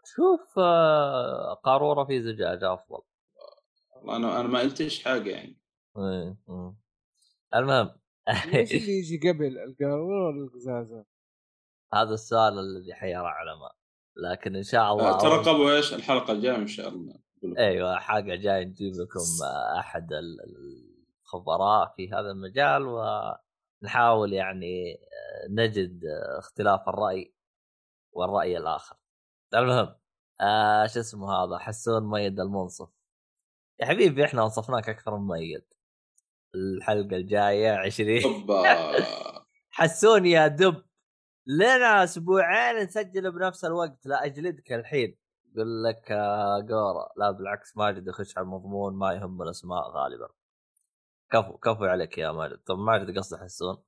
[0.04, 3.02] شوف آه قارورة في زجاجة أفضل.
[3.96, 5.58] والله أنا أنا ما قلتش حاجة يعني.
[5.96, 6.36] مم.
[6.48, 6.76] مم.
[7.54, 7.90] المهم.
[8.28, 11.04] إيش اللي يجي قبل القارورة ولا القزازه؟
[11.94, 13.76] هذا السؤال الذي حير علماء
[14.16, 17.14] لكن إن شاء الله آه، ترقبوا إيش؟ الحلقة الجاية إن شاء الله.
[17.58, 19.44] أيوه حاجة جاي نجيب لكم
[19.78, 20.36] أحد ال-
[21.24, 22.82] الخبراء في هذا المجال
[23.82, 25.00] ونحاول يعني
[25.50, 26.00] نجد
[26.38, 27.34] اختلاف الرأي
[28.12, 28.96] والرأي الآخر.
[29.54, 29.94] المهم
[30.40, 32.88] آه شو اسمه هذا؟ حسون ميد المنصف.
[33.80, 35.64] يا حبيبي إحنا وصفناك أكثر من ميد.
[36.54, 38.62] الحلقة الجاية 20 أوبا.
[39.70, 40.84] حسون يا دب.
[41.46, 44.06] لنا أسبوعين نسجل بنفس الوقت.
[44.06, 45.18] لا أجلدك الحين.
[45.54, 50.28] يقول لك آه، قورة لا بالعكس ماجد يخش على المضمون ما يهم الأسماء غالبا.
[51.30, 53.82] كفو كفو عليك يا ماجد طب ماجد قصده حسون.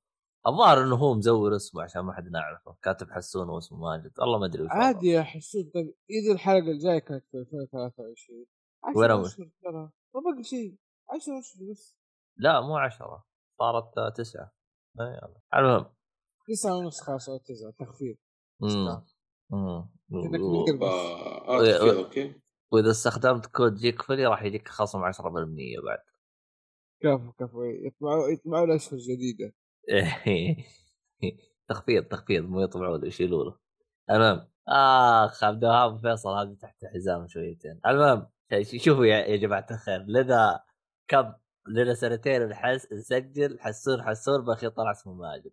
[0.47, 2.77] الظاهر إنه هو مزور اسمه عشان ما حد نعرفه.
[2.83, 4.12] كاتب حسون واسمه ماجد.
[4.19, 4.67] والله ما أدري.
[4.71, 5.71] عادي يا حسون.
[5.75, 8.47] طيب إذا الحلقة الجاية كانت في 2023
[8.97, 9.91] وين 10؟ أشهر ترى.
[10.15, 10.77] ما بقى شيء.
[11.11, 11.97] 10 أشهر بس.
[12.37, 13.25] لا مو عشرة.
[13.59, 14.53] صارت آه، تسعة.
[15.01, 15.41] اي يلا.
[15.55, 15.87] المهم.
[16.49, 17.71] تسعة ونص خلاص أو تسعة.
[17.79, 18.17] تخفيض.
[18.62, 19.07] آه،
[21.59, 22.35] تخفيض، أوكي.
[22.73, 25.99] وإذا استخدمت كود جيك فلي راح يجيك خصم 10% بعد.
[27.03, 27.65] كفو كفو.
[27.65, 29.53] يطمعوا يطمعوا لاشهر جديده
[31.69, 33.57] تخفيض تخفيض مو يطبعوا له يشيلوا له
[34.11, 37.81] المهم اخ عبد الوهاب فيصل هذه تحت حزام شويتين.
[37.87, 38.27] المهم
[38.77, 40.65] شوفوا يا, يا جماعة الخير لنا
[41.09, 41.33] كم؟
[41.69, 45.53] لنا سنتين نحس نسجل حسون حسون بأخي طلع اسمه ماجد.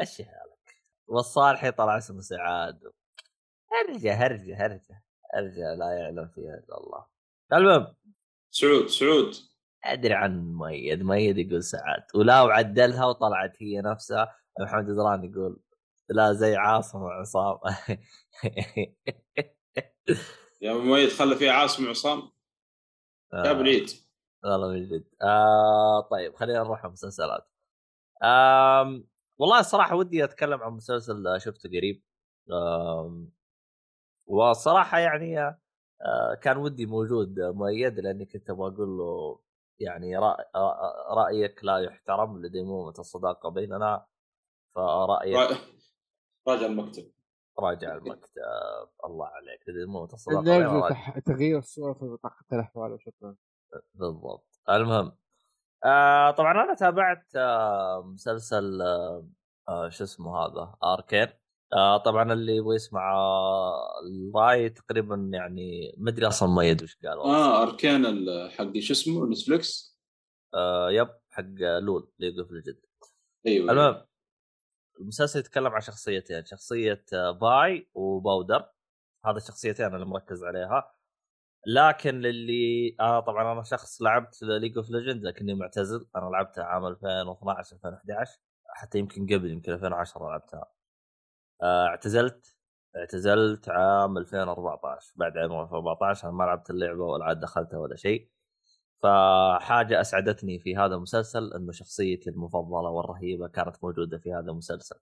[0.00, 0.76] مشي حالك.
[1.06, 2.92] والصالحي طلع اسمه سعاد.
[3.72, 5.02] هرجة هرجة هرجة.
[5.34, 7.06] هرجة لا يعلم فيها إلا الله.
[7.52, 7.94] المهم.
[8.50, 9.34] سعود سعود.
[9.84, 14.36] أدري عن مؤيد مؤيد يقول سعاد ولا وعدلها وطلعت هي نفسها.
[14.60, 15.60] محمد دران يقول
[16.08, 17.58] لا زي عاصم وعصام.
[20.62, 22.30] يا مميز خلى فيها عاصم عصام
[23.34, 23.90] يا أبو العيد.
[24.44, 27.48] والله من جد آه طيب خلينا نروح على المسلسلات.
[28.22, 29.08] آم
[29.38, 32.02] والله الصراحه ودي أتكلم عن مسلسل شفته قريب.
[32.52, 33.30] آم
[34.26, 39.40] والصراحه يعني آه كان ودي موجود مؤيد لأني كنت أبغى أقول له
[39.80, 40.44] يعني رأي
[41.10, 44.06] رأيك لا يحترم لديمومة الصداقة بيننا
[44.74, 45.56] فرأيك را-
[46.48, 47.12] راجع المكتب.
[47.58, 48.42] راجع المكتب.
[49.04, 49.68] الله عليك.
[49.68, 53.36] لديمومة الصداقة بيننا تغيير الصورة في بطاقه الاحوال وشكرا.
[53.94, 54.60] بالضبط.
[54.70, 55.12] المهم
[55.84, 59.26] آه طبعا أنا تابعت آه مسلسل آه
[59.68, 61.28] آه شو اسمه هذا؟ Arcane.
[61.72, 67.18] آه طبعا اللي يبغى يسمع آه، الراي تقريبا يعني ما أدري أصلا مؤيد وش قال
[67.18, 67.34] والله.
[67.36, 68.04] آه Arcane
[68.50, 69.98] حق شو اسمه Netflix
[70.54, 71.44] آه yep حق
[71.80, 72.80] LoL League of Legend
[73.46, 74.06] أيوه المهم
[75.00, 78.68] المسلسل يتكلم عن شخصيتين شخصية آه، Vi و Powder.
[79.26, 80.94] هذا الشخصيتين اللي مركز عليها.
[81.66, 86.06] لكن للي أنا طبعا أنا شخص لعبت League of Legend لكني معتزل.
[86.16, 88.38] أنا لعبتها عام 2012 2011
[88.68, 90.58] حتى يمكن قبل يمكن 2010 لعبتها.
[90.60, 90.75] آه،
[91.62, 92.56] اعتزلت
[92.96, 98.30] اعتزلت عام 2014 بعد عام 2014 أنا ما لعبت اللعبة ولا عاد دخلتها ولا شيء.
[99.02, 104.96] فحاجة أسعدتني في هذا المسلسل إنه شخصيتي المفضلة والرهيبة كانت موجودة في هذا المسلسل.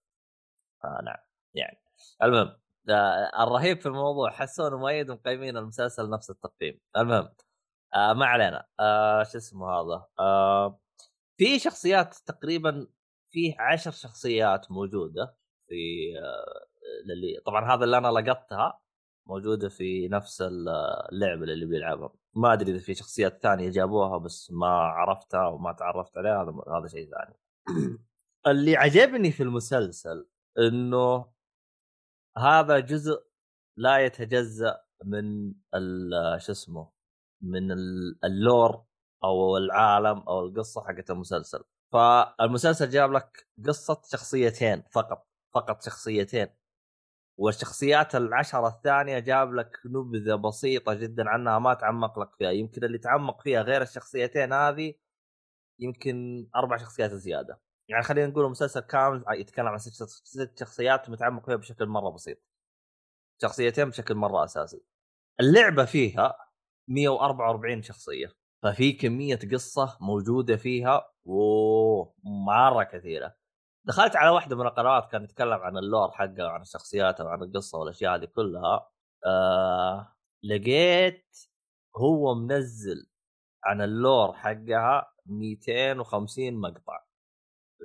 [0.85, 1.17] آه نعم
[1.55, 1.83] يعني.
[2.23, 2.57] المهم
[2.91, 6.81] آه الرهيب في الموضوع حسون ومؤيد مقيمين المسلسل نفس التقييم.
[6.97, 7.29] المهم
[7.95, 8.65] آه ما علينا.
[8.81, 10.81] آه شو اسمه هذا؟ آه
[11.39, 12.87] في شخصيات تقريبا
[13.31, 15.37] فيه عشر شخصيات موجودة.
[15.69, 15.75] في
[16.19, 16.67] آه
[17.07, 18.81] للي طبعا هذا اللي أنا لقطتها
[19.29, 20.43] موجودة في نفس
[21.13, 22.13] اللعبة اللي بيلعبها.
[22.37, 26.87] ما أدري إذا في شخصيات ثانية جابوها بس ما عرفتها وما تعرفت عليها هذا هذا
[26.89, 27.39] شيء ثاني.
[28.47, 30.29] اللي عجبني في المسلسل
[30.59, 31.33] إنه
[32.39, 33.25] هذا جزء
[33.77, 36.91] لا يتجزأ من ال- شو اسمه
[37.43, 38.85] من ال- اللور
[39.25, 41.65] أو العالم أو القصة حقت المسلسل.
[41.93, 45.27] فالمسلسل جاب لك قصة شخصيتين فقط.
[45.55, 46.47] فقط شخصيتين.
[47.39, 52.51] والشخصيات العشرة الثانية جاب لك نبذة بسيطة جدا عنها ما تعمق لك فيها.
[52.51, 54.95] يمكن اللي تعمق فيها غير الشخصيتين هذه
[55.81, 57.61] يمكن أربع شخصيات زيادة.
[57.89, 62.39] يعني خلينا نقول المسلسل كامل يتكلم عن ست شخصيات متعمق فيها بشكل مرة بسيط.
[63.43, 64.83] شخصيتين بشكل مرة أساسي.
[65.41, 66.37] اللعبة فيها
[66.89, 68.33] 144 شخصية.
[68.63, 73.37] ففي كمية قصة موجودة فيها ومرة كثيرة.
[73.85, 78.15] دخلت على واحدة من القنوات كان يتكلم عن اللور حقه وعن الشخصيات وعن القصة والأشياء
[78.15, 78.91] هذه كلها.
[79.27, 81.37] آه لقيت
[81.97, 83.07] هو منزل
[83.65, 87.05] عن ال lore حقها 250 مقطع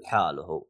[0.03, 0.65] لحاله هو.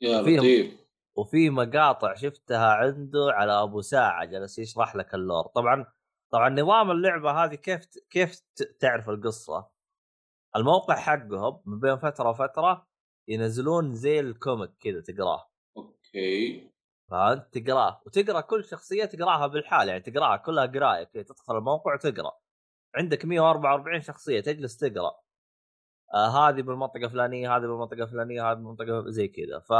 [0.00, 0.80] يا لطيف.
[1.16, 5.46] وفي مقاطع شفتها عنده على أبو ساعة جلس يشرح لك ال lore.
[5.46, 5.86] طبعا
[6.32, 8.40] طبعا نظام اللعبة هذه كيف كيف
[8.80, 9.70] تعرف القصة؟
[10.56, 12.89] الموقع حقهم من بين فترة وفترة
[13.28, 15.50] ينزلون زي ال comic كذا تقراه.
[15.76, 16.70] okay.
[17.10, 22.32] فانت تقراه وتقرأ كل شخصية تقراها بالحال يعني تقراها كلها قرايه كذا تدخل الموقع وتقرأ.
[22.96, 25.12] عندك 144 شخصية تجلس تقرأ.
[26.14, 29.58] آه هذه بالمنطقة الفلانية هذه بالمنطقة الفلانية هذه بالمنطقة زي كذا.
[29.60, 29.72] ف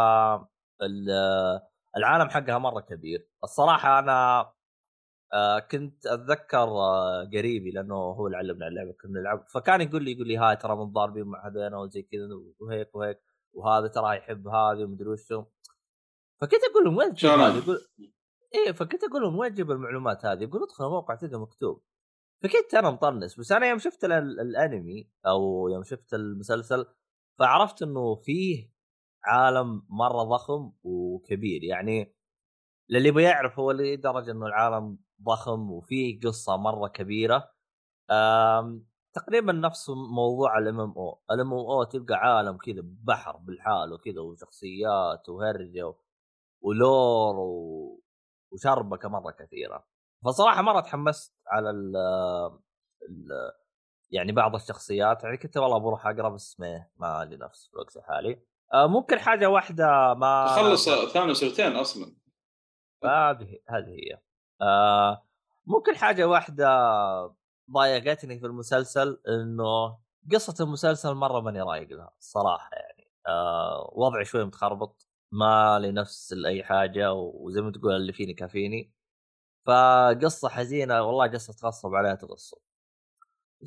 [0.82, 1.60] ال-
[1.96, 3.28] العالم حقها مرة كبير.
[3.44, 4.40] الصراحة أنا
[5.34, 9.44] آه كنت أتذكر آه قريبي لأنه هو اللي علمنا اللعبة كنا نلعب.
[9.48, 12.20] فكان يقول لي يقول لي هاي ترى متضاربين مع هذين وزي كذا
[12.60, 13.18] وهيك وهيك.
[13.52, 15.44] وهذا ترى يحب هذه ومدري وشو
[16.40, 17.14] فكنت أقول لهم وين؟
[17.58, 17.78] يقول
[18.54, 21.82] إيه فكنت أقول لهم وين تجيب المعلومات هذه؟ يقول ادخل الموقع تلقى مكتوب
[22.42, 26.86] فكنت أنا مطنس بس أنا يوم شفت ال- الأنمي أو يوم شفت المسلسل
[27.38, 28.70] فعرفت إنه فيه
[29.24, 32.14] عالم مرة ضخم وكبير يعني
[32.88, 37.50] للي بيعرف هو اللي درجه إنه العالم ضخم وفيه قصة مرة كبيرة
[39.14, 45.86] تقريبا نفس موضوع ال MMO ال MMO تلقى عالم كذا بحر بالحال وكذا وشخصيات وهرجة
[45.88, 45.96] و-
[46.60, 48.02] ولور و...
[48.52, 49.86] وشربكة مرة كثيرة.
[50.24, 51.96] فصراحة مرة تحمست على ال
[53.08, 53.28] ال
[54.10, 55.24] يعني بعض الشخصيات.
[55.24, 58.42] يعني كنت والله بروح أقرأ بس ما لي نفس في الوقت الحالي.
[58.74, 62.16] آه، ممكن حاجة واحدة ما خلص ثاني وسنتين أصلا.
[63.04, 64.18] هذه هذه هي.
[64.62, 65.26] آه
[65.66, 66.66] ممكن حاجة واحدة
[67.72, 69.98] ضايقتني في المسلسل إنه
[70.32, 73.10] قصة المسلسل مرة ماني رايق لها الصراحه يعني.
[73.28, 78.92] آه وضعي شوي متخربط ما لي نفس لأي حاجة وزي ما تقول اللي فيني كافيني
[79.66, 82.58] فقصة حزينة والله جالسه تغصب عليها تغصب.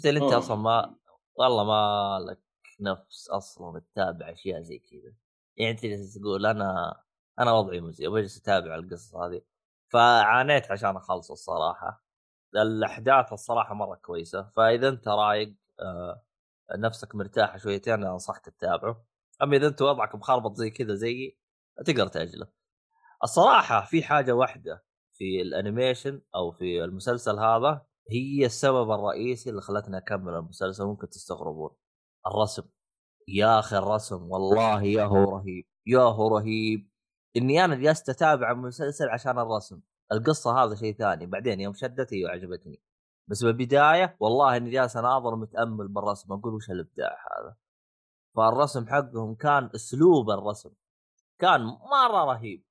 [0.06, 0.38] لي أنت أوه.
[0.38, 0.96] أصلا ما
[1.36, 2.40] والله ما لك
[2.80, 5.14] نفس أصلا تتابع أشياء زي كذا.
[5.58, 6.96] يعني انت جالس تقول أنا
[7.40, 9.42] أنا وضعي مزري وجلس أتابع القصص هذه.
[9.90, 12.03] فعانيت عشان أخلص الصراحة.
[12.56, 16.24] الأحداث الصراحة مرة كويسة فإذا أنت رايق آه
[16.78, 19.06] نفسك مرتاحه شويتين أنا أنصحك تتابعه.
[19.42, 21.40] أما إذا أنت وضعك مخربط زي كذا زيي
[21.86, 22.48] تقدر تأجله.
[23.24, 29.98] الصراحة في حاجة واحدة في الأنيميشن أو في المسلسل هذا هي السبب الرئيسي اللي خلتني
[29.98, 31.76] أكمل المسلسل ممكن تستغربون.
[32.28, 32.64] الرسم.
[33.28, 36.90] يا أخي الرسم والله يا هو رهيب يا هو رهيب.
[37.38, 39.82] إني أنا جلست أتابع المسلسل عشان الرسم.
[40.14, 41.26] القصة هذا شيء ثاني.
[41.26, 42.82] بعدين يوم شدتني وعجبتني.
[43.28, 47.56] بس بالبداية والله إني جالس أناظر متأمل بالرسم أقول وش الإبداع هذا؟
[48.36, 50.72] فالرسم حقهم كان أسلوب الرسم.
[51.40, 52.66] كان مرة رهيب.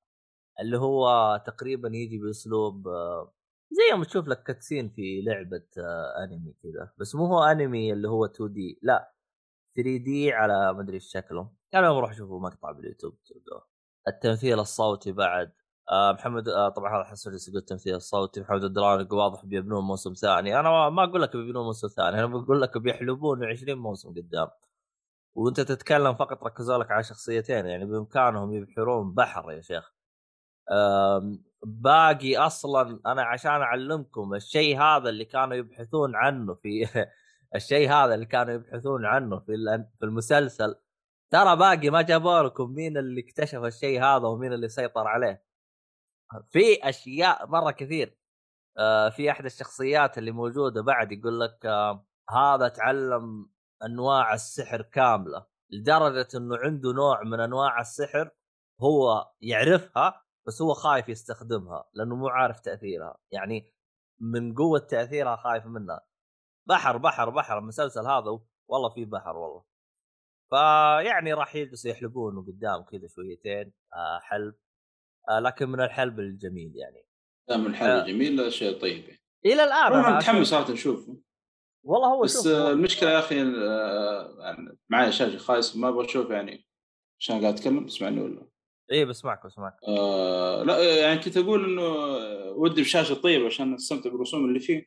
[0.61, 1.07] اللي هو
[1.47, 3.35] تقريبا يجي بأسلوب آه،
[3.71, 6.93] زي يوم تشوف لك كاتسين في لعبة آه، أنمي كذا.
[6.99, 9.13] بس مو هو أنمي اللي هو 2 دي لا
[9.77, 13.19] 3 دي على مدري إيش شكله يوم أروح أشوفه مقطع باليوتيوب
[14.09, 15.53] التمثيل الصوتي بعد.
[15.91, 20.61] آه محمد آه طبعا هذا حسن يقول التمثيل الصوتي محمد الدراني واضح بيبنون موسم ثاني.
[20.61, 24.49] أنا ما- أقول لك بيبنون موسم ثاني أنا بقول لك بيحلبون 20 موسم قدام.
[25.35, 29.93] وأنت تتكلم فقط ركزوا لك على شخصيتين يعني بإمكانهم يبحرون بحر يا شيخ.
[31.67, 36.87] باقي أصلا أنا عشان أعلمكم الشيء هذا اللي كانوا يبحثون عنه في
[37.57, 39.53] الشيء هذا اللي كانوا يبحثون عنه في
[39.99, 40.75] في المسلسل.
[41.31, 45.43] ترى باقي ما جابوا لكم مين اللي اكتشف الشيء هذا ومين اللي سيطر عليه.
[46.51, 48.19] في أشياء مرة كثير.
[48.79, 53.51] آه، في أحد الشخصيات اللي موجودة بعد يقول لك آه، هذا تعلم
[53.85, 58.31] أنواع السحر كاملة لدرجة إنه عنده نوع من أنواع السحر
[58.81, 63.19] هو يعرفها بس هو خايف يستخدمها لأنه مو عارف تأثيرها.
[63.31, 63.73] يعني
[64.21, 66.01] من قوة تأثيرها خايف منها.
[66.69, 69.65] بحر بحر بحر المسلسل هذا والله فيه بحر والله.
[70.51, 74.55] فيعني راح يجلسوا يحلبونه قدام كذا شويتين آه حلب.
[75.31, 77.07] لكن من الحلب الجميل يعني.
[77.49, 78.07] دام الحل آه.
[78.07, 79.23] جميل شيء طيب يعني.
[79.47, 81.17] إلى الآن أنا متحمس صراحة نشوفه.
[81.85, 86.05] والله هو بس شوف آه، المشكلة يا أخي آه، يعني معي شاشة خايس ما أبغى
[86.07, 86.67] أشوف يعني
[87.21, 88.49] عشان قاعد اتكلم تسمعني ولا؟
[88.91, 89.77] إيه بسمعك بسمعك.
[89.89, 94.87] آه لا يعني كنت أقول إنه آه، ودي بشاشة طيبة عشان أستمتع بالرسوم اللي فيه.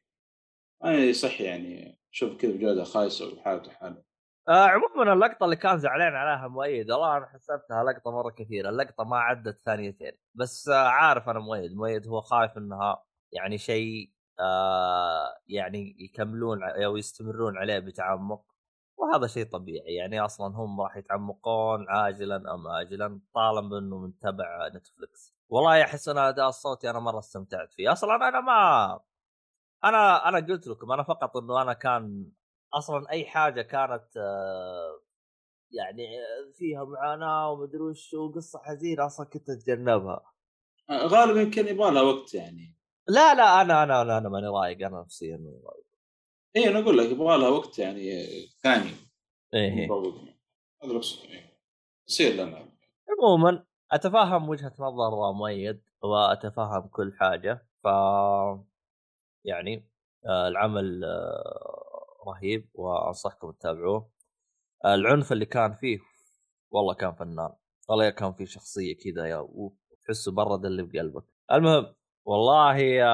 [0.83, 4.03] ما يصح يعني شوف كذا بجودة خايسة وحالته حالة.
[4.49, 9.03] آه عموما اللقطة اللي كان زعلان عليها مؤيد والله أنا حسبتها لقطة مرة كثيرة اللقطة
[9.03, 10.11] ما عدت ثانيتين.
[10.35, 16.97] بس آه عارف أنا مؤيد مؤيد هو خايف إنها يعني شيء آه يعني يكملون أو
[16.97, 18.45] يستمرون عليه بتعمق.
[18.97, 24.67] وهذا شيء طبيعي يعني أصلا هم راح يتعمقون عاجلا أم اجلا طالما إنه من تبع
[24.75, 27.91] نتفلكس والله أحس ان الاداء الصوتي أنا مرة استمتعت فيه.
[27.91, 28.99] أصلا أنا ما
[29.83, 32.25] أنا أنا قلت لكم أنا فقط إنه أنا كان
[32.77, 35.01] أصلا أي حاجة كانت آه،
[35.71, 36.07] يعني
[36.53, 40.33] فيها معاناة ومدري وش وقصة حزينة أصلا كنت أتجنبها.
[40.89, 42.75] آه، غالبا يمكن يبغى لها وقت يعني.
[43.07, 45.85] لا لا أنا أنا أنا, أنا ماني رايق أنا نفسيا ماني رايق.
[46.55, 48.91] إي أنا أقول لك يبغى لها وقت يعني آه، ثاني.
[49.53, 49.87] إيه إيه.
[52.07, 52.69] يصير لنا.
[53.09, 57.87] عموما اتفهم وجهة نظر مؤيد واتفهم كل حاجة ف
[59.45, 59.89] يعني
[60.25, 61.74] آه، العمل آه،
[62.27, 64.11] رهيب وأنصحكم تتابعوه.
[64.85, 65.99] العنف اللي كان فيه
[66.71, 67.53] والله كان فنان.
[67.89, 69.47] والله كان في شخصية كذا يا
[70.05, 71.23] تحسه برد اللي بقلبك.
[71.51, 71.95] المهم
[72.25, 73.09] والله يا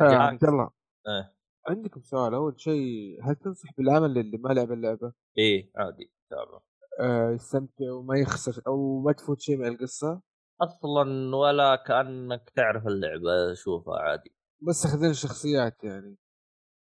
[0.00, 0.70] عبد الله
[1.08, 1.34] إيه.
[1.68, 6.62] عندكم سؤال أول شيء هل تنصح بالعمل اللي ما لعب اللعبة؟ إيه عادي تابعه
[7.00, 10.22] آه يستمتع وما يخسر أو ما تفوت شيء من القصة؟
[10.60, 14.34] أصلا ولا كأنك تعرف اللعبة شوفها عادي.
[14.68, 16.16] بس اخذين الشخصيات يعني.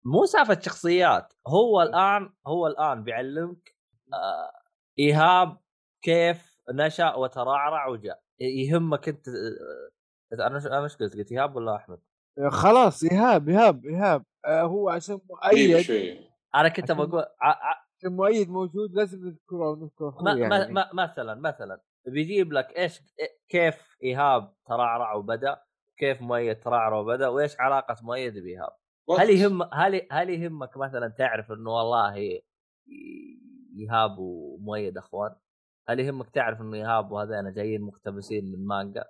[0.06, 3.76] مو سالفة شخصيات هو الآن هو الآن بيعلمك
[4.14, 4.52] آه
[5.00, 5.58] إيهاب
[6.02, 8.22] كيف نشأ وترعرع وجاء.
[8.40, 12.00] يهمك أنت آه أنا أنا إيش قلت؟ قلت إيهاب ولا أحمد؟
[12.40, 14.24] آه، خلاص إيهاب إيهاب إيهاب.
[14.46, 15.88] آه هو عشان مؤيد
[16.56, 20.50] أنا كنت بقول ع- عشان مؤيد موجود لازم نذكره ونذكر أخوه ما يعني.
[20.50, 23.02] ما ما مثلا مثلا بيجيب لك إيش
[23.50, 25.62] كيف إيهاب ترعرع وبدأ
[25.98, 28.72] كيف مؤيد ترعرع وبدأ وإيش علاقة مؤيد بإيهاب.
[29.10, 32.42] هل يهم هل هل يهمك مثلا تعرف إنه والله
[33.80, 35.36] ايهاب ومؤيد أخوان؟
[35.90, 39.06] هل يهمك تعرف إنه ايهاب وهذين جايين مقتبسين من مانجا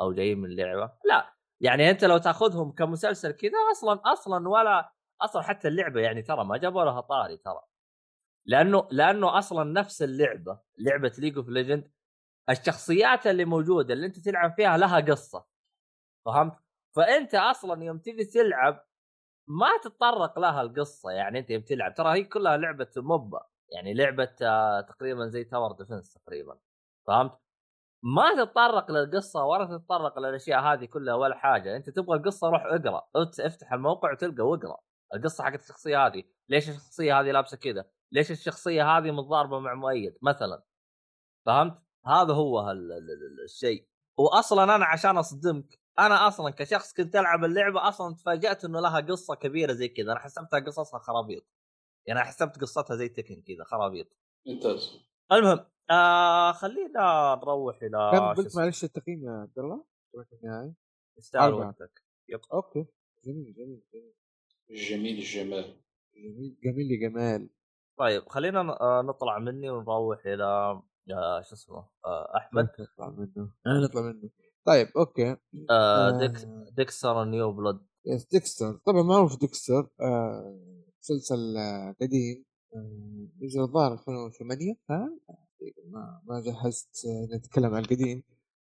[0.00, 5.42] أو جايين من لعبة؟ لا يعني أنت لو تأخذهم كمسلسل كذا أصلا أصلا ولا أصلا
[5.42, 7.60] حتى اللعبة يعني ترى ما جابوا لها طاري ترى.
[8.46, 11.92] لأنه لأنه أصلا نفس اللعبة لعبة League of Legend
[12.50, 15.46] الشخصيات اللي موجودة اللي أنت تلعب فيها لها قصة
[16.26, 16.56] فهمت؟
[16.96, 18.86] فأنت أصلا يوم تجي تلعب
[19.48, 24.34] ما تتطرق لها القصة يعني أنت يوم تلعب ترى هي كلها لعبة MOBA يعني لعبة
[24.42, 26.58] آه، تقريبا زي tower defense تقريبا
[27.06, 27.38] فهمت؟
[28.02, 33.08] ما تتطرق للقصة ولا تتطرق للأشياء هذه كلها ولا حاجة أنت تبغى القصة روح اقرأ
[33.40, 34.78] افتح الموقع وتلقى واقرأ
[35.14, 40.18] القصة حقت الشخصية هذه ليش الشخصية هذه لابسة كذا؟ ليش الشخصية هذه متضاربة مع مؤيد
[40.22, 40.62] مثلا؟
[41.46, 42.70] فهمت؟ هذا هو
[43.44, 49.00] الشيء واصلا أنا عشان أصدمك أنا أصلا كشخص كنت ألعب اللعبة أصلا تفاجأت إنه لها
[49.00, 50.12] قصة كبيرة زي كذا.
[50.12, 51.46] أنا حسبتها قصصها خرابيط.
[52.06, 54.06] يعني أنا حسبت قصتها زي Tekken كذا خرابيط.
[54.46, 55.00] ممتاز.
[55.32, 58.56] المهم آه خلينا نروح إلى كم قلت.
[58.56, 59.84] معلش التقييم يا عبد الله؟
[60.42, 60.74] النهائي
[61.18, 61.52] يستاهل.
[61.52, 62.02] وقتك.
[62.52, 62.86] okay.
[63.24, 64.14] جميل جميل جميل.
[64.70, 65.76] جميل الجمال
[66.16, 67.48] جميل جميل جمال.
[67.98, 70.44] طيب خلينا ن- آه، نطلع مني ونروح إلى
[71.12, 72.68] آه شو اسمه؟ آه أحمد.
[72.80, 73.52] نطلع منه.
[73.66, 74.30] نطلع منه.
[74.66, 75.30] طيب okay.
[75.30, 75.36] آه
[75.70, 76.18] آه.
[76.18, 76.46] Dex
[76.76, 78.80] Dexter New Blood yes Dexter.
[78.86, 80.60] طبعا معروف Dexter آه
[81.00, 82.44] مسلسل آه قديم
[83.42, 85.10] نزل الظاهر 2008 ها؟
[85.90, 88.22] ما ما جهزت آه، نتكلم عن القديم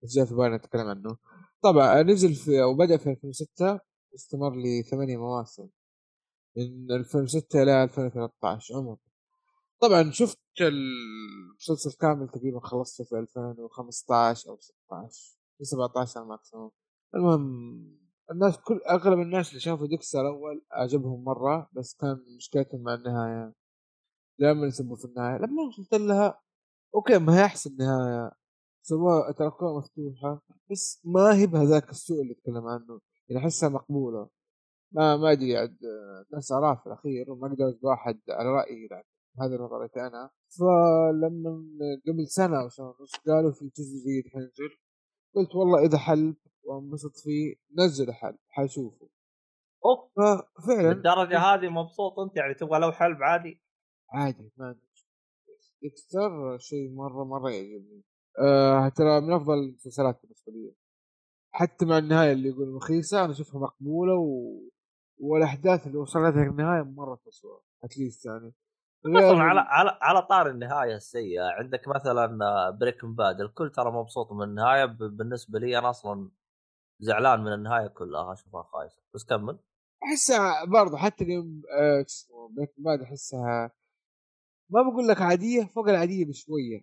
[0.03, 1.18] بس جاء في بالي نتكلم عنه.
[1.64, 3.80] طبعا نزل في أو بدأ في 2006
[4.15, 5.68] استمر لي ثمانية مواسم.
[6.57, 8.98] من 2006 إلى 2013 عمر.
[9.82, 14.72] طبعا شفت المسلسل كامل تقريبا خلصته في 2015 أو 16
[15.32, 16.72] في 17 maximum
[17.15, 17.97] المهم
[18.31, 23.53] الناس كل أغلب الناس اللي شافوا Dexter الأول عجبهم مرة بس كان مشكلتهم مع النهاية.
[24.39, 25.38] دائما يسبوا في النهاية.
[25.38, 26.41] لما وصلت لها
[26.95, 28.31] okay ما هي أحسن نهاية.
[28.81, 32.99] سووها تركوها مفتوحة بس ما هي بهذاك السوء اللي تكلم عنه.
[33.29, 34.29] يعني أحسها مقبولة.
[34.91, 35.77] ما ما أدري عاد
[36.31, 39.05] الناس آراء في الأخير وما أجبر واحد على رايي يعني
[39.41, 40.29] هذه نظرتي أنا.
[40.59, 44.86] فلما قبل سنة أو سنة ونص قالوا في جزء جديد حينزل.
[45.38, 49.09] قلت والله إذا حل وانبسط فيه نزل حل حشوفه
[49.85, 50.11] أوف.
[50.15, 53.61] ففعلا للدرجة هذه مبسوط أنت؟ يعني تبغى لو حلب عادي
[54.09, 54.80] عادي ما عندي.
[55.81, 58.03] ديكستر شيء مرة مرة يعجبني.
[58.39, 60.76] آه ترى من أفضل المسلسلات بالنسبة لي.
[61.51, 64.59] حتى مع النهاية اللي يقول رخيصة أنا أشوفها مقبولة و...
[65.19, 68.53] والأحداث اللي وصلت لها النهاية مرة تسوى اتليست يعني.
[69.15, 71.43] على على على طار النهاية السيئة.
[71.43, 72.27] عندك مثلا
[72.69, 74.85] Breaking Bad الكل ترى مبسوط من النهاية.
[74.85, 76.31] بالنسبة لي أنا أصلا
[76.99, 79.01] زعلان من النهاية كلها أشوفها خايسة.
[79.13, 79.59] بس كمل.
[80.03, 83.71] أحسها برضه حتى اليوم آه، اسمه Breaking Bad أحسها
[84.69, 86.81] ما بقول لك عادية فوق العادية بشوية.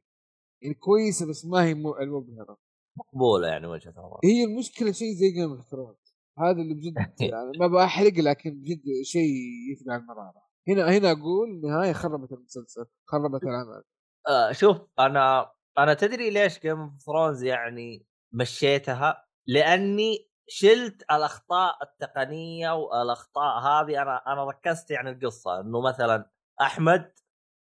[0.62, 2.59] يعني كويسة بس ما هي المبهرة.
[2.96, 6.94] مقبولة يعني وجهة نظر هي المشكلة شيء زي Game of Thrones هذا اللي بجد
[7.32, 9.30] يعني ما بحرق لكن بجد شيء
[9.72, 13.82] يفقع على المراره هنا هنا أقول النهايه خربت المسلسل خربت العمل.
[14.28, 22.70] آه شوف أنا أنا تدري ليش Game of Thrones يعني مشيتها؟ لأني شلت الأخطاء التقنية
[22.70, 24.03] والأخطاء هذه.
[24.03, 26.31] أنا أنا ركزت يعني القصة إنه مثلا
[26.61, 27.12] أحمد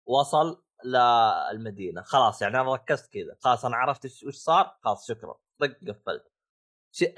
[0.05, 2.01] وصل للمدينة.
[2.01, 3.35] خلاص يعني أنا ركزت كذا.
[3.39, 5.35] خلاص أنا عرفت وش صار؟ خلاص شكرا.
[5.59, 6.31] طق قفلت.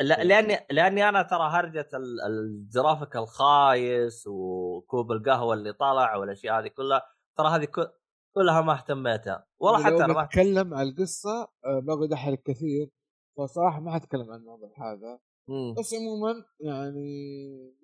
[0.02, 6.68] لا- لأني لأني أنا ترى هرجة ال- الجرافيك الخايس وكوب القهوة اللي طلع والأشياء هذه
[6.68, 7.02] كلها
[7.38, 7.88] ترى هذه كل...
[8.36, 9.46] كلها ما اهتميتها.
[9.60, 12.90] والله حتى أنا ما بتكلم عن القصة آه، بقعد احرق كثير
[13.38, 15.20] فصراحة ما حتكلم عن الموضوع هذا.
[15.48, 15.74] مم.
[15.80, 17.08] بس عموما يعني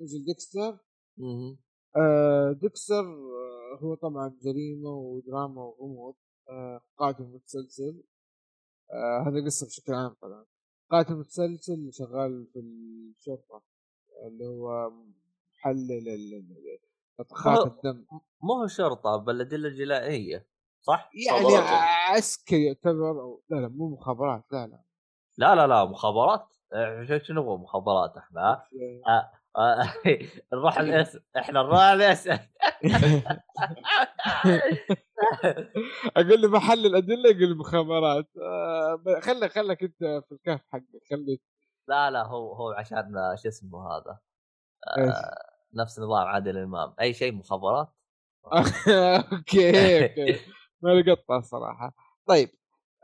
[0.02, 0.78] نزل Dexter.
[1.98, 6.16] آه Dexter آه هو طبعا جريمة ودراما وغموض
[6.50, 8.04] آه قاتل متسلسل.
[8.94, 10.46] آه هذا قصة بشكل عام طبعا.
[10.92, 13.62] قاتل متسلسل شغال في الشرطة
[14.28, 14.92] اللي هو
[15.60, 16.10] محلل
[17.60, 18.06] هو- الدم
[18.44, 20.48] مو هو شرطة بل الادله الجنائيه
[20.82, 21.46] صح؟ يعني.
[22.18, 24.84] عسكري يعتبر أو لا لا مو مخابرات لا لا
[25.38, 26.48] لا لا لا مخابرات
[27.24, 28.64] شنو مخابرات إحنا؟
[29.08, 29.32] آه،
[30.54, 32.38] نروح الاسم إحنا نروح الاسم
[36.18, 38.28] أقول له محل الأدلة يقول مخابرات.
[38.42, 41.42] آه، خلك خلك أنت في الكهف حقك خليك
[41.88, 43.14] لا لا هو هو عشان
[43.44, 44.20] شو اسمه هذا؟
[44.98, 45.16] إيش؟
[45.74, 46.94] نفس نظام عادل إمام.
[47.02, 47.90] أي شيء مخابرات؟
[49.34, 50.40] أوكي أوكي.
[50.82, 51.94] ما لقطها الصراحه
[52.28, 52.50] طيب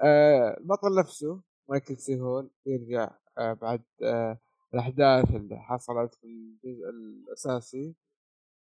[0.03, 4.39] آه، البطل نفسه مايكل سي هول يرجع آه، بعد آه،
[4.73, 7.95] الأحداث اللي حصلت في الجزء الأساسي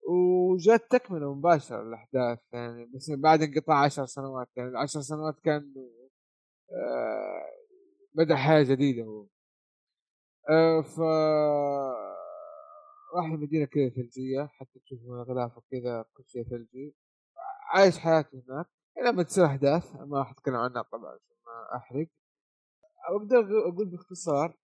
[0.10, 5.74] وجات تكملة مباشرة للاحداث يعني بس بعد انقطاع عشر سنوات يعني العشر سنوات كان
[6.72, 7.46] آه،
[8.14, 9.28] بدأ حياة جديدة هو.
[10.50, 11.00] آه، ف
[13.16, 15.00] راح المدينة كذا ثلجية حتى تشوف
[15.30, 16.96] غلاف وكذا كل شيء ثلجي.
[17.74, 18.66] عايش حياته هناك.
[19.04, 22.08] لما تصير أحداث ما راح أتكلم عنها طبعا عشان ما أحرق.
[23.10, 24.58] أقدر أقول باختصار.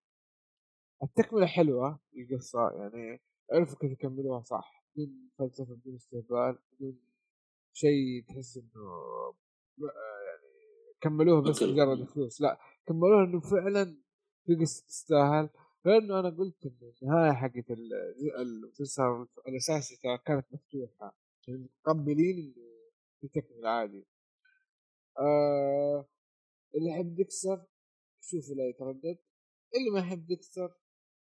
[1.03, 3.21] التكملة حلوة القصة يعني
[3.51, 6.99] عرفوا كيف يكملوها صح بدون فلسفة بدون استهبال بدون
[7.73, 9.35] شيء تحس إنه آه،
[10.27, 10.49] يعني
[11.01, 11.63] كملوها بس.
[11.63, 13.97] مجرد فلوس لا كملوها إنه فعلا
[14.45, 15.49] في قصة تستاهل
[15.85, 17.93] لأنه أنا قلت انه النهاية حقت ال-
[18.39, 21.15] المسلسل الاساسي ترى كانت مفتوحة
[21.47, 22.65] يعني متقبلين إنه
[23.21, 24.05] في تكملة عادي
[25.19, 26.05] آه
[26.75, 27.65] اللي يحب ديكستر
[28.23, 29.17] يشوفه لا يتردد
[29.75, 30.73] اللي ما يحب ديكستر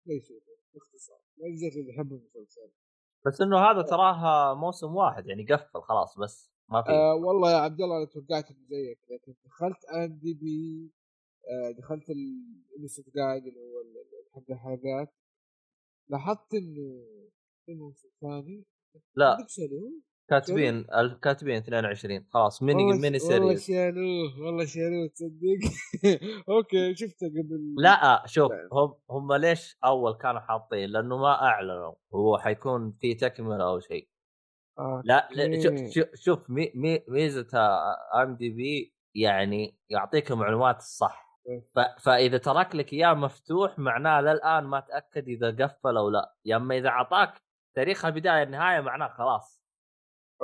[0.05, 1.19] لا يشوفه باختصار.
[1.37, 2.71] للرجال اللي يحب المسلسل.
[3.25, 6.89] بس إنه هذا تراه موسم واحد يعني قفل خلاص بس ما في.
[6.89, 10.91] آه والله يا عبد الله أنا توقعت إنه زيك لكن دخلت IMDb
[11.47, 13.83] آه دخلت ال instant guide اللي هو
[14.35, 15.13] حق الحلقات
[16.09, 17.05] لاحظت إنه
[17.65, 18.65] في موسم ثاني؟
[19.15, 19.37] لا.
[20.29, 25.59] كاتبين الكاتبين 22 خلاص ميني والله ميني والله series شالوه والله شالوه تصدق
[26.49, 28.51] okay شفته قبل لا شوف.
[28.73, 34.09] هم هم ليش أول كانوا حاطين لأنه ما أعلنوا هو حيكون في تكملة أو شيء.
[35.03, 35.61] لا لا.
[35.61, 37.47] شوف شوف, شوف مي مي ميزة
[38.15, 41.25] IMDb يعني يعطيك المعلومات الصح
[41.99, 46.77] فإذا ترك لك إياه مفتوح معناه للآن ما تأكد إذا قفل أو لا يا اما
[46.77, 47.41] إذا أعطاك
[47.75, 49.54] تاريخ البداية النهاية معناه خلاص.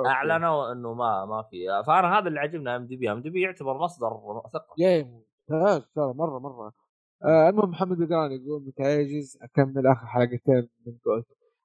[0.06, 1.82] أعلنوا إنه ما ما في.
[1.86, 3.12] فأنا هذا اللي عجبنا إم دي بي.
[3.12, 4.10] إم دي بي يعتبر مصدر
[4.52, 4.74] ثقة.
[4.78, 5.88] يا ممتاز.
[5.94, 6.72] ترى مرة مرة.
[7.24, 11.24] آه المهم محمد بدران يقول متعجز أكمل آخر حلقتين من Gold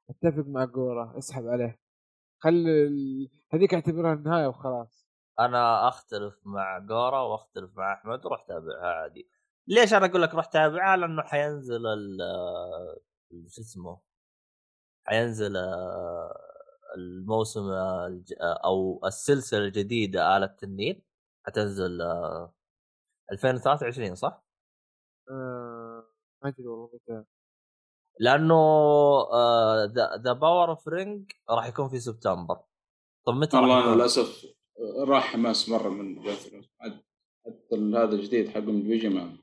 [0.10, 1.18] أتفق مع جورا.
[1.18, 1.80] اسحب عليه.
[2.40, 3.30] خلي ال...
[3.54, 5.08] هذيك اعتبرها النهاية وخلاص.
[5.40, 9.30] أنا أختلف مع جورا وأختلف مع أحمد وروح تابعها عادي.
[9.68, 12.22] ليش أنا أقول لك روح تابعها؟ لأنه حينزل ال
[13.32, 14.02] ال- شو اسمه؟
[15.06, 16.38] حينزل آه،
[16.98, 21.04] الموسم الج- أو السلسلة الجديدة آلة التنين
[21.48, 22.54] حتنزل آه،
[23.32, 24.44] 2023 صح؟
[25.30, 26.04] آه
[26.44, 27.24] ما أدري والله متى
[28.20, 28.56] لأنه
[30.24, 32.60] ذا باور أوف رينج راح يكون في سبتمبر
[33.28, 34.46] طب متى راح والله أنا؟ للأسف
[35.08, 36.22] راح حماس مرة من
[37.46, 39.38] حتى هذا الجديد حق من بيجي ما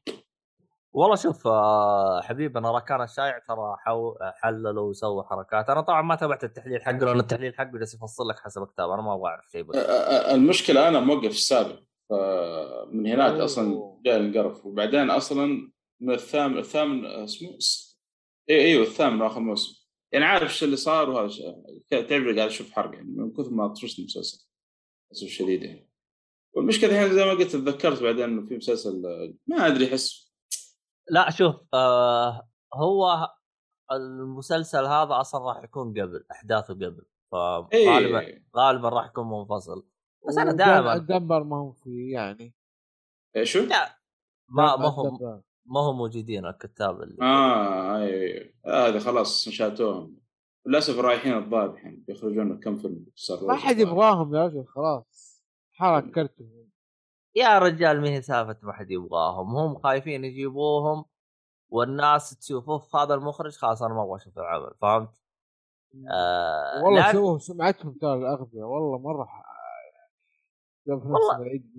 [0.94, 4.14] والله شوف آه، حبيبنا راكان الشايع ترى حو...
[4.34, 5.70] حللوا وسووا حركات.
[5.70, 9.02] أنا طبعا ما تابعت التحليل حقه لأن التحليل حقه جالس يفصل لك حسب كتاب أنا
[9.02, 9.76] ما أبغى أعرف شيء بس.
[9.76, 11.76] المشكلة أنا موقف السابع
[12.10, 13.44] فمن هناك أوه.
[13.44, 14.66] أصلا جاء القرف.
[14.66, 18.00] وبعدين أصلا من الثامن الثامن اسمه؟ س-
[18.50, 19.84] اي أيوه الثامن آخر موسم.
[20.12, 21.28] يعني عارف إيش اللي صار؟ وهذا
[21.90, 24.46] تعرف قاعد أشوف حرق يعني من كثر ما طفشت المسلسل
[25.12, 25.90] للاسف الشديد يعني.
[26.54, 30.23] والمشكلة الحين زي ما قلت تذكرت بعدين إنه في مسلسل آه، ما أدري أحس
[31.10, 33.28] لا شوف آه هو
[33.92, 37.02] المسلسل هذا أصلا راح يكون قبل أحداثه قبل
[37.32, 39.86] فغالبا اي غالبا راح يكون منفصل.
[40.28, 42.54] بس ودن- دائماً- الدنبر ما هو فيه يعني.
[43.36, 43.98] إيه شو؟ لا
[44.48, 45.42] ما ما هم.
[45.66, 50.16] ما هم موجودين الكتاب اللي آه اي هذا خلاص نشاتوهم
[50.66, 53.06] للأسف رايحين الظاهر الحين بيخرجون كم فيلم
[53.42, 55.42] ما حد يبغاهم يا رجل خلاص.
[55.72, 56.68] حرك كرتهم.
[57.34, 61.04] يا رجال ما هي سالفة ما حد يبغاهم هم خايفين يجيبوهم
[61.68, 65.20] والناس تشوف أوف هذا المخرج خلاص أنا ما أبغى أشوف العمل فهمت؟
[66.12, 69.28] آه والله لأن- سووا سمعتهم ترى الاغبياء والله مرة
[70.86, 71.36] والله.
[71.36, 71.72] العيد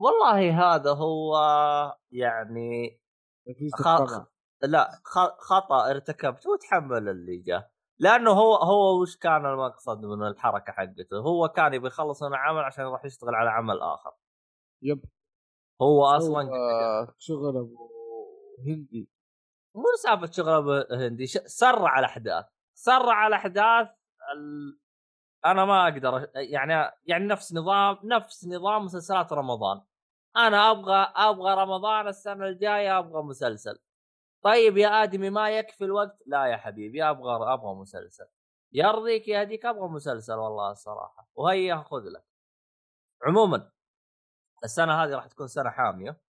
[0.00, 1.36] والله هذا هو
[2.10, 3.00] يعني
[3.74, 3.86] خ...
[4.62, 5.18] لا خ...
[5.38, 11.48] خطأ ارتكبته وتحمل اللي جاء لأنه هو هو وش كان المقصد من الحركة حقته؟ هو
[11.48, 14.12] كان يبي يخلص من عمل عشان يروح يشتغل على عمل آخر
[14.82, 15.04] يب.
[15.82, 17.90] هو أصلا هو شغل ابو
[18.66, 19.10] هندي.
[19.74, 22.44] مو سالفة شغل أبو هندي سرع الأحداث.
[22.74, 23.88] سرع الأحداث
[24.34, 24.78] ال...
[25.46, 29.82] أنا ما أقدر يعني يعني نفس نظام نفس نظام مسلسلات رمضان.
[30.36, 33.78] أنا أبغى أبغى رمضان السنة الجاية أبغى مسلسل.
[34.42, 38.26] طيب يا آدمي ما يكفي الوقت؟ لا يا حبيبي أبغى أبغى مسلسل.
[38.72, 41.28] يرضيك يهديك أبغى مسلسل والله الصراحة.
[41.34, 42.24] وهيا خذ لك.
[43.26, 43.70] عموما
[44.64, 46.20] السنة هذه راح تكون سنة حامية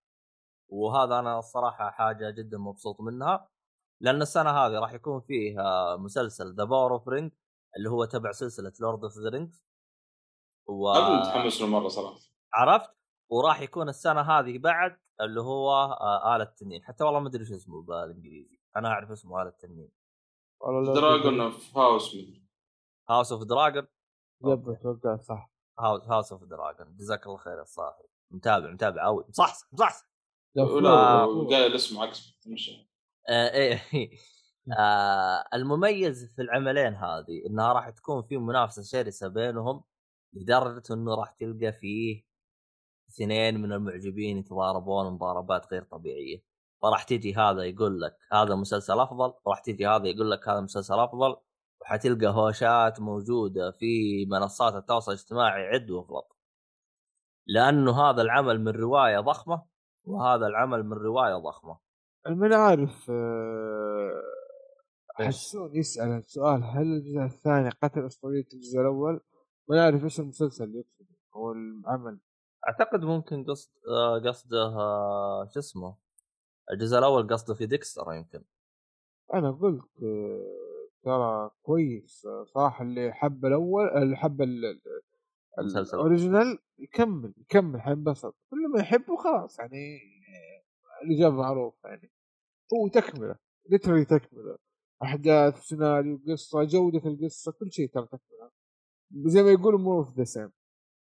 [0.72, 3.50] وهذا أنا الصراحة حاجة جدا مبسوط منها
[4.02, 7.32] لأن السنة هذه راح يكون فيها مسلسل The Power of Ring
[7.78, 9.66] اللي هو تبع سلسلة Lord of the Rings
[10.68, 10.94] و...
[10.94, 12.20] متحمس له مرة صراحة.
[12.54, 12.90] عرفت؟
[13.32, 16.84] وراح يكون السنة هذه بعد اللي هو آه آلة التنين.
[16.84, 18.60] حتى والله ما أدري شو اسمه بالإنجليزي.
[18.76, 19.92] أنا أعرف اسمه آلة التنين.
[20.96, 22.16] Dragon of House
[23.10, 23.88] House of Dragon
[24.46, 25.52] yep أتوقع صح.
[25.80, 28.10] House of Dragon جزاك الله خير يا صاحبي.
[28.32, 30.10] متابع متابع قوي مصحصح مصحصح.
[30.56, 30.66] لا،
[31.50, 32.72] قال اسمه عكس مش
[33.30, 33.82] آه إيه.
[34.80, 39.84] آه المميز في العملين هذه إنها راح تكون في منافسة شرسة بينهم
[40.34, 42.24] لدرجة إنه راح تلقى فيه
[43.10, 46.44] اثنين من المعجبين يتضاربون مضاربات غير طبيعية.
[46.82, 51.00] فراح تجي هذا يقول لك هذا مسلسل أفضل راح تجي هذا يقول لك هذا مسلسل
[51.00, 51.36] أفضل
[51.82, 56.39] وحتلقى هوشات موجودة في منصات التواصل الاجتماعي عد وافرط
[57.50, 59.64] لأنه هذا العمل من رواية ضخمة
[60.04, 61.80] وهذا العمل من رواية ضخمة
[62.28, 64.22] من عارف آه،؟
[65.12, 69.22] حسون يسأل السؤال هل الجزء الثاني قتل أسطورية الجزء الأول؟
[69.70, 72.20] ما يعرف إيش المسلسل اللي يقصده أو العمل
[72.68, 75.96] أعتقد ممكن قصد آه، قصده آه، شو اسمه
[76.72, 78.44] الجزء الأول قصده في ديكستر يمكن
[79.34, 79.90] أنا قلت
[81.04, 84.42] ترى كويس صراحة اللي حب الأول اللي حب
[85.60, 85.98] المسلسل.
[85.98, 90.00] ال original يكمل يكمل حينبسط كل ما يحبه خلاص يعني
[91.06, 92.12] الإجابة معروفة يعني.
[92.74, 93.36] هو تكملة
[93.70, 94.58] literally تكملة.
[95.04, 98.52] أحداث سيناريو قصة جودة القصة كل شيء ترى تكملة.
[99.12, 100.52] زي ما يقولوا more of the same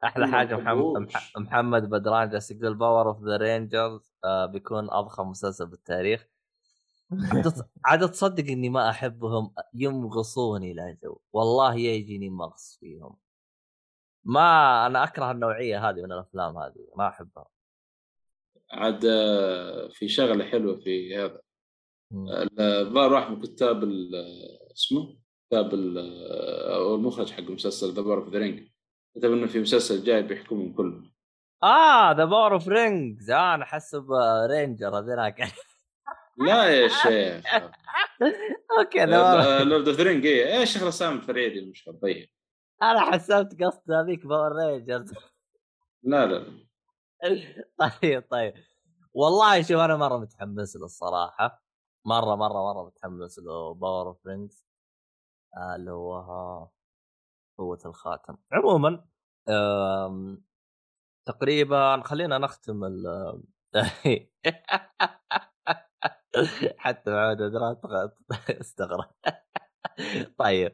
[0.05, 4.15] أحلى حاجة محمد محمد بدران جالس يقول Power of the Rangers
[4.53, 6.29] بيكون أضخم مسلسل بالتاريخ
[7.85, 13.17] عاد تصدق إني ما أحبهم يمغصوني لا جو والله يجيني مغص فيهم.
[14.25, 17.47] ما أنا أكره النوعية هذه من الأفلام هذه ما أحبها.
[18.73, 21.41] عاد آه، في شغلة حلوة في هذا.
[22.61, 24.15] الظاهر واحد من كتاب ال-
[24.73, 25.17] اسمه؟
[25.49, 25.75] كتاب
[26.75, 28.69] أو المخرج حق مسلسل ذا بار اوف ذا رينج
[29.17, 31.13] كتب إنه في مسلسل جاي بيحكمهم كلهم.
[31.63, 35.53] آه ذا باور اوف رينجز آه أنا حسب آه، رينجر هذاك
[36.39, 37.45] لا يا شيخ.
[38.79, 42.29] أوكي ذا لورد اوف ذا رينج إيه إيش شغله سام الفريدي المشهور طيب
[42.85, 45.13] أنا حسبت قصد هذيك باور رينجرز
[46.05, 46.47] لا لا.
[48.03, 48.55] طيب طيب.
[49.15, 51.63] والله شوف أنا مرة متحمس له الصراحة.
[52.07, 53.75] مرة مرة مرة متحمس له.
[53.75, 54.65] Power of Rings
[55.77, 56.69] اللي هو
[57.59, 58.37] قوة الخاتم.
[58.53, 59.05] عموما
[61.27, 63.43] تقريبا خلينا نختم ال
[66.79, 67.77] حتى أدرى
[68.61, 69.11] استغرب.
[70.39, 70.73] طيب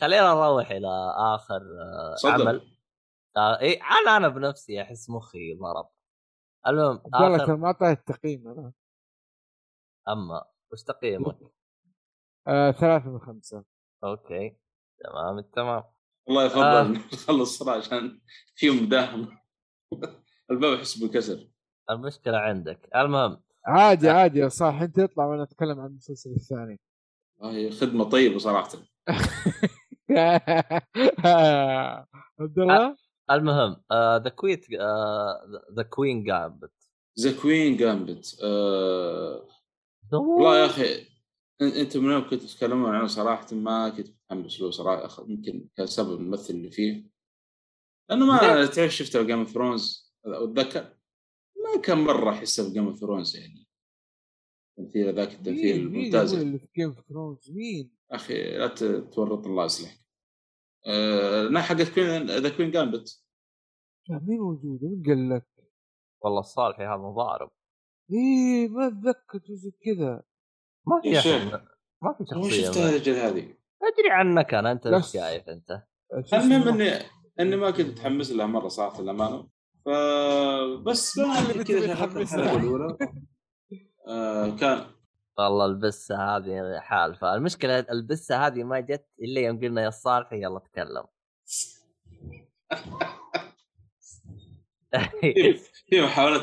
[0.00, 0.88] خلينا نروح إلى
[1.34, 2.76] آخر آه، صدق عمل.
[3.36, 5.88] آه إي أنا أنا بنفسي أحس مخي ضرب
[6.66, 8.72] المهم الله آخر ما اعطاه التقييم أنا.
[10.08, 11.36] أما وش تقييمك؟
[12.46, 13.64] آه ثلاثة من خمسة.
[14.04, 14.56] أوكي
[15.04, 15.84] تمام التمام
[16.26, 16.62] والله يفضل.
[16.62, 16.82] آه.
[17.14, 18.20] نخلص صراحة عشان
[18.54, 19.38] فيهم مداهم
[20.50, 21.48] الباب يحس بالكسر
[21.90, 22.88] المشكلة عندك.
[22.96, 23.42] المهم.
[23.66, 26.72] عادي عادي صح أنت اطلع وأنا أتكلم عن المسلسل الثاني.
[26.74, 26.87] آه،
[27.42, 28.68] هي خدمة طيبة صراحة.
[32.40, 32.96] عبد الله
[33.30, 34.66] المهم The Queen
[35.76, 36.72] The Queen Gambit
[37.20, 39.48] The Queen's Gambit آه
[40.12, 41.06] والله يا أخي
[41.60, 46.20] أنتم من يوم كنتوا تتكلمون عنه صراحة ما كنت متحمس له صراحة يمكن كان سبب
[46.20, 47.10] الممثل اللي فيه.
[48.10, 50.96] لأنه ما تعرف شفته Game of Thrones أتذكر؟
[51.56, 53.67] ما كان مرة أحسه ب Game of Thrones يعني.
[54.78, 55.14] التمثيل
[55.76, 58.66] مين مين الممتاز اللي في Game of Thrones مين؟ أخي لا
[59.00, 59.98] تورط الله يصلحك
[60.86, 63.22] آه حقت Queen the Queen Gambit
[64.08, 65.46] لا مين موجود؟ مين قال لك؟
[66.24, 67.50] والله الصالحي هذا مضارب
[68.12, 70.22] إيه ما أتذكر زي كذا
[70.86, 71.10] ما في
[72.02, 74.86] ما في شخصية شفتها ما- الرجال هذه؟ أدري عنك أنا أنت.
[74.86, 75.82] إيش شايف أنت؟
[76.32, 76.90] المهم؟ اني
[77.40, 79.48] إني ما كنت متحمس لها مرة صراحة للامانه
[79.84, 82.56] فبس ما كذا كنت شغلت متحمس الحلقة لها.
[82.62, 82.96] الاولى
[84.08, 84.86] آه كان.
[85.38, 90.58] والله البسة هذه حالفه المشكلة البسة هذه ما جت إلا يوم قلنا يا صالحي يلا
[90.58, 91.04] تكلم.
[95.90, 96.42] في محاولة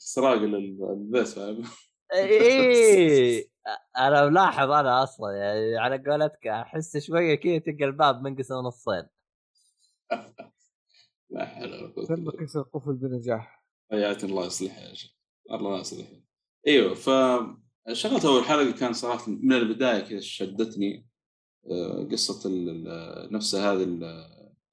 [0.00, 1.62] استراق للبس فاهم
[2.14, 3.48] إيه.
[3.98, 9.02] أنا ملاحظ أنا أصلا يعني على قولتك أحس شوية كذا تلقى الباب منقسم نصين
[11.30, 12.46] لا حول ولا قوة تم إلا بالله.
[12.46, 13.64] كسر قفل بنجاح.
[13.90, 15.10] حياتي الله يصلحها يا شيخ.
[15.50, 16.20] الله يصلحها
[16.66, 17.10] إيوه ف
[17.92, 21.06] شغلت أول حلقة كان صراحة من البداية كذا شدتني
[21.70, 22.50] آه، قصة
[23.30, 23.84] نفسها هذه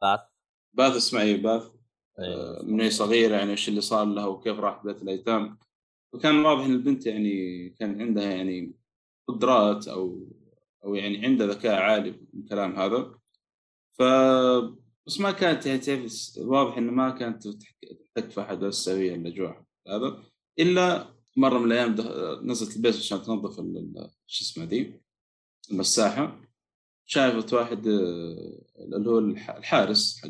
[0.02, 0.20] بس
[0.74, 0.96] باث.
[0.96, 1.64] اسمعي باث؟
[2.20, 2.26] إيه.
[2.60, 5.58] آه، من هي صغيرة يعني إيش اللي صار لها وكيف راح بيت الأيتام.
[6.14, 8.76] وكان واضح إن البنت يعني كان عندها يعني
[9.28, 10.28] قدرات أو
[10.86, 13.20] أو يعني عندها ذكاء عالي من الكلام هذا.
[13.98, 14.04] ف
[15.08, 19.64] بس ما كانت يعني تعرف واضح إنه ما كانت تحك- تكفى أحد بس تسوي الاجواء
[19.88, 20.24] هذا.
[20.60, 21.96] إلا مرة من الأيام
[22.48, 23.60] نزلت البيت عشان تنظف
[24.28, 25.02] شو اسمه ذي
[25.72, 26.42] المساحة
[27.06, 30.30] شافت واحد آه، اللي هو الح- الحارس حق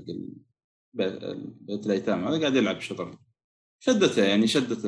[0.94, 3.15] بيت الأيتام هذا قاعد يلعب شطرنج
[3.80, 4.86] شدتها يعني شدت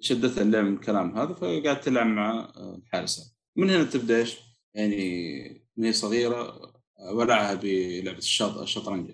[0.00, 3.36] شدتها اللعب من الكلام هذا فقاعد تلعب مع آه، الحارس.
[3.56, 4.36] من هنا تبدأ إيش؟
[4.74, 9.10] يعني من هي صغيرة آه، ولعها بلعبة الشط الشطرنج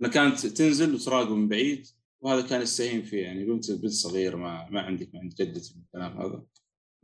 [0.00, 1.86] انها كانت تنزل وتراقب من بعيد
[2.20, 5.82] وهذا كان يستهين فيه يعني بنت بنت صغيرة ما ما عندك ما عند جدتي من
[5.82, 6.42] الكلام هذا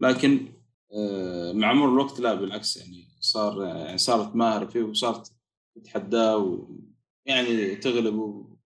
[0.00, 0.48] لكن
[0.94, 5.32] آه، مع مرور الوقت لا بالعكس يعني صار يعني صارت ماهره فيه وصارت
[5.76, 6.68] تتحداه
[7.26, 8.14] يعني تغلب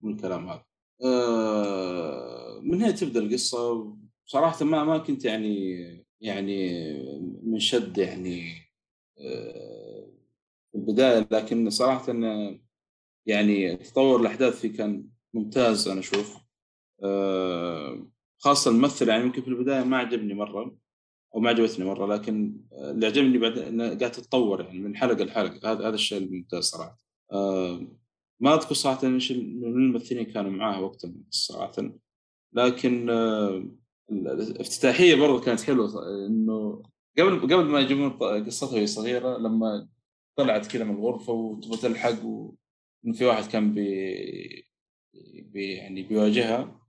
[0.01, 0.65] من الكلام هذا.
[1.03, 3.95] آه، من هنا تبدأ القصة
[4.25, 5.79] صراحة ما ما كنت يعني
[6.21, 6.93] يعني
[7.43, 8.53] منشد يعني
[9.19, 10.11] آه،
[10.71, 12.13] في البداية لكن صراحة
[13.25, 16.37] يعني تطور الأحداث فيه كان ممتاز أنا أشوف.
[17.03, 18.07] آه،
[18.37, 20.77] خاصة الممثل يعني يمكن في البداية ما عجبني مرة
[21.35, 25.71] أو ما عجبتني مرة لكن اللي عجبني بعد انها قاعدة تتطور يعني من حلقة لحلقة.
[25.71, 26.97] هذا هذا الشيء الممتاز صراحة.
[27.31, 27.87] آه،
[28.39, 31.91] ما أذكر صراحة إيش الممثلين كانوا معاه وقتها صراحة.
[32.53, 33.63] لكن آه،
[34.11, 36.83] الافتتاحية برضه كانت حلوة إنه
[37.17, 38.09] قبل قبل ما يجيبون
[38.45, 39.87] قصتها وهي صغيرة لما
[40.35, 44.68] طلعت كذا من الغرفة وتبغى تلحق وإن في واحد كان بي,
[45.53, 46.79] بي يعني بيواجهها.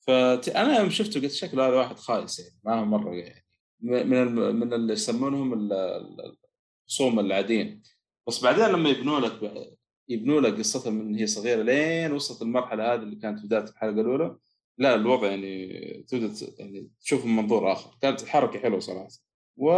[0.00, 3.46] فانا يوم شفته قلت شكله هذا واحد خايس يعني ما مرة يعني.
[3.80, 6.36] من الم- من اللي يسمونهم ال- ال-
[6.84, 7.82] الخصوم العاديين.
[8.28, 9.66] بس بعدين لما يبنوا لك
[10.08, 14.36] يبنوا لك قصتها من هي صغيرة لين وصلت المرحلة هذه اللي كانت بداية الحلقة الأولى
[14.78, 17.98] لا الوضع يعني تبدأ يعني تشوف من منظور آخر.
[18.02, 19.08] كانت حركة حلوة صراحة.
[19.56, 19.70] و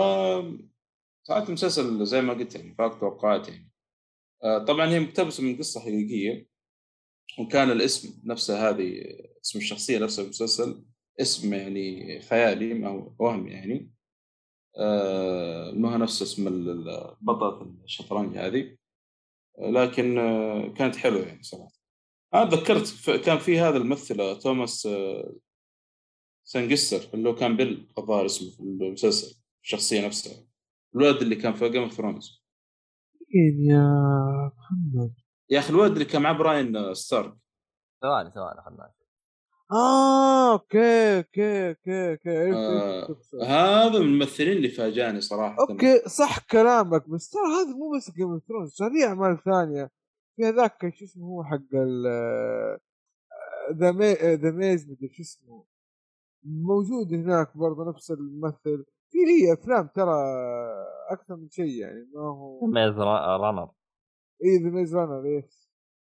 [1.23, 3.71] صراحة المسلسل زي ما قلت يعني فاق توقعاتي يعني.
[4.45, 6.47] آه، طبعا هي مقتبسة من قصة حقيقية.
[7.39, 9.05] وكان الاسم نفسه هذه
[9.45, 10.85] اسم الشخصية نفسها في المسلسل
[11.21, 13.93] اسم يعني خيالي ما هو وهمي يعني.
[14.79, 16.49] آه، ما نفس اسم
[17.21, 18.77] بطلة الشطرنج هذه.
[19.59, 21.73] آه، لكن آه، كانت حلوة يعني صراحة.
[22.35, 25.37] أنا تذكرت كان في هذا الممثل آه، توماس آه،
[26.45, 30.45] سانجستر اللي كان بيل الظاهر اسمه في المسلسل الشخصية نفسها.
[30.95, 32.43] الولد اللي كان في Game of Thrones
[33.61, 33.83] يا
[34.57, 35.15] محمد.
[35.51, 37.35] يا أخي الولد اللي كان مع براين آه، ستارك.
[38.03, 38.93] ثواني ثواني خلنا.
[39.73, 43.45] آه okay okay okay okay عرفت آه،.
[43.45, 45.57] هذا من الممثلين اللي فاجأني صراحة.
[45.71, 49.91] okay صح كلامك بس ترى هذا مو بس Game of Thrones في اعمال ثانية.
[50.37, 52.07] في هذاك شو اسمه هو حق ال
[53.73, 53.93] the
[54.35, 55.65] the Maze مدري شو اسمه.
[56.45, 58.85] موجود هناك برضه نفس الممثل.
[59.11, 60.17] في لي أفلام ترى
[61.11, 63.71] أكثر من شيء يعني ما هو Maze Runner
[64.45, 65.69] اي the Maze Runner yes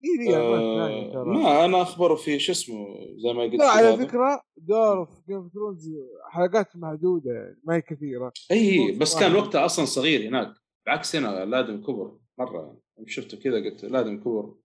[0.04, 1.26] لي آه، ترى.
[1.26, 2.88] ما أنا أخبره في شو اسمه
[3.24, 3.98] زي ما قلت لا على.
[3.98, 5.90] فكرة دوره في Game of Thrones
[6.30, 8.32] حلقات محدودة يعني ما هي كثيرة.
[8.52, 9.20] اي بس.
[9.20, 10.54] كان وقتها أصلا صغير هناك.
[10.86, 12.80] بعكس هنا لادم كبر مرة.
[12.98, 14.56] يعني شفته كذا قلت لادم كبر.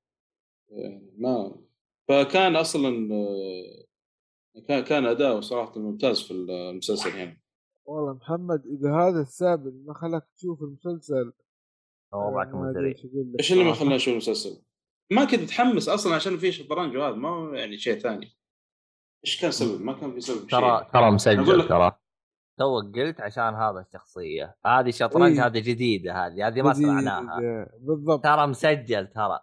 [0.68, 1.56] يعني ما.
[2.08, 3.84] فكان أصلا آه،
[4.68, 7.36] كان كان اداؤه صراحة ممتاز في المسلسل هنا
[7.84, 11.32] والله محمد إذا هذا السبب اللي ما خلاك تشوف المسلسل
[12.14, 12.94] وضعك مزري
[13.38, 13.72] إيش اللي ما.
[13.72, 14.62] خلاني أشوف المسلسل؟
[15.12, 18.36] ما كنت متحمس أصلا عشان في شطرنج وهذا ما هو يعني شيء ثاني
[19.26, 21.92] إيش كان سبب؟ ما كان في سبب ترى شيء ترى مسجل ترى
[22.58, 25.46] توك قلت عشان هذا الشخصية هذه شطرنج إيه.
[25.46, 29.40] هذه جديدة هذه هذه ما سمعناها بالضبط ترى مسجل ترى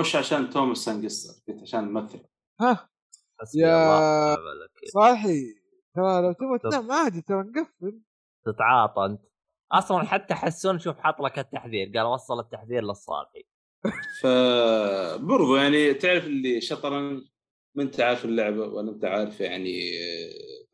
[0.00, 2.20] مش عشان توماس سانجستر قلت عشان الممثل
[2.60, 2.88] ها
[3.54, 4.36] يا-.
[4.94, 5.42] صالحي
[5.94, 6.58] ترى لو تبغى.
[6.58, 8.00] تنام عادي ترى نقفل
[8.46, 9.20] تتعاطى أنت
[9.72, 13.44] أصلا حتى حسون شوف حط لك التحذير قال وصل التحذير للصالحي.
[14.22, 17.22] فبرضو يعني تعرف اللي شطرنج
[17.74, 19.90] ما أنت عارف اللعبة ولا أنت عارف يعني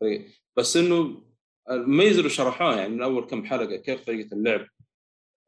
[0.03, 0.25] آه،.
[0.57, 1.23] بس إنه
[1.69, 4.67] المميز اللي شرحوه يعني من أول كم حلقة كيف طريقة اللعب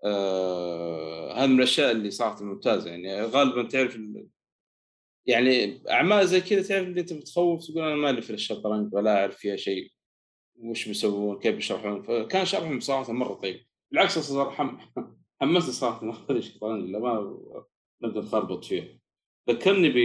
[0.06, 3.22] آه من الأشياء اللي صارت ممتازة يعني.
[3.22, 3.98] غالبا تعرف
[5.26, 9.38] يعني أعمال زي كذا تعرف اللي أنت بتخوف تقول أنا مالي في الشطرنج ولا أعرف
[9.38, 9.92] فيها شيء.
[10.64, 13.66] وش بيسوون كيف بيشرحون؟ فكان شرحهم صراحة مرة طيب.
[13.92, 14.78] بالعكس حم...
[15.42, 17.38] حمست صراحة ناخذ الشطرنج لا ما
[18.04, 19.00] نبدا نخربط فيها.
[19.50, 19.98] ذكرني ب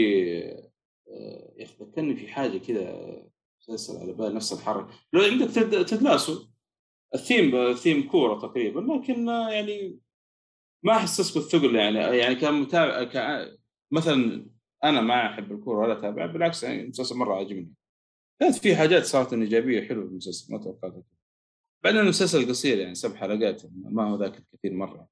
[1.08, 3.16] آه، يا أخي ذكرني في حاجة كذا
[3.60, 4.94] مسلسل على بالي نفس الحركة.
[5.12, 5.84] لو عندك تد...
[5.86, 6.46] تدلاسو
[7.14, 9.98] الثيم ثيم كورة تقريبا لكن يعني
[10.82, 11.98] ما حسست بالثقل يعني.
[11.98, 13.56] يعني كان متابع كان
[13.90, 14.46] مثلا
[14.84, 17.72] أنا ما أحب الكورة ولا اتابع بالعكس يعني المسلسل مرة عجبني
[18.40, 21.02] كانت في حاجات صارت ايجابيه حلوة في المسلسل ما توقعتها
[21.84, 25.08] بعدين المسلسل قصير يعني سبع حلقات ما هو ذاك الكثير مرة.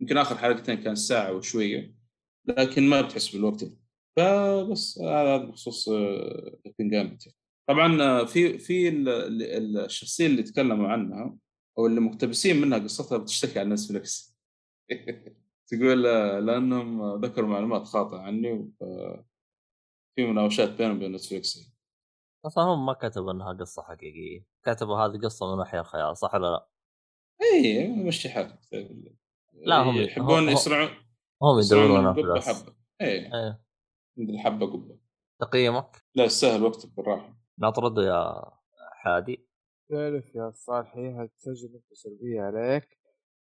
[0.00, 1.94] يمكن آخر حلقتين كان ساعة وشوية
[2.46, 3.64] لكن ما بتحس بالوقت.
[4.16, 5.84] فبس هذا بخصوص
[6.64, 7.22] تكوين جامد
[7.68, 9.08] طبعا آه، في في ال-
[9.42, 11.36] ال- الشخصية اللي تكلموا عنها
[11.78, 14.36] أو اللي مقتبسين منها قصتها بتشتكي عن نتفلكس
[15.70, 18.70] تقول آه، لأنهم ذكروا معلومات خاطئة عني
[20.16, 21.69] في مناوشات بينهم وبين نتفلكس
[22.46, 24.44] أصلا هم ما كتبوا إنها قصة حقيقية.
[24.64, 26.68] كتبوا هذه قصة من وحي الخيال صح ولا لا؟
[27.42, 28.58] اي مشي حالك
[29.52, 30.88] لا، هم- يحبون هم- يسرعون
[31.42, 32.74] هم يدورون قبة فلوس حبة.
[33.00, 33.30] اي
[34.16, 34.98] من الحبه قبة.
[35.40, 37.36] تقييمك؟ لا يستاهل وقتك بالراحة.
[37.58, 38.42] نطرده يا
[38.92, 39.48] حادي.
[39.90, 42.98] تعرف يا صالحي هتسجل نقطة سلبية عليك.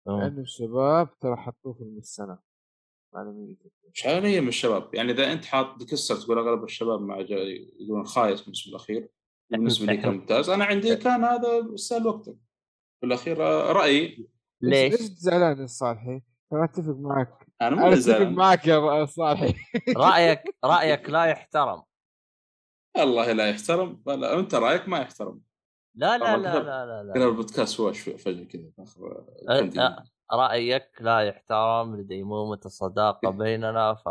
[0.08, 2.40] لأنه الشباب ترى حطوه في المسنة
[3.16, 3.56] معلومية
[3.94, 4.96] مش هي من الشباب.
[4.96, 7.36] يعني إذا أنت حاط ديكستر تقول أغلب الشباب مع جا-
[7.80, 9.10] يقولون خايس بالنسبة الأخير.
[9.50, 12.36] بالنسبة لي كان ممتاز أنا عندي كان هذا يستاهل وقتك.
[13.02, 14.28] بالاخير آه، رأيي.
[14.62, 16.22] ليش؟ ليش؟ زعلان يا صالحي؟
[16.52, 17.48] ترى أتفق معك.
[17.62, 19.54] أنا أنا مو أتفق معك يا صالحي.
[19.98, 21.84] رأيك رأيك لا يحترم.
[22.98, 24.02] والله لا يحترم.
[24.06, 25.42] ولا أنت رأيك ما يحترم.
[25.96, 27.26] لا لا لا لا لا, لا.
[27.26, 28.72] البودكاست هو شوي فجأة كذا
[30.34, 34.04] رأيك لا يحترم لديمومه الصداقه بيننا ف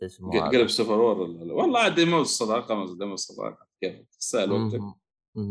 [0.00, 3.66] شو اسمه؟ قلب Civil War ولا- والله عاد ديمو الصداقة ما ديمو الصداقة.
[3.80, 4.80] كيف؟ تستاهل وقتك.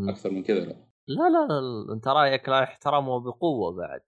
[0.08, 0.86] أكثر من كذا لا.
[1.08, 4.00] لا لا لا أنت رأيك لا يحترم وبقوة بعد.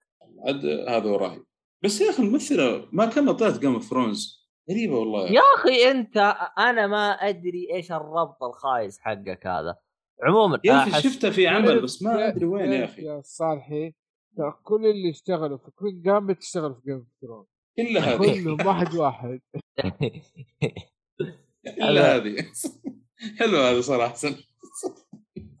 [0.45, 1.43] عاد هذا هو رأيي.
[1.83, 5.31] بس يا أخي الممثلة ما كان طلعت Game of Thrones غريبة والله.
[5.31, 6.17] يا أخي أنت
[6.57, 9.75] أنا ما أدري إيش الربط الخايس حقك هذا.
[10.23, 13.01] عموما يا أخي شفتها في عمل بس ما تعرف- أدري وين يا تعرف أخي.
[13.05, 13.93] يا صالحي.
[14.63, 17.47] كل اللي اشتغلوا في Queen Gambit اشتغلوا في Game of Thrones
[17.79, 18.17] الا هذه.
[18.43, 19.41] كلهم واحد واحد.
[21.67, 22.45] إلا هذه.
[23.39, 24.15] حلوة هذه صراحة.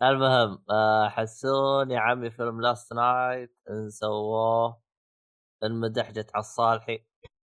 [0.01, 4.81] المهم آه، حسون يا عمي فيلم Last Night in Soho.
[5.63, 7.05] انمدحجت على الصالحي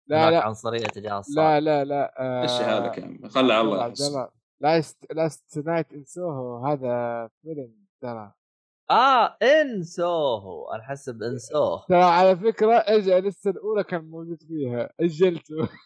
[0.08, 0.46] لا لا.
[0.46, 4.30] عنصرية تجاه الصالحي لا لا لا آه، إيش يا عمي خلى على الله
[4.62, 8.34] Last Last Night in Soho هذا فيلم ترى.
[8.92, 10.76] آه إنسوه.
[10.76, 14.90] أنا حسب انسوه ترى على فكرة اجى لسه الأولى كان موجود فيها.
[15.00, 15.56] أجلته.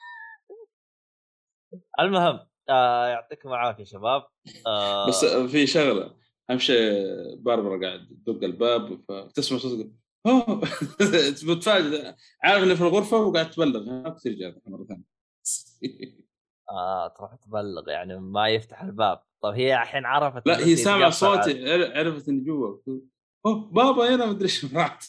[1.99, 2.39] المهم
[2.69, 4.23] آه يعطيكم العافية شباب.
[4.67, 5.07] آه.
[5.07, 6.15] بس في شغلة.
[6.51, 6.73] امشي
[7.35, 9.91] باربرا قاعد تدق الباب فتسمع صوت.
[11.43, 12.13] بتفاجئ
[12.43, 14.09] عارف اني في الغرفة وقاعد تبلغ.
[14.19, 15.03] ترجع مرة ثانية.
[16.69, 19.23] آه تروح تبلغ يعني ما يفتح الباب.
[19.43, 22.77] طيب هي الحين عرفت لا هي سامعة صوتي عر- عرفت اني جوا.
[23.45, 25.03] أوه بابا هنا مدري إيش رحت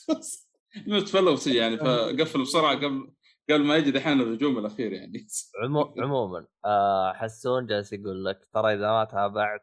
[0.87, 1.77] تفلغ وتجي يعني
[2.19, 3.13] فقفل بسرعة قبل
[3.51, 5.27] قبل ما يجي دحين الهجوم الأخير يعني.
[5.65, 5.95] عمو...
[6.03, 9.61] عموما آه حسون جالس يقول لك ترى إذا ما تابعت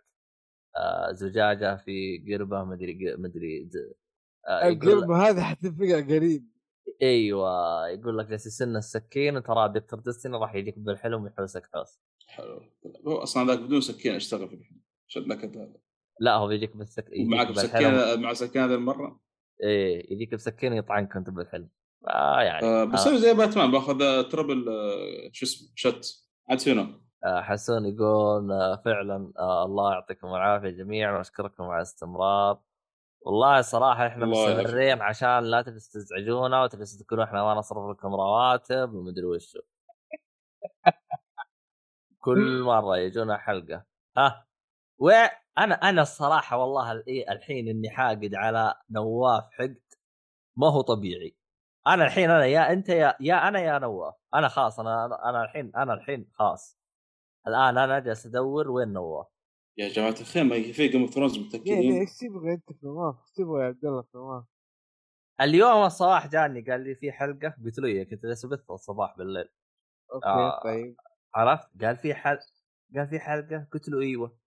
[0.77, 3.93] آه زجاجة في قربة مدري مدري ز-
[4.47, 6.51] آه يقول القرب هذا حتنفقع قريب.
[7.01, 12.61] أيوه يقول لك جالس يسن السكين وترى دكتور دستني راح يجيك بالحلم ويحوسك حوس حلو.
[13.07, 15.77] هو أصلا ذاك بدون سكين اشتغل في الحين عشان نكت هذا.
[16.19, 17.67] لا هو بيجيك بالسك يجيك معك بالحلم.
[17.67, 19.19] سكين مع سكين هذه المرة؟
[19.63, 21.69] إيه يجيك بسكين يطعنك انت بالحلم.
[22.07, 26.85] آه يعني آه بسوي زي باتمان باخذ آه، تربل آه، شو اسمه شت عاد فينو
[27.25, 32.61] آه حسون يقول آه فعلا آه الله يعطيكم العافية جميعا وأشكركم على الاستمرار.
[33.21, 34.25] والله صراحة إحنا.
[34.25, 39.59] مستمرين عشان لا تجلس تزعجونا وتجلس تقولوا إحنا ما نصرف لكم رواتب ومدري وشو.
[42.19, 43.83] كل مرة يجونا حلقة.
[44.17, 44.47] ها
[44.99, 49.79] وأنا أنا الصراحة والله ال- إيه الحين إني حاقد على نواف حقد
[50.57, 51.35] ما هو طبيعي.
[51.87, 54.15] أنا الحين أنا يا أنت يا يا أنا يا نواف.
[54.33, 56.79] أنا خلاص أنا أنا الحين أنا الحين خلاص.
[57.47, 59.27] الآن أنا جالس أدور وين نواف.
[59.77, 62.85] يا جماعة الخير ما في Game of Thrones ليه ليه متاكدين إيش تبغى أنت في
[62.85, 64.43] نواف؟ إيش تبغى يا عبد الله في نواف؟
[65.41, 69.49] اليوم الصباح جاني قال لي في حلقة قلت له إيه، كنت جالس ابث الصباح بالليل
[70.13, 70.61] okay آه.
[70.63, 70.95] طيب
[71.35, 72.37] عرفت قال في حل
[72.95, 74.37] قال في حلقة قلت له إيوه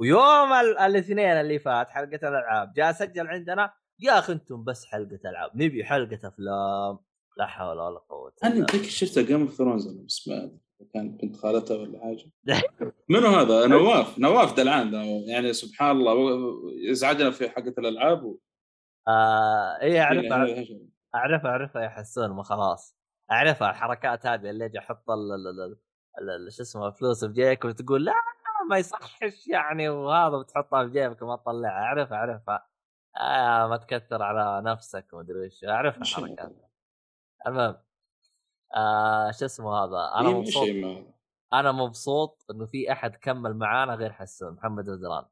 [0.00, 5.20] ويوم ال- الاثنين اللي فات حلقة الألعاب جاء سجل عندنا يا أخي أنتم بس حلقة
[5.30, 6.98] ألعاب نبي حلقة أفلام
[7.36, 10.58] لا حول ولا قوة أنا الا متذكر شفته Game of Thrones أنا بس ما أدري.
[10.94, 12.24] كان بنت خالته ولا حاجة.
[13.10, 14.94] منو هذا؟ نواف نواف دلعان.
[15.28, 16.28] يعني سبحان الله هو
[16.90, 18.38] يزعجنا في حقة الألعاب و...
[19.08, 22.96] آه اي أعرف يعني أعرف اعرفها يحسون ما خلاص.
[23.32, 25.04] اعرفها الحركات هذه اللي أجي أحط
[26.48, 28.12] شو اسمه الفلوس في جيبك وتقول لا
[28.70, 29.88] ما يصحش يعني.
[29.88, 31.72] وهذا بتحطها في جيبك وما تطلعها.
[31.72, 32.66] اعرفها اعرفها
[33.20, 36.52] آه ما تكثر على نفسك ومدري إيش اعرفها الحركات.
[37.46, 37.76] المهم.
[38.76, 40.66] آه شو اسمه هذا؟ أنا مبسوط
[41.52, 45.24] أنا مبسوط إنه في أحد كمل معانا غير حسون محمد بدران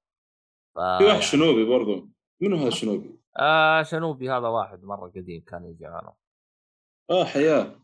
[0.74, 0.78] ف...
[0.78, 2.08] في واحد شنوبي برضو.
[2.40, 6.14] منو هذا شنوبي؟ آه شنوبي هذا واحد مرة قديم كان يجي معنا.
[7.10, 7.80] آه حياة.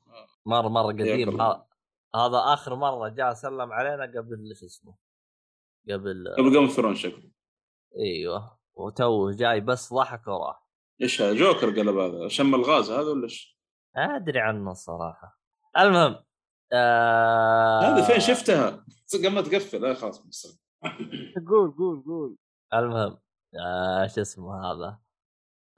[0.46, 1.40] مرة مرة قديم.
[1.40, 1.66] هذا
[2.14, 4.94] هذا آخر مرة جاء سلم علينا قبل شو اسمه؟
[5.90, 7.30] قبل قبل جيم اوف ثرونز شكله.
[7.98, 8.58] أيوه.
[8.74, 10.66] وتو جاي بس ضحك وراح.
[11.02, 12.28] إيش هذا؟ جوكر قلب هذا.
[12.28, 13.58] شم الغاز هذا ولا إيش؟
[13.96, 15.40] أدري عنه الصراحه
[15.78, 16.16] المهم
[16.72, 17.80] آه...
[17.80, 18.84] هذه فين شفتها؟
[19.14, 20.58] قبل ما تقفل آه خلاص.
[21.48, 22.36] قول قول قول
[22.74, 23.18] المهم
[23.60, 24.98] آه شو اسمه هذا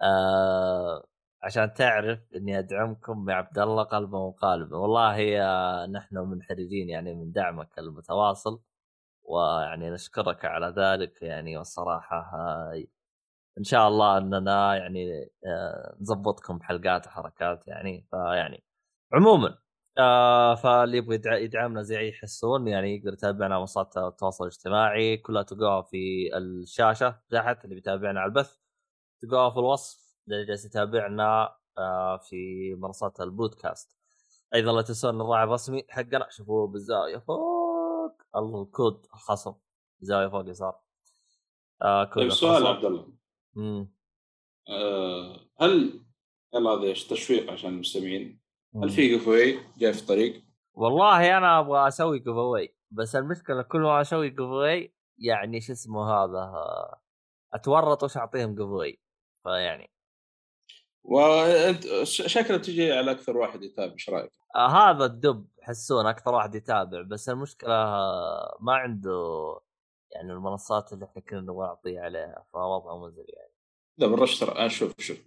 [0.03, 1.05] آه
[1.43, 7.33] عشان تعرف إني أدعمكم يا عبد الله قلبا وقالبا والله آه نحن منحرجين يعني من
[7.33, 8.63] دعمك المتواصل
[9.23, 12.85] ويعني نشكرك على ذلك يعني والصراحة آه
[13.59, 15.31] إن شاء الله إننا يعني
[16.01, 18.65] نظبطكم حلقات وحركات يعني فيعني
[19.13, 19.59] عموما
[19.99, 25.43] آه فاللي يبغى يدع- يدعمنا زي يحسون يعني يقدر يتابعنا على منصات التواصل الاجتماعي كلها
[25.43, 28.57] تلقاها في الشاشة تحت اللي بيتابعنا على البث
[29.23, 33.97] تلقاها في الوصف اللي جالس يتابعنا آه في منصات البودكاست
[34.55, 39.55] أيضا لا تنسون الراعي الرسمي حقنا شوفوه بالزاوية فوق الله الكود الخصم
[40.01, 40.81] زاوية فوق يسار
[41.83, 42.67] آه كود طيب سؤال.
[42.67, 43.09] عبد الله.
[44.69, 46.01] آه هل
[46.55, 48.41] يلا هذا تشويق عشان المستمعين.
[48.77, 49.29] هل في جيف
[49.79, 50.43] جاي في الطريق؟
[50.75, 56.39] والله أنا أبغى أسوي giveaway بس المشكلة كل ما أسوي giveaway يعني شو اسمه هذا
[56.39, 57.01] آه،
[57.55, 59.01] أتورط وش أعطيهم giveaway
[59.43, 59.91] فيعني
[61.03, 66.35] وأنت ش- شكلك تجي على أكثر واحد يتابع إيش رأيك؟ آه هذا الدب حسون أكثر
[66.35, 69.11] واحد يتابع بس المشكلة آه، ما عنده
[70.15, 73.53] يعني المنصات اللي إحنا كنا نبغى نعطيه عليها فوضعه مزري يعني
[73.99, 75.19] لا بالرش ترى أنا شوف شوف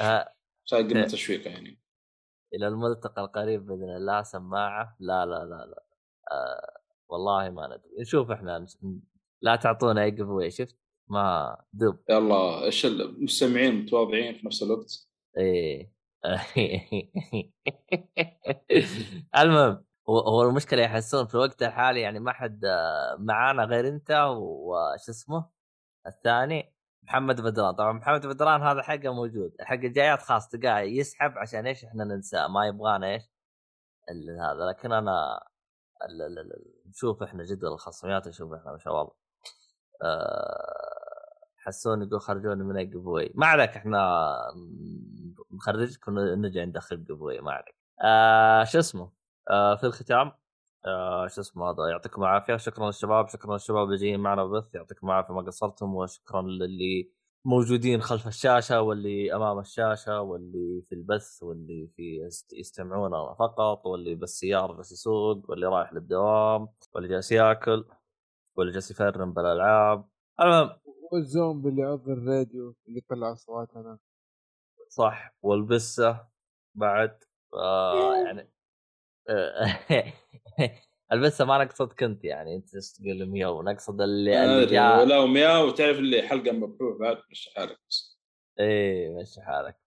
[0.00, 0.34] آه
[0.66, 1.08] عشان قلنا إيه.
[1.08, 1.80] تشويق يعني
[2.54, 4.96] إلى الملتقى القريب بإذن الله سماعة.
[5.00, 5.84] لا لا لا لا.
[6.32, 8.00] آه والله ما ندري.
[8.00, 8.78] نشوف إحنا نس-
[9.42, 10.76] لا تعطونا أي اواي شفت؟
[11.08, 11.98] ما دب.
[12.10, 15.08] يلا إيش المستمعين متواضعين في نفس الوقت.
[15.38, 15.92] إيه.
[19.38, 24.10] المهم هو هو المشكلة يحسون في الوقت الحالي يعني ما حد آه، معانا غير أنت
[24.36, 25.50] وش اسمه؟
[26.06, 26.74] الثاني.
[27.02, 29.52] محمد بدران طبعا محمد بدران هذا حقه موجود.
[29.60, 33.22] حق الجايات خاص تلقاه يسحب عشان إيش إحنا ننساه ما يبغانا إيش؟
[34.40, 34.64] هذا.
[34.70, 35.40] لكن أنا
[36.86, 39.10] نشوف إحنا جدول الخصميات نشوف إحنا شباب
[40.02, 41.00] أه
[41.58, 44.30] حسون يقول خرجوني من ال giveaway ما عليك إحنا
[45.52, 47.76] نخرجك ونرجع ندخل واي ما عليك.
[48.04, 49.12] آه شو اسمه؟
[49.50, 50.32] آه في الختام.
[50.86, 52.56] آه شو اسمه هذا؟ يعطيكم العافية.
[52.56, 54.74] شكرا للشباب شكرا للشباب اللي جايين معنا بث.
[54.74, 57.10] يعطيكم العافية ما قصرتم وشكرا للي
[57.44, 64.14] موجودين خلف الشاشة واللي أمام الشاشة واللي في البث واللي في يست- يستمعونا فقط واللي
[64.14, 67.84] بالسياره جالس يسوق واللي رايح للدوام واللي جالس ياكل
[68.56, 70.08] واللي جالس يفرم بالألعاب.
[70.40, 70.70] المهم
[71.12, 73.98] والزومبي اللي عض الراديو اللي يطلع أصواتنا.
[74.88, 75.34] صح.
[75.42, 76.26] والبسة
[76.74, 77.24] بعد
[77.54, 78.50] آه يعني
[81.12, 85.00] البسه ما نقصد كنت يعني؟ أنت تقول ميو نقصد اللي, اللي جاء.
[85.00, 88.20] ولا ومياه وتعرف اللي حلقة مبحوح بعد مش حالك بس
[88.60, 89.80] إيه ماشي حالك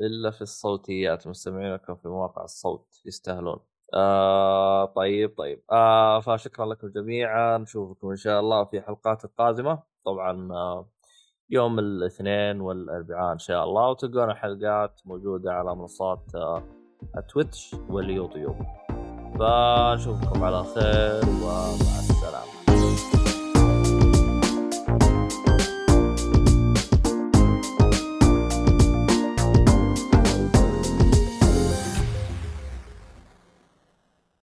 [0.00, 1.26] إلا في الصوتيات.
[1.26, 3.60] مستمعينكم في مواقع الصوت يستاهلون.
[3.94, 5.62] آه طيب طيب.
[5.72, 7.58] آه فشكرا لكم جميعا.
[7.58, 9.82] نشوفكم إن شاء الله في حلقات القادمة.
[10.04, 10.90] طبعا آه
[11.50, 13.90] يوم الاثنين والأربعاء إن شاء الله.
[13.90, 16.62] وتلقون الحلقات موجودة على منصات آه
[17.16, 18.56] التويتش واليوتيوب.
[19.40, 21.99] فنشوفكم على خير ومع